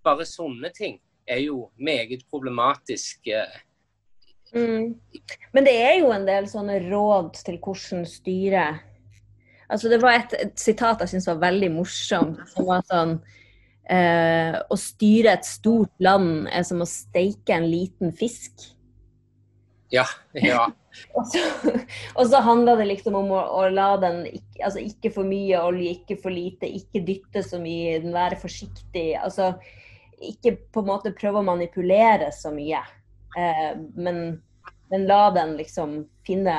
Bare 0.00 0.26
sånne 0.26 0.70
ting 0.74 0.96
er 1.30 1.42
jo 1.44 1.68
meget 1.78 2.24
problematisk. 2.30 3.30
Mm. 4.54 4.94
Men 5.54 5.66
det 5.66 5.74
er 5.78 5.98
jo 6.00 6.10
en 6.14 6.26
del 6.26 6.48
sånne 6.50 6.80
råd 6.88 7.36
til 7.46 7.60
hvordan 7.62 8.06
styre 8.08 8.64
Altså 9.70 9.86
Det 9.86 10.00
var 10.02 10.16
et, 10.18 10.32
et 10.34 10.56
sitat 10.58 11.04
jeg 11.04 11.12
syns 11.12 11.28
var 11.30 11.44
veldig 11.44 11.68
morsomt. 11.76 12.40
som 12.50 12.66
var 12.66 12.82
sånn 12.88 13.12
eh, 13.86 14.58
Å 14.58 14.78
styre 14.78 15.36
et 15.36 15.46
stort 15.46 15.94
land 16.02 16.48
er 16.50 16.66
som 16.66 16.82
å 16.82 16.88
steike 16.88 17.54
en 17.54 17.68
liten 17.70 18.10
fisk. 18.10 18.66
Ja. 19.94 20.06
ja. 20.34 20.68
og, 21.16 21.26
så, 21.30 21.42
og 22.14 22.26
så 22.30 22.42
handla 22.46 22.76
det 22.78 22.88
liksom 22.90 23.16
om 23.18 23.30
å, 23.34 23.40
å 23.60 23.66
la 23.70 23.92
den 24.02 24.22
altså 24.62 24.82
ikke 24.82 25.12
for 25.14 25.26
mye 25.26 25.62
olje, 25.62 25.96
ikke 25.98 26.18
for 26.22 26.34
lite, 26.34 26.70
ikke 26.70 27.02
dytte 27.06 27.42
så 27.46 27.62
mye, 27.62 27.98
være 28.10 28.38
forsiktig. 28.42 29.12
altså 29.18 29.52
Ikke 30.18 30.56
på 30.70 30.82
en 30.82 30.90
måte 30.92 31.14
prøve 31.16 31.42
å 31.42 31.46
manipulere 31.46 32.30
så 32.34 32.54
mye, 32.54 32.82
eh, 33.38 33.76
men, 33.94 34.42
men, 34.90 35.06
la 35.06 35.30
den 35.30 35.56
liksom 35.56 36.08
finne, 36.26 36.56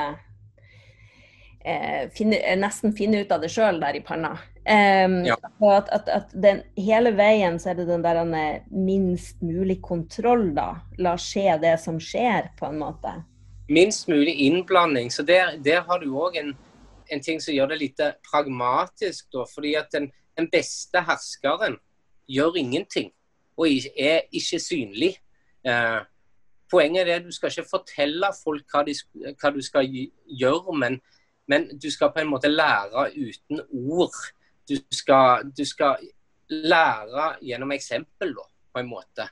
eh, 1.64 2.08
finne 2.16 2.40
Nesten 2.56 2.94
finne 2.96 3.22
ut 3.22 3.32
av 3.32 3.42
det 3.42 3.52
sjøl 3.52 3.80
der 3.82 3.98
i 3.98 4.04
panna. 4.04 4.36
Um, 4.62 5.24
ja. 5.26 5.34
at, 5.58 5.88
at, 5.90 6.08
at 6.08 6.34
den, 6.38 6.60
hele 6.78 7.10
veien 7.18 7.56
så 7.58 7.72
er 7.72 7.80
det 7.80 7.88
den 7.88 8.04
der 8.04 8.20
minst 8.70 9.40
mulig 9.42 9.80
kontroll, 9.82 10.52
da. 10.54 10.76
La 11.02 11.16
skje 11.18 11.56
det 11.62 11.80
som 11.82 11.98
skjer, 11.98 12.52
på 12.58 12.68
en 12.70 12.78
måte. 12.78 13.16
Minst 13.72 14.06
mulig 14.08 14.36
innblanding. 14.46 15.10
Så 15.10 15.26
der, 15.26 15.56
der 15.58 15.82
har 15.88 15.98
du 15.98 16.14
òg 16.14 16.38
en, 16.38 16.54
en, 17.10 17.20
ting 17.20 17.42
som 17.42 17.56
gjør 17.56 17.72
det 17.72 17.80
litt 17.80 18.04
pragmatisk, 18.30 19.26
da. 19.34 19.48
Fordi 19.50 19.74
at 19.80 19.90
den, 19.90 20.12
den 20.38 20.46
beste 20.52 21.02
herskeren 21.10 21.80
gjør 22.30 22.60
ingenting, 22.62 23.10
og 23.58 23.66
er 23.98 24.28
ikke 24.30 24.62
synlig. 24.62 25.16
Uh, 25.66 26.06
poenget 26.72 27.06
er 27.06 27.20
at 27.20 27.26
du 27.28 27.32
skal 27.34 27.52
ikke 27.52 27.68
fortelle 27.70 28.32
folk 28.40 28.64
hva, 28.72 28.82
de, 28.88 28.96
hva 29.36 29.52
du 29.52 29.60
skal 29.62 29.88
gjøre, 29.88 30.76
men, 30.80 30.98
men 31.48 31.68
du 31.76 31.90
skal 31.92 32.12
på 32.14 32.24
en 32.24 32.32
måte 32.32 32.50
lære 32.50 33.10
uten 33.12 33.60
ord 33.70 34.16
du 34.68 34.76
skal, 34.94 35.50
du 35.56 35.64
skal 35.66 36.00
lære 36.48 37.28
gjennom 37.42 37.72
eksempel, 37.74 38.34
da, 38.36 38.48
på 38.72 38.82
en 38.82 38.90
måte. 38.90 39.28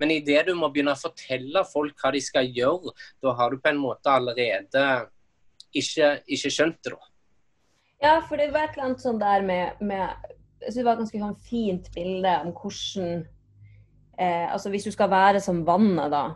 Men 0.00 0.12
idet 0.12 0.44
du 0.48 0.54
må 0.54 0.68
begynne 0.72 0.92
å 0.92 1.00
fortelle 1.00 1.62
folk 1.70 1.96
hva 2.02 2.12
de 2.12 2.20
skal 2.20 2.48
gjøre, 2.52 2.92
da 3.24 3.34
har 3.38 3.52
du 3.52 3.60
på 3.62 3.72
en 3.72 3.80
måte 3.80 4.12
allerede 4.12 4.86
ikke, 5.72 6.18
ikke 6.26 6.52
skjønt 6.52 6.80
det, 6.84 6.92
da. 6.92 7.12
Ja, 8.04 8.16
for 8.28 8.36
det 8.36 8.50
var 8.52 8.66
et 8.66 8.76
eller 8.76 8.90
annet 8.90 9.04
sånn 9.06 9.20
der 9.22 9.44
med, 9.46 9.78
med 9.80 10.34
Jeg 10.60 10.72
syns 10.72 10.76
det 10.76 10.84
var 10.84 10.96
et 10.96 11.00
ganske 11.00 11.20
sånn 11.22 11.38
fint 11.46 11.86
bilde 11.94 12.32
om 12.44 12.50
hvordan 12.52 13.22
eh, 14.20 14.52
Altså 14.52 14.68
hvis 14.72 14.84
du 14.84 14.90
skal 14.92 15.08
være 15.08 15.40
som 15.40 15.62
vannet, 15.64 16.12
da, 16.12 16.26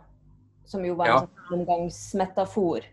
som 0.71 0.85
jo 0.87 0.95
var 0.99 1.09
en 1.09 1.17
ja. 1.17 1.21
sånn 1.27 1.61
omgangsmetafor, 1.61 2.87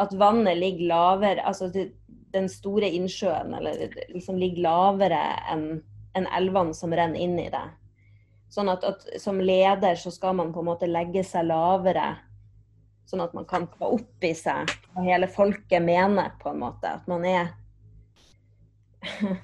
at 0.00 0.12
vannet 0.16 0.56
ligger 0.56 0.88
lavere 0.94 1.44
altså 1.44 1.68
det, 1.72 1.90
den 2.32 2.48
store 2.48 2.88
innsjøen 2.96 3.52
eller 3.58 3.90
liksom 4.08 4.38
ligger 4.40 4.64
lavere 4.70 5.20
enn 5.52 5.66
en 6.18 6.26
elvene 6.34 6.74
som 6.74 6.94
renner 6.94 7.20
inn 7.20 7.38
i 7.38 7.50
det. 7.52 7.66
Sånn 8.50 8.70
at, 8.72 8.82
at, 8.82 9.04
som 9.22 9.38
leder 9.38 9.94
så 9.98 10.10
skal 10.10 10.34
man 10.38 10.50
på 10.54 10.62
en 10.62 10.70
måte 10.72 10.88
legge 10.90 11.22
seg 11.26 11.46
lavere, 11.46 12.16
sånn 13.06 13.22
at 13.22 13.34
man 13.36 13.46
kan 13.50 13.68
ta 13.70 13.92
opp 13.94 14.26
i 14.26 14.32
seg 14.34 14.70
hva 14.90 15.04
hele 15.06 15.28
folket 15.30 15.82
mener, 15.84 16.32
på 16.42 16.50
en 16.50 16.62
måte. 16.64 16.96
At 16.98 17.06
man 17.10 17.26
er 17.26 17.52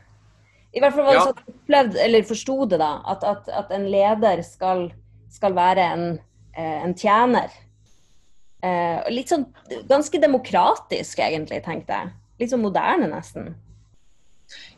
I 0.77 0.83
hvert 0.83 0.93
fall 0.93 1.07
var 1.07 1.13
det 1.13 1.21
ja. 1.21 1.29
sånn 1.31 1.55
opplevd, 1.55 2.01
eller 2.03 2.27
forsto 2.29 2.57
det, 2.73 2.81
da, 2.83 2.91
at, 3.15 3.23
at, 3.25 3.47
at, 3.63 3.71
en 3.73 3.87
leder 3.91 4.43
skal, 4.45 4.89
skal 5.33 5.55
være 5.57 5.87
en, 5.95 6.05
eh, 6.53 6.83
en 6.83 6.95
tjener. 6.99 7.55
Eh, 8.67 9.09
litt 9.13 9.31
sånn 9.31 9.47
ganske 9.87 10.19
demokratisk, 10.23 11.21
egentlig, 11.23 11.63
tenkte 11.65 12.01
jeg 12.01 12.15
litt 12.41 12.53
sånn 12.53 12.65
moderne, 12.65 13.09
nesten. 13.11 13.55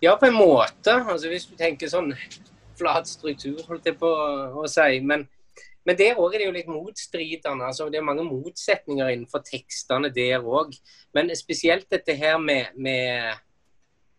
Ja, 0.03 0.15
på 0.17 0.29
en 0.29 0.39
måte. 0.39 0.95
Altså, 0.95 1.31
hvis 1.33 1.49
du 1.49 1.57
tenker 1.59 1.91
sånn 1.91 2.13
flat 2.79 3.11
struktur, 3.11 3.59
holdt 3.69 3.89
jeg 3.91 3.99
på 4.01 4.09
å 4.09 4.65
si. 4.71 5.01
Men, 5.05 5.27
men 5.87 5.99
der 5.99 6.21
òg 6.21 6.37
er 6.37 6.43
det 6.43 6.49
jo 6.49 6.55
litt 6.57 6.71
motstridende. 6.71 7.67
Altså, 7.67 7.89
det 7.93 8.01
er 8.01 8.07
mange 8.07 8.25
motsetninger 8.27 9.13
innenfor 9.13 9.45
tekstene 9.47 10.13
der 10.15 10.45
òg. 10.45 10.77
Men 11.17 11.35
spesielt 11.37 11.89
dette 11.93 12.17
her 12.17 12.39
med, 12.41 12.73
med, 12.79 13.43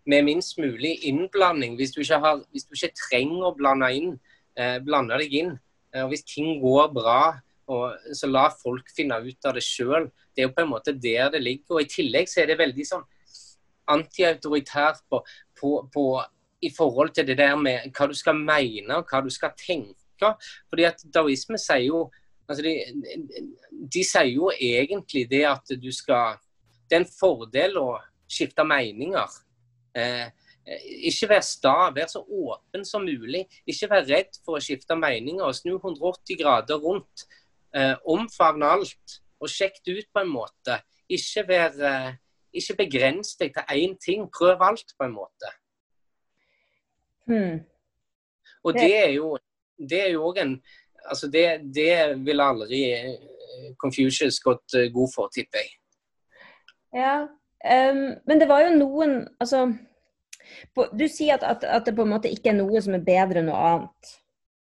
med, 0.06 0.28
minst 0.28 0.60
mulig 0.62 0.98
innblanding. 1.10 1.80
Hvis 1.80 1.96
du 1.96 2.04
har, 2.12 2.44
hvis 2.52 2.68
du 2.68 2.76
ikke 2.76 2.94
trenger 3.08 3.50
å 3.50 3.56
blande, 3.58 3.90
inn, 3.96 4.18
eh, 4.60 4.78
blande 4.84 5.18
deg 5.24 5.40
inn, 5.42 5.56
eh, 5.96 6.04
og 6.04 6.12
hvis 6.14 6.28
ting 6.28 6.60
går 6.62 6.92
bra, 6.94 7.22
og 7.70 8.16
så 8.18 8.28
la 8.30 8.48
folk 8.50 8.90
finne 8.96 9.20
ut 9.22 9.46
av 9.46 9.54
det 9.58 9.64
sjøl. 9.66 10.08
Det 10.34 10.42
er 10.42 10.50
jo 10.50 10.56
på 10.56 10.64
en 10.64 10.72
måte 10.72 10.96
der 10.98 11.30
det 11.34 11.42
ligger. 11.44 11.78
Og 11.78 11.84
I 11.84 11.92
tillegg 11.92 12.30
så 12.32 12.42
er 12.42 12.50
det 12.50 12.60
veldig 12.62 12.86
sånn 12.88 13.06
antiautoritært 13.90 15.04
på, 15.10 15.22
på, 15.58 15.74
på, 15.94 16.06
i 16.66 16.72
forhold 16.74 17.14
til 17.16 17.28
det 17.30 17.38
der 17.40 17.56
med 17.60 17.92
hva 17.94 18.10
du 18.10 18.16
skal 18.18 18.38
mene 18.38 19.00
og 19.00 19.10
hva 19.10 19.22
du 19.26 19.30
skal 19.34 19.54
tenke. 19.58 20.34
Fordi 20.70 20.88
at 20.90 21.06
Daoisme 21.14 21.60
sier 21.62 21.88
jo 21.88 22.08
altså 22.50 22.66
de, 22.66 22.74
de, 23.94 24.04
sier 24.04 24.32
jo 24.34 24.50
egentlig 24.52 25.28
det 25.30 25.46
at 25.46 25.76
du 25.78 25.92
skal 25.94 26.40
Det 26.90 26.98
er 26.98 27.04
en 27.04 27.12
fordel 27.20 27.76
å 27.78 27.90
skifte 28.30 28.64
meninger. 28.66 29.34
Eh, 29.94 30.30
ikke 31.10 31.30
være 31.30 31.46
sta, 31.46 31.74
vær 31.94 32.10
så 32.10 32.24
åpen 32.24 32.86
som 32.86 33.06
mulig. 33.06 33.44
Ikke 33.70 33.90
vær 33.92 34.08
redd 34.08 34.40
for 34.42 34.58
å 34.58 34.64
skifte 34.64 34.98
meninger 34.98 35.54
snu 35.54 35.76
180 35.76 36.40
grader 36.42 36.82
rundt. 36.82 37.28
Eh, 37.76 37.96
omfavne 38.10 38.66
alt 38.66 39.20
og 39.40 39.52
sjekk 39.52 39.78
det 39.86 40.00
ut 40.00 40.10
på 40.14 40.24
en 40.24 40.32
måte. 40.34 40.80
Ikke 41.10 41.46
være 41.48 41.90
eh, 41.90 42.18
ikke 42.54 42.76
begrens 42.84 43.36
deg 43.40 43.54
til 43.54 43.74
én 43.76 43.98
ting. 44.02 44.26
Prøv 44.34 44.62
alt, 44.66 44.96
på 44.98 45.06
en 45.06 45.14
måte. 45.14 45.52
Hmm. 47.30 47.60
Og 48.64 48.74
det 48.74 48.96
er 48.98 49.12
jo 49.14 49.38
det 49.90 50.02
er 50.06 50.14
jo 50.16 50.30
òg 50.30 50.44
en 50.44 50.62
Altså, 51.10 51.30
det, 51.32 51.74
det 51.76 52.26
vil 52.26 52.42
aldri 52.44 52.80
eh, 52.92 53.14
Confucius 53.80 54.42
gått 54.44 54.76
eh, 54.76 54.90
god 54.94 55.08
for, 55.16 55.30
tipper 55.32 55.62
jeg. 55.64 55.70
Ja, 56.94 57.14
um, 57.24 58.02
men 58.28 58.42
det 58.42 58.50
var 58.50 58.66
jo 58.66 58.74
noen 58.76 59.14
Altså 59.40 59.62
på, 60.76 60.90
Du 61.00 61.06
sier 61.08 61.38
at, 61.38 61.46
at, 61.48 61.64
at, 61.64 61.86
det 61.86 61.96
på 61.96 62.04
en 62.04 62.12
måte 62.12 62.30
ikke 62.30 62.52
er 62.52 62.60
noe 62.60 62.82
som 62.84 62.98
er 62.98 63.06
bedre 63.06 63.40
enn 63.40 63.48
noe 63.48 63.64
annet. 63.72 64.12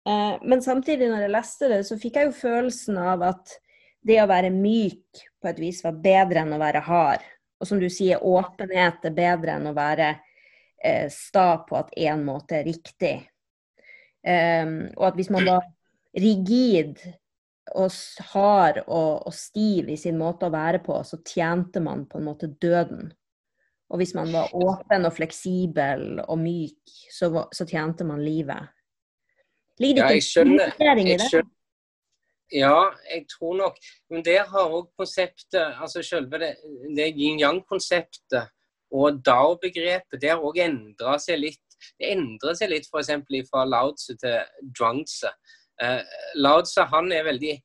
Uh, 0.07 0.37
men 0.47 0.63
samtidig, 0.63 1.09
når 1.11 1.25
jeg 1.25 1.35
leste 1.35 1.71
det, 1.73 1.81
så 1.89 1.99
fikk 1.99 2.21
jeg 2.21 2.29
jo 2.29 2.37
følelsen 2.39 2.99
av 3.03 3.25
at 3.27 3.57
det 4.07 4.21
å 4.23 4.29
være 4.31 4.53
myk 4.55 5.25
på 5.43 5.51
et 5.51 5.59
vis 5.59 5.83
var 5.83 5.99
bedre 6.03 6.45
enn 6.45 6.55
å 6.55 6.63
være 6.63 6.85
hard. 6.87 7.25
Og 7.59 7.69
som 7.69 7.81
du 7.81 7.89
sier, 7.91 8.23
åpenhet 8.23 9.07
er 9.09 9.17
bedre 9.17 9.57
enn 9.57 9.67
å 9.71 9.75
være 9.77 10.13
eh, 10.13 11.09
sta 11.11 11.49
på 11.67 11.79
at 11.79 11.95
én 11.99 12.23
måte 12.23 12.61
er 12.61 12.69
riktig. 12.69 13.17
Um, 14.27 14.91
og 14.97 15.09
at 15.11 15.19
hvis 15.19 15.31
man 15.31 15.47
var 15.47 15.67
rigid 16.19 16.99
og 17.75 17.95
hard 18.33 18.81
og, 18.85 19.27
og, 19.27 19.35
stiv 19.35 19.91
i 19.91 19.99
sin 19.99 20.19
måte 20.19 20.49
å 20.49 20.55
være 20.55 20.81
på, 20.87 20.99
så 21.07 21.19
tjente 21.27 21.83
man 21.83 22.05
på 22.11 22.21
en 22.21 22.29
måte 22.29 22.51
døden. 22.63 23.11
Og 23.91 24.01
hvis 24.01 24.17
man 24.19 24.33
var 24.35 24.55
åpen 24.55 25.07
og 25.07 25.15
fleksibel 25.15 26.21
og 26.25 26.39
myk, 26.43 26.95
så, 27.15 27.31
så 27.55 27.67
tjente 27.67 28.07
man 28.07 28.23
livet. 28.23 28.71
Ligger 29.81 30.09
det 30.09 30.23
ikke 30.23 30.41
ja, 30.41 30.47
investering 30.47 31.09
i 31.09 31.17
det? 31.21 31.43
Ja, 32.53 32.91
jeg 33.11 33.27
tror 33.29 33.57
nok. 33.57 33.79
Men 34.11 34.25
der 34.25 34.47
har 34.47 34.71
òg 34.71 34.91
konseptet, 34.97 35.75
altså 35.83 36.03
selve 36.03 36.39
det, 36.39 36.53
det 36.97 37.11
yin-yang-konseptet 37.11 38.53
og 38.95 39.21
dao-begrepet, 39.27 40.21
det 40.23 40.31
har 40.31 40.43
òg 40.43 40.61
endra 40.63 41.17
seg 41.19 41.43
litt. 41.43 41.63
Det 41.99 42.13
endrer 42.15 42.55
seg 42.57 42.71
litt 42.71 42.87
f.eks. 42.89 43.11
fra 43.51 43.67
Lao 43.69 43.93
Tzu 43.97 44.15
til 44.21 44.39
Zhuangzi. 44.77 45.33
Eh, 45.83 46.01
Lao 46.41 46.63
Tzu 46.65 46.87
han 46.93 47.13
er 47.13 47.27
veldig 47.27 47.57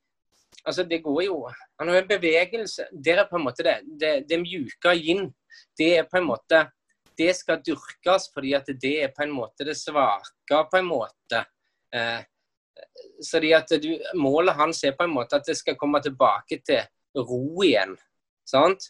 altså 0.67 0.83
det 0.83 0.99
går 1.03 1.21
jo 1.23 1.35
Han 1.79 1.87
har 1.87 2.01
en 2.01 2.07
bevegelse 2.07 2.83
Der 2.91 3.21
er 3.21 3.27
på 3.29 3.37
en 3.37 3.45
måte 3.45 3.63
det, 3.63 3.77
det, 4.01 4.25
det 4.29 4.39
mjuke 4.41 4.91
yin. 4.93 5.31
Det 5.77 5.97
er 5.97 6.03
på 6.11 6.19
en 6.19 6.27
måte 6.27 6.65
Det 7.17 7.31
skal 7.35 7.61
dyrkes 7.65 8.27
fordi 8.33 8.53
at 8.53 8.67
det 8.67 8.95
er 9.05 9.13
på 9.15 9.23
en 9.23 9.31
måte 9.31 9.65
det 9.65 9.77
svake, 9.77 10.59
på 10.71 10.77
en 10.77 10.85
måte. 10.85 11.45
Uh, 11.95 12.21
så 13.21 13.41
at 13.55 13.73
du, 13.83 13.91
Målet 14.17 14.55
hans 14.57 14.83
er 14.83 14.95
på 14.97 15.05
en 15.05 15.13
måte 15.13 15.37
at 15.37 15.45
det 15.45 15.57
skal 15.59 15.77
komme 15.77 16.01
tilbake 16.01 16.61
til 16.65 16.81
ro 17.19 17.63
igjen. 17.63 17.97
sant? 18.47 18.89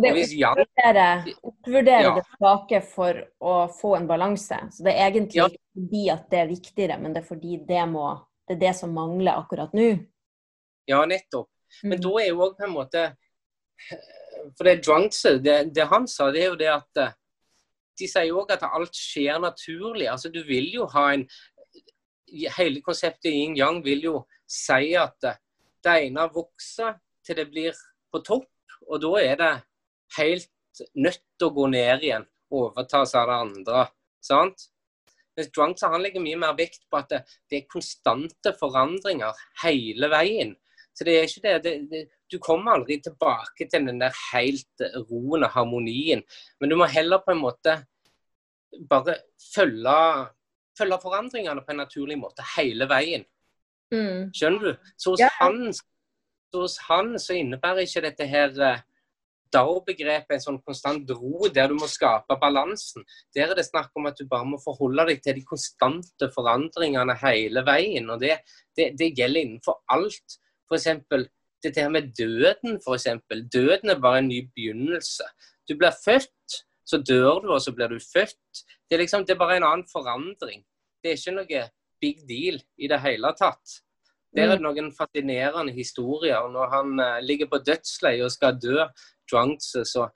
det 0.00 0.10
oppvurdere, 0.46 1.06
oppvurdere 1.42 2.02
ja. 2.02 2.12
det 2.16 2.24
svake 2.30 2.80
for 2.86 3.18
å 3.44 3.54
få 3.68 3.96
en 3.98 4.06
balanse. 4.08 4.58
Så 4.72 4.84
det 4.86 4.94
er 4.96 5.10
egentlig 5.10 5.40
ja. 5.42 5.48
ikke 5.50 5.80
fordi 5.82 6.04
at 6.14 6.28
det 6.30 6.40
er 6.40 6.50
viktigere, 6.50 6.98
men 7.00 7.14
det 7.14 7.22
er 7.22 7.28
fordi 7.28 7.58
det, 7.68 7.82
må, 7.90 8.06
det 8.48 8.56
er 8.56 8.62
det 8.62 8.74
som 8.78 8.94
mangler 8.96 9.36
akkurat 9.36 9.74
nå. 9.76 9.90
Ja, 10.88 11.02
nettopp. 11.08 11.50
Men 11.82 11.98
mm. 11.98 12.04
da 12.04 12.12
er 12.20 12.30
jo 12.30 12.44
òg 12.46 12.56
på 12.58 12.66
en 12.66 12.74
måte 12.74 13.02
For 14.58 14.66
det 14.66 14.82
Drunkse, 14.84 15.36
det, 15.40 15.58
det, 15.72 15.86
han 15.88 16.08
sa, 16.10 16.26
det 16.32 16.42
er 16.42 16.50
jo 16.50 16.58
det 16.60 16.68
at 16.68 17.00
eh, 17.00 17.14
De 18.00 18.08
sier 18.10 18.26
jo 18.28 18.42
òg 18.42 18.52
at 18.52 18.64
alt 18.66 18.96
skjer 18.96 19.38
naturlig. 19.40 20.08
Altså 20.10 20.32
du 20.32 20.42
vil 20.48 20.68
jo 20.74 20.88
ha 20.92 21.06
en 21.14 21.24
hele 22.56 22.82
konseptet 22.84 23.32
yin-yang 23.32 23.82
vil 23.84 24.04
jo 24.08 24.16
si 24.48 24.94
at 24.98 25.20
det 25.82 25.96
ene 26.06 26.26
vokser 26.32 26.96
til 27.26 27.38
det 27.38 27.48
blir 27.50 27.76
på 28.12 28.20
topp, 28.26 28.50
og 28.88 29.00
da 29.02 29.12
er 29.22 29.38
det 29.40 29.52
helt 30.18 30.82
nødt 30.94 31.22
til 31.38 31.48
å 31.48 31.54
gå 31.56 31.68
ned 31.72 32.04
igjen, 32.04 32.26
overtas 32.52 33.14
av 33.18 33.28
det 33.30 33.38
andre. 33.46 33.86
sant? 34.22 34.68
Mens 35.36 35.48
Drunk 35.54 35.80
han 35.80 36.02
legger 36.04 36.22
mye 36.22 36.40
mer 36.40 36.56
vekt 36.56 36.84
på 36.90 36.98
at 37.00 37.08
det, 37.10 37.22
det, 37.48 37.62
er 37.62 37.70
konstante 37.72 38.52
forandringer 38.58 39.38
hele 39.62 40.10
veien. 40.12 40.52
Så 40.92 41.06
det 41.08 41.14
er 41.16 41.24
ikke 41.24 41.44
det, 41.46 41.54
det, 41.64 41.72
det, 41.88 42.02
Du 42.28 42.38
kommer 42.40 42.76
aldri 42.76 42.98
tilbake 43.00 43.66
til 43.68 43.88
den 43.88 44.00
der 44.00 44.12
helt 44.32 44.84
roen 45.08 45.46
og 45.46 45.50
harmonien. 45.54 46.22
Men 46.60 46.72
du 46.72 46.76
må 46.76 46.88
heller 46.88 47.24
på 47.24 47.32
en 47.32 47.40
måte 47.40 47.78
bare 48.88 49.18
følge 49.54 49.96
følge 50.78 50.98
forandringene 51.02 51.64
på 51.64 51.74
en 51.74 51.82
naturlig 51.84 52.18
måte 52.20 52.44
hele 52.56 52.88
veien. 52.90 53.26
Mm. 53.92 54.30
Skjønner 54.34 54.70
du? 54.70 54.88
Så 54.96 55.12
hos, 55.12 55.20
ja. 55.20 55.28
han, 55.40 55.72
så 55.72 56.64
hos 56.64 56.78
han 56.88 57.12
så 57.20 57.36
innebærer 57.36 57.84
ikke 57.84 58.04
dette 58.06 58.28
her 58.28 58.56
uh, 58.56 58.80
DAO-begrepet 59.52 60.36
en 60.36 60.42
sånn 60.42 60.60
konstant 60.64 61.10
ro 61.12 61.48
der 61.52 61.68
du 61.70 61.76
må 61.76 61.88
skape 61.90 62.38
balansen. 62.40 63.04
Der 63.36 63.52
er 63.52 63.58
det 63.58 63.66
snakk 63.68 63.92
om 63.98 64.08
at 64.08 64.18
du 64.18 64.24
bare 64.28 64.48
må 64.48 64.60
forholde 64.62 65.06
deg 65.10 65.22
til 65.24 65.36
de 65.38 65.44
konstante 65.46 66.28
forandringene 66.34 67.16
hele 67.20 67.64
veien. 67.66 68.08
og 68.10 68.22
Det, 68.22 68.38
det, 68.76 68.92
det 68.98 69.12
gjelder 69.18 69.44
innenfor 69.44 69.82
alt. 69.92 70.38
F.eks. 70.72 70.88
dette 71.62 71.84
her 71.84 71.92
med 71.92 72.12
døden. 72.16 72.80
For 72.84 72.96
eksempel. 72.96 73.44
døden 73.52 73.92
er 73.92 74.00
bare 74.00 74.24
en 74.24 74.30
ny 74.32 74.40
begynnelse. 74.54 75.28
Du 75.68 75.76
blir 75.76 75.92
født, 76.04 76.62
så 76.88 76.98
dør 76.98 77.44
du, 77.44 77.52
og 77.52 77.60
så 77.62 77.74
blir 77.76 77.92
du 77.92 78.00
født. 78.00 78.64
Det 78.92 78.98
er, 78.98 79.06
liksom, 79.06 79.22
det 79.24 79.32
er 79.32 79.38
bare 79.40 79.54
en 79.56 79.64
annen 79.64 79.86
forandring. 79.88 80.58
Det 81.00 81.08
er 81.08 81.16
ikke 81.16 81.32
noe 81.32 81.60
big 82.02 82.18
deal 82.28 82.58
i 82.76 82.90
det 82.92 82.98
hele 83.00 83.30
tatt. 83.38 83.78
Der 84.36 84.42
er 84.42 84.50
det 84.50 84.58
mm. 84.60 84.66
noen 84.66 84.90
fascinerende 84.92 85.72
historier. 85.72 86.44
Når 86.52 86.66
han 86.74 87.00
uh, 87.00 87.20
ligger 87.24 87.48
på 87.48 87.62
dødsleiet 87.64 88.26
og 88.26 88.34
skal 88.34 88.58
dø, 88.60 88.84
Drunks, 89.32 89.70
så 89.88 90.10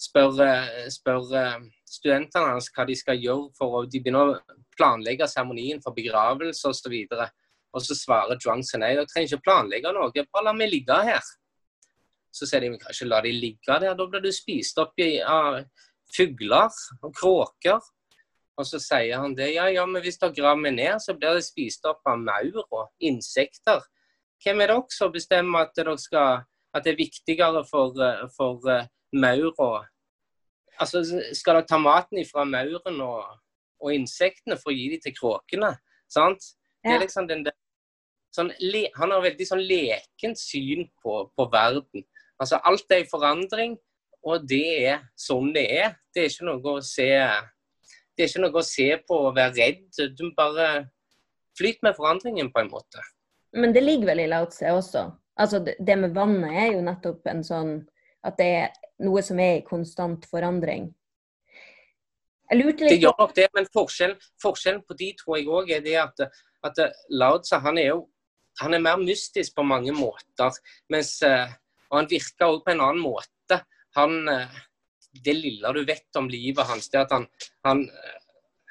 spør, 0.00 0.40
uh, 0.40 0.86
spør 0.88 1.28
uh, 1.36 1.66
studentene 1.84 2.54
hans 2.54 2.70
hva 2.72 2.86
de 2.88 2.96
skal 2.96 3.20
gjøre 3.20 3.50
for 3.60 3.76
å 3.76 3.82
De 3.84 4.00
begynner 4.00 4.32
å 4.32 4.56
planlegge 4.78 5.28
seremonien 5.28 5.84
for 5.84 5.96
begravelse 5.96 6.72
osv. 6.72 6.96
Og, 7.12 7.44
og 7.76 7.84
så 7.84 7.98
svarer 7.98 8.40
Drunks 8.40 8.72
nei, 8.80 8.94
dere 8.94 9.04
trenger 9.12 9.34
ikke 9.34 9.48
planlegge 9.50 9.92
noe, 9.92 10.24
bare 10.32 10.46
la 10.48 10.56
meg 10.56 10.72
ligge 10.72 10.96
her. 11.10 11.28
Så 12.32 12.48
sier 12.48 12.64
de 12.64 12.72
vi 12.72 12.80
kan 12.80 12.96
ikke 12.96 13.12
la 13.12 13.20
de 13.28 13.36
ligge 13.36 13.76
der, 13.84 14.00
da 14.00 14.08
blir 14.08 14.24
du 14.24 14.32
spist 14.32 14.80
opp 14.80 14.96
av 15.28 15.60
fugler 16.16 16.82
og 17.02 17.14
kråker. 17.16 17.84
Og 18.58 18.66
så 18.66 18.80
sier 18.82 19.20
han 19.22 19.36
det. 19.38 19.52
Ja, 19.54 19.68
ja, 19.70 19.84
men 19.86 20.02
hvis 20.02 20.18
dere 20.18 20.34
graver 20.34 20.72
ned, 20.74 20.98
så 21.02 21.14
blir 21.14 21.38
det 21.38 21.46
spist 21.46 21.86
opp 21.86 22.02
av 22.10 22.18
maur 22.18 22.64
og 22.64 22.88
insekter. 22.98 23.84
Hvem 24.42 24.62
er 24.64 24.72
dere 24.72 24.94
som 24.94 25.12
bestemmer 25.14 25.68
at, 25.68 26.00
skal, 26.02 26.42
at, 26.74 26.84
det 26.84 26.92
er 26.92 26.98
viktigere 26.98 27.62
for, 27.70 27.94
eh, 28.02 28.26
for 28.34 28.58
uh, 28.66 28.88
maur 29.12 29.54
og 29.58 29.86
Altså, 30.78 31.00
skal 31.34 31.56
dere 31.56 31.66
ta 31.66 31.74
maten 31.82 32.20
ifra 32.20 32.44
mauren 32.46 33.00
og, 33.02 33.24
og, 33.82 33.88
insektene 33.90 34.54
for 34.60 34.70
å 34.70 34.74
gi 34.76 34.84
dem 34.92 35.00
til 35.02 35.14
kråkene? 35.16 35.72
Sant? 36.06 36.52
Det 36.86 36.92
er 36.94 37.02
liksom 37.02 37.26
den 37.26 37.42
der 37.48 37.56
sånn, 38.30 38.52
Han 38.94 39.10
har 39.10 39.24
veldig 39.24 39.48
sånn 39.48 39.64
lekent 39.66 40.38
syn 40.38 40.86
på, 41.02 41.16
på 41.34 41.48
verden. 41.50 42.06
Altså, 42.38 42.60
alt 42.62 42.94
er 42.94 43.02
i 43.02 43.10
forandring, 43.10 43.74
og 44.22 44.46
det 44.46 44.62
er 44.86 45.02
sånn 45.18 45.50
det 45.56 45.66
er. 45.66 45.98
Det 46.14 46.22
er 46.22 46.30
ikke 46.30 46.46
noe 46.46 46.76
å 46.78 46.86
se 46.86 47.10
Det 48.18 48.24
er 48.24 48.32
ikke 48.32 48.42
noe 48.42 48.58
å 48.58 48.66
se 48.66 48.88
på 49.06 49.16
og 49.28 49.36
være 49.36 49.54
redd. 49.54 50.00
Du 50.18 50.24
bare 50.34 50.88
flyter 51.58 51.86
med 51.86 51.94
forandringen 51.94 52.50
på 52.50 52.64
en 52.64 52.70
måte. 52.72 53.04
Men 53.54 53.70
det 53.74 53.84
ligger 53.84 54.10
vel 54.10 54.24
i 54.24 54.28
Lao 54.30 54.48
Tse 54.50 54.72
også? 54.74 55.04
Altså 55.38 55.60
det 55.62 55.96
med 56.00 56.16
vannet 56.16 56.56
er 56.64 56.72
jo 56.72 56.82
nettopp 56.82 57.30
en 57.30 57.44
sånn 57.46 57.76
at 58.26 58.34
det 58.40 58.48
er 58.58 58.72
noe 59.06 59.22
som 59.22 59.38
er 59.38 59.60
i 59.60 59.66
konstant 59.66 60.26
forandring. 60.26 60.90
Jeg 62.50 62.58
lurte 62.58 62.84
litt 62.84 62.96
Det 62.96 63.02
gjør 63.04 63.16
nok 63.20 63.34
det, 63.36 63.46
men 63.54 63.70
forskjellen, 63.70 64.18
forskjellen 64.42 64.82
på 64.88 64.98
de 64.98 65.12
tror 65.20 65.38
jeg 65.38 65.50
òg 65.60 65.72
er 65.76 65.84
det 65.84 65.96
at, 66.02 66.26
at 66.66 66.82
Lao 67.14 67.38
Tse 67.44 67.62
han 67.62 67.78
er 67.78 67.92
jo 67.92 68.06
han 68.58 68.74
er 68.74 68.82
mer 68.82 68.98
mystisk 68.98 69.54
på 69.54 69.62
mange 69.62 69.92
måter. 69.94 70.56
Mens, 70.90 71.20
eh, 71.22 71.46
og 71.92 72.00
han 72.00 72.08
virker 72.10 72.50
òg 72.50 72.64
på 72.64 72.74
en 72.74 72.82
annen 72.82 73.04
måte 73.04 73.60
han 73.96 74.28
eh, 74.28 74.56
Det 75.12 75.34
lille 75.34 75.72
du 75.74 75.84
vet 75.88 76.18
om 76.20 76.28
livet 76.30 76.68
hans, 76.68 76.90
det 76.92 77.00
at 77.06 77.14
han, 77.14 77.26
han 77.66 77.84
eh, 77.88 78.16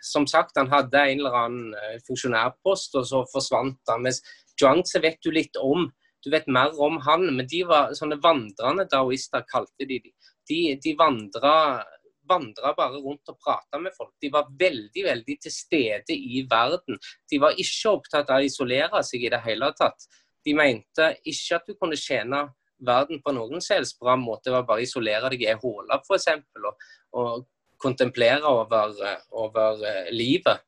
Som 0.08 0.28
sagt, 0.30 0.56
han 0.56 0.70
hadde 0.72 1.00
en 1.02 1.20
eller 1.20 1.36
annen 1.36 1.74
eh, 1.76 1.98
funksjonærpost, 2.08 2.96
og 2.96 3.08
så 3.10 3.24
forsvant 3.32 3.80
han. 3.90 4.06
Mens 4.06 4.22
Zhuangzi 4.60 5.02
vet 5.04 5.18
du 5.26 5.32
litt 5.34 5.58
om. 5.60 5.90
Du 6.24 6.30
vet 6.32 6.48
mer 6.48 6.78
om 6.82 7.00
han, 7.04 7.26
men 7.36 7.48
de 7.50 7.64
var 7.68 7.94
sånne 7.98 8.20
vandrende 8.24 8.88
daoister, 8.92 9.44
kalte 9.50 9.90
de 9.90 10.00
de. 10.06 10.14
De, 10.48 10.60
de 10.80 10.94
vandra 10.96 11.84
vandra 12.28 12.74
bare 12.78 13.00
rundt 13.02 13.30
og 13.32 13.40
prata 13.40 13.80
med 13.80 13.96
folk. 13.96 14.14
De 14.22 14.30
var 14.34 14.50
veldig 14.60 15.04
veldig 15.06 15.38
til 15.44 15.54
stede 15.54 16.16
i 16.16 16.44
verden. 16.50 17.00
De 17.32 17.40
var 17.42 17.58
ikke 17.60 17.94
opptatt 17.94 18.32
av 18.34 18.42
å 18.42 18.48
isolere 18.48 19.04
seg 19.06 19.26
i 19.26 19.32
det 19.34 19.42
hele 19.46 19.72
tatt. 19.78 20.08
De 20.46 20.56
mente 20.56 21.12
ikke 21.28 21.60
at 21.60 21.68
du 21.68 21.76
kunne 21.80 22.00
tjene 22.00 22.46
verden 22.80 23.22
på 23.24 23.34
noen 23.36 23.62
selvs 23.64 23.96
bra 24.00 24.16
måte 24.20 24.54
å 24.54 24.64
bare 24.66 24.86
isolere 24.86 25.32
deg 25.34 25.44
i 25.46 25.50
ei 25.52 25.58
håle, 25.62 26.00
f.eks. 26.04 26.30
Og, 26.62 26.88
og 27.18 27.46
kontemplere 27.82 28.46
over, 28.50 28.94
over 29.38 29.82
uh, 29.84 30.12
livet. 30.14 30.64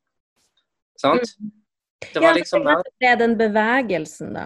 Sant? 0.99 1.35
Mm. 1.39 1.55
Det 2.13 2.21
var 2.23 2.37
liksom 2.37 2.63
ja, 2.63 2.77
det 3.01 3.07
er 3.09 3.17
den 3.19 3.35
bevegelsen, 3.39 4.35
da. 4.35 4.45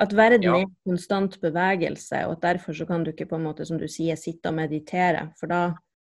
At 0.00 0.12
verden 0.16 0.44
ja. 0.44 0.58
er 0.60 0.88
konstant 0.88 1.38
bevegelse, 1.42 2.24
og 2.28 2.36
at 2.36 2.42
derfor 2.44 2.76
så 2.76 2.86
kan 2.88 3.04
du 3.04 3.12
ikke 3.12 3.28
på 3.30 3.38
en 3.40 3.46
måte, 3.48 3.66
som 3.68 3.80
du 3.80 3.86
sier, 3.90 4.18
sitte 4.20 4.52
og 4.52 4.56
meditere. 4.56 5.30
For 5.40 5.50
da 5.50 5.62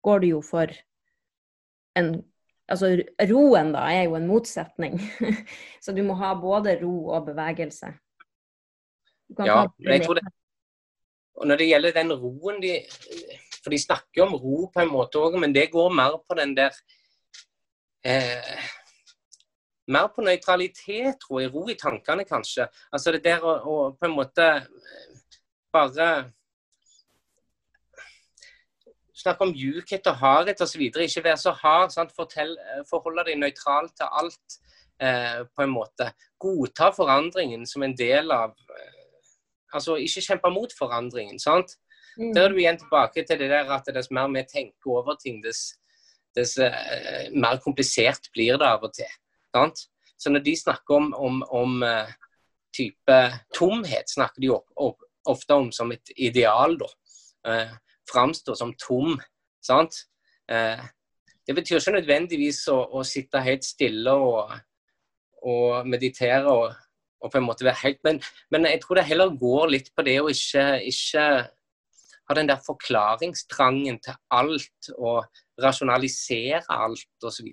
går 0.04 0.22
du 0.22 0.28
jo 0.34 0.44
for 0.44 0.74
en 1.98 2.14
Altså 2.72 2.94
roen, 3.28 3.72
da, 3.74 3.82
er 3.90 4.06
jo 4.06 4.14
en 4.16 4.28
motsetning. 4.30 4.94
så 5.84 5.92
du 5.92 5.98
må 6.06 6.14
ha 6.16 6.30
både 6.38 6.78
ro 6.80 7.10
og 7.12 7.26
bevegelse. 7.26 7.90
ja, 9.44 9.56
men 9.82 9.92
jeg 9.92 10.04
tror 10.06 10.16
det 10.16 10.22
og 11.34 11.48
når 11.48 11.60
det 11.60 11.68
gjelder 11.70 11.96
den 11.96 12.12
roen 12.12 12.60
de 12.62 12.76
For 13.62 13.70
de 13.70 13.78
snakker 13.78 14.20
jo 14.20 14.26
om 14.26 14.36
ro 14.36 14.66
på 14.74 14.82
en 14.82 14.90
måte 14.90 15.20
òg, 15.22 15.38
men 15.40 15.54
det 15.54 15.70
går 15.72 15.92
mer 15.94 16.18
på 16.26 16.36
den 16.38 16.56
der 16.56 16.74
eh, 18.04 18.70
Mer 19.92 20.08
på 20.14 20.22
nøytralitet, 20.22 21.18
tror 21.22 21.40
jeg. 21.40 21.50
Ro 21.54 21.64
i 21.70 21.74
tankene, 21.78 22.24
kanskje. 22.24 22.68
Altså 22.92 23.12
det 23.14 23.24
der 23.24 23.42
å, 23.42 23.56
å 23.66 23.76
på 23.98 24.06
en 24.06 24.14
måte 24.14 24.46
eh, 24.62 25.40
bare 25.74 26.08
Snakke 29.22 29.46
om 29.46 29.52
mjukhet 29.54 30.08
og 30.10 30.18
hardhet 30.18 30.62
osv. 30.64 30.80
Ikke 30.88 31.22
være 31.22 31.38
så 31.38 31.52
hard. 31.54 31.92
Sant? 31.94 32.14
Fortell, 32.16 32.56
forholde 32.88 33.22
deg 33.28 33.38
nøytral 33.38 33.90
til 33.94 34.08
alt, 34.10 34.56
eh, 34.98 35.44
på 35.46 35.62
en 35.62 35.74
måte. 35.74 36.08
Godta 36.42 36.90
forandringen 36.96 37.62
som 37.68 37.84
en 37.86 37.94
del 37.94 38.34
av 38.34 38.56
eh, 38.74 39.01
Altså 39.72 39.96
ikke 40.00 40.24
kjempe 40.26 40.50
mot 40.52 40.72
forandringen. 40.78 41.38
sant? 41.38 41.76
Mm. 42.18 42.32
Da 42.34 42.44
er 42.44 42.52
du 42.52 42.58
igjen 42.60 42.78
tilbake 42.78 43.24
til 43.24 43.38
det 43.40 43.48
der 43.50 43.70
at 43.72 43.88
dess 43.94 44.10
mer 44.10 44.28
vi 44.32 44.44
tenker 44.48 44.98
over 44.98 45.16
ting, 45.20 45.40
dess, 45.44 45.78
dess 46.36 46.58
uh, 46.60 47.30
mer 47.32 47.60
komplisert 47.64 48.28
blir 48.34 48.58
det 48.60 48.68
av 48.68 48.84
og 48.84 48.92
til. 48.96 49.08
Sant? 49.54 49.86
Så 50.18 50.30
når 50.30 50.44
de 50.44 50.56
snakker 50.56 50.94
om, 50.94 51.12
om, 51.14 51.42
om 51.50 51.82
uh, 51.82 52.10
type 52.76 53.18
tomhet, 53.54 54.10
snakker 54.10 54.44
de 54.44 54.52
opp, 54.52 54.68
opp, 54.76 55.06
ofte 55.26 55.54
om 55.54 55.72
som 55.72 55.92
et 55.92 56.12
ideal. 56.16 56.76
da. 56.78 56.90
Uh, 57.48 57.72
Framstår 58.12 58.58
som 58.58 58.74
tom. 58.78 59.16
sant? 59.64 60.04
Uh, 60.50 60.80
det 61.46 61.56
betyr 61.56 61.80
ikke 61.80 61.96
nødvendigvis 61.96 62.66
å, 62.70 62.78
å 62.98 63.02
sitte 63.06 63.42
helt 63.42 63.64
stille 63.66 64.12
og, 64.14 64.52
og 65.42 65.88
meditere 65.88 66.46
og, 66.50 66.76
og, 67.22 67.30
på 67.30 67.38
en 67.38 67.46
måte 67.46 67.66
være 67.66 67.80
helt 67.84 68.02
men, 68.04 68.20
men, 68.50 68.66
jeg 68.70 68.82
tror 68.82 68.98
det 68.98 69.08
heller 69.08 69.36
går 69.38 69.70
litt 69.76 69.92
på 69.94 70.04
det 70.06 70.18
å 70.20 70.30
ikke, 70.32 70.66
ikke 70.90 71.26
ha 72.28 72.36
den 72.38 72.50
der 72.50 72.60
forklaringstrangen 72.66 74.02
til 74.02 74.18
alt 74.34 74.92
og 74.98 75.24
rasjonalisere 75.62 76.62
alt 76.70 77.26
osv. 77.26 77.48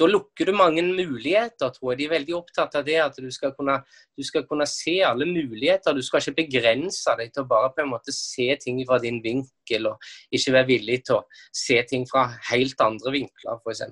Da 0.00 0.08
lukker 0.08 0.48
du 0.48 0.54
mange 0.56 0.82
muligheter, 0.82 1.68
tror 1.74 1.92
jeg. 1.92 1.98
De 2.00 2.06
er 2.06 2.14
veldig 2.14 2.34
opptatt 2.38 2.78
av 2.78 2.86
det 2.86 2.96
at 3.02 3.18
du 3.20 3.28
skal, 3.34 3.52
kunne, 3.54 3.76
du 4.16 4.24
skal 4.24 4.46
kunne 4.48 4.66
se 4.66 4.96
alle 5.04 5.28
muligheter. 5.28 5.94
Du 5.94 6.02
skal 6.02 6.24
ikke 6.24 6.46
begrense 6.46 7.12
deg 7.20 7.30
til 7.34 7.44
å 7.44 7.50
bare 7.50 7.70
på 7.74 7.84
en 7.84 7.92
måte 7.92 8.14
se 8.16 8.48
ting 8.62 8.80
fra 8.88 8.98
din 9.02 9.20
vinkel, 9.24 9.92
og 9.92 10.08
ikke 10.32 10.56
være 10.56 10.70
villig 10.72 10.98
til 11.06 11.20
å 11.20 11.44
se 11.54 11.78
ting 11.90 12.08
fra 12.08 12.24
helt 12.50 12.80
andre 12.82 13.14
vinkler, 13.20 13.60
f.eks. 13.60 13.84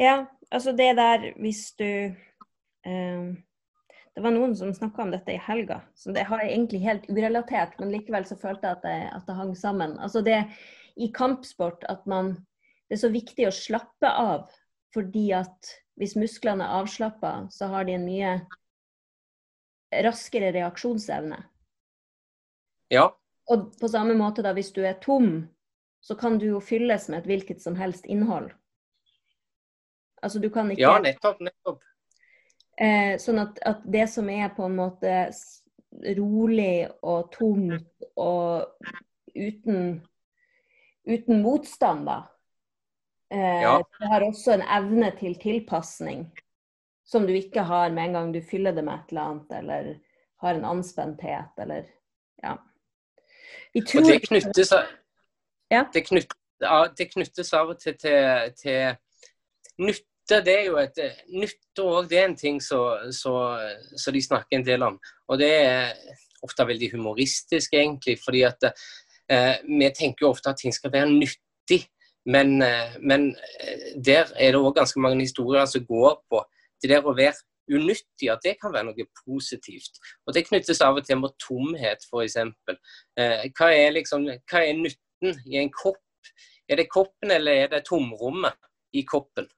Ja, 0.00 0.24
altså 0.50 0.72
det 0.72 0.94
der 0.96 1.30
hvis 1.36 1.70
du 1.78 2.16
um 2.88 3.38
det 4.14 4.24
var 4.24 4.34
noen 4.34 4.56
som 4.58 4.72
snakka 4.74 5.04
om 5.04 5.12
dette 5.14 5.32
i 5.32 5.40
helga, 5.40 5.78
så 5.94 6.12
det 6.12 6.26
har 6.28 6.42
jeg 6.42 6.50
egentlig 6.52 6.80
helt 6.82 7.06
urelatert, 7.08 7.76
men 7.78 7.92
likevel 7.94 8.26
så 8.26 8.36
følte 8.36 8.66
jeg 8.66 8.76
at 8.76 8.82
det, 8.84 8.96
at 9.14 9.28
det 9.28 9.36
hang 9.38 9.52
sammen. 9.56 9.94
Altså 10.02 10.20
det 10.26 10.40
i 11.00 11.08
kampsport 11.14 11.86
at 11.88 12.06
man 12.10 12.36
Det 12.90 12.96
er 12.96 13.00
så 13.06 13.08
viktig 13.14 13.44
å 13.46 13.54
slappe 13.54 14.08
av, 14.10 14.48
fordi 14.90 15.28
at 15.30 15.68
hvis 15.94 16.16
musklene 16.18 16.64
er 16.66 16.80
avslappa, 16.80 17.46
så 17.54 17.68
har 17.70 17.84
de 17.86 17.94
en 17.94 18.02
mye 18.02 18.32
raskere 20.02 20.50
reaksjonsevne. 20.56 21.38
Ja. 22.90 23.04
Og 23.46 23.68
på 23.78 23.90
samme 23.92 24.16
måte, 24.18 24.42
da, 24.42 24.50
hvis 24.58 24.72
du 24.74 24.82
er 24.82 24.98
tom, 24.98 25.46
så 26.02 26.18
kan 26.18 26.40
du 26.42 26.48
jo 26.48 26.58
fylles 26.58 27.06
med 27.06 27.22
et 27.22 27.30
hvilket 27.30 27.62
som 27.62 27.78
helst 27.78 28.10
innhold. 28.10 28.50
Altså 30.22 30.38
du 30.38 30.50
kan 30.50 30.70
ikke 30.70 30.82
Ja, 30.82 30.98
nettopp. 31.02 31.40
nettopp. 31.40 31.82
Eh, 32.80 33.16
sånn 33.20 33.40
at, 33.42 33.58
at, 33.66 33.82
det 33.84 34.06
som 34.08 34.28
er 34.32 34.52
på 34.56 34.64
en 34.64 34.76
måte 34.78 35.14
rolig 36.16 36.88
og 37.02 37.32
tomt 37.34 38.06
og 38.16 38.70
uten, 39.34 39.98
uten 41.04 41.42
motstand, 41.44 42.06
da. 42.08 42.22
Eh, 43.30 43.62
ja. 43.66 43.74
Det 43.98 44.12
har 44.12 44.24
også 44.24 44.54
en 44.56 44.64
evne 44.64 45.10
til 45.18 45.36
tilpasning 45.40 46.24
som 47.10 47.26
du 47.26 47.34
ikke 47.34 47.66
har 47.66 47.90
med 47.90 48.08
en 48.08 48.16
gang 48.16 48.32
du 48.32 48.40
fyller 48.42 48.72
det 48.72 48.84
med 48.86 48.94
et 48.94 49.12
eller 49.12 49.28
annet, 49.28 49.52
eller 49.58 49.94
har 50.40 50.54
en 50.54 50.64
anspenthet, 50.64 51.58
eller 51.58 51.88
ja. 52.42 52.56
Tror... 53.74 54.02
Og 54.02 54.06
det 54.08 54.20
knyttes, 54.28 54.72
ja. 55.70 55.84
det, 55.92 56.04
knyttes, 56.06 56.38
det 56.98 57.06
knyttes 57.12 57.52
av 57.54 57.74
og 57.74 57.80
til 57.82 57.96
til, 57.98 58.54
til 58.58 58.96
nytt 59.82 60.06
nytte 60.30 60.44
det 60.46 60.54
er 60.54 60.66
jo 60.68 60.78
et 60.78 60.98
eh, 61.02 61.22
nytte 61.34 61.82
òg, 61.82 62.08
det 62.08 62.18
er 62.18 62.28
en 62.28 62.36
ting 62.36 62.60
som 62.62 64.14
de 64.14 64.22
snakker 64.22 64.58
en 64.58 64.66
del 64.66 64.82
om. 64.82 64.98
Og 65.28 65.38
det 65.38 65.50
er 65.50 65.94
ofte 66.42 66.66
veldig 66.66 66.92
humoristisk, 66.94 67.74
egentlig. 67.74 68.18
fordi 68.24 68.42
at 68.42 68.70
eh, 69.30 69.56
vi 69.66 69.90
tenker 69.90 70.24
jo 70.24 70.30
ofte 70.30 70.50
at 70.50 70.60
ting 70.60 70.72
skal 70.72 70.92
være 70.92 71.10
nyttig. 71.10 71.86
Men, 72.26 72.62
eh, 72.62 72.96
men 73.00 73.36
eh, 73.60 73.96
der 73.96 74.30
er 74.36 74.52
det 74.52 74.60
òg 74.60 74.74
ganske 74.76 75.00
mange 75.00 75.20
historier 75.20 75.66
som 75.66 75.84
går 75.84 76.22
på 76.30 76.44
det 76.82 76.90
der 76.90 77.04
å 77.04 77.16
være 77.16 77.34
unyttig, 77.70 78.30
at 78.30 78.42
det 78.42 78.56
kan 78.60 78.72
være 78.72 78.90
noe 78.90 79.06
positivt. 79.26 80.00
Og 80.26 80.34
Det 80.34 80.46
knyttes 80.46 80.80
av 80.80 80.96
og 80.96 81.06
til 81.06 81.18
med 81.20 81.36
tomhet, 81.38 82.06
f.eks. 82.06 82.36
Eh, 82.36 83.50
hva, 83.56 83.70
liksom, 83.92 84.26
hva 84.26 84.62
er 84.64 84.78
nytten 84.78 85.42
i 85.46 85.58
en 85.60 85.70
kopp? 85.70 86.00
Er 86.68 86.76
det 86.76 86.90
koppen, 86.90 87.30
eller 87.30 87.64
er 87.64 87.72
det 87.72 87.84
tomrommet 87.88 88.54
i 88.94 89.02
koppen? 89.02 89.48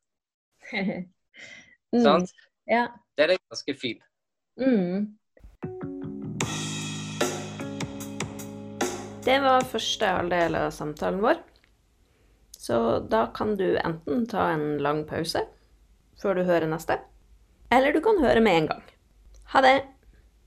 mm. 1.93 2.03
Sant? 2.03 2.33
Ja. 2.71 2.87
Det 3.17 3.29
er 3.29 3.37
ganske 3.37 3.75
fint. 3.77 4.03
Mm. 4.61 5.13
Det 9.23 9.39
var 9.45 9.67
første 9.71 10.09
halvdel 10.17 10.57
av 10.59 10.71
samtalen 10.75 11.21
vår. 11.23 11.43
Så 12.59 12.99
da 13.11 13.27
kan 13.35 13.57
du 13.59 13.77
enten 13.79 14.27
ta 14.31 14.49
en 14.55 14.79
lang 14.83 15.05
pause 15.07 15.45
før 16.23 16.39
du 16.39 16.45
hører 16.47 16.69
neste, 16.71 16.99
eller 17.75 17.95
du 17.95 18.01
kan 18.05 18.21
høre 18.23 18.43
med 18.43 18.57
en 18.61 18.69
gang. 18.71 18.83
Ha 19.55 19.63
det! 19.65 19.92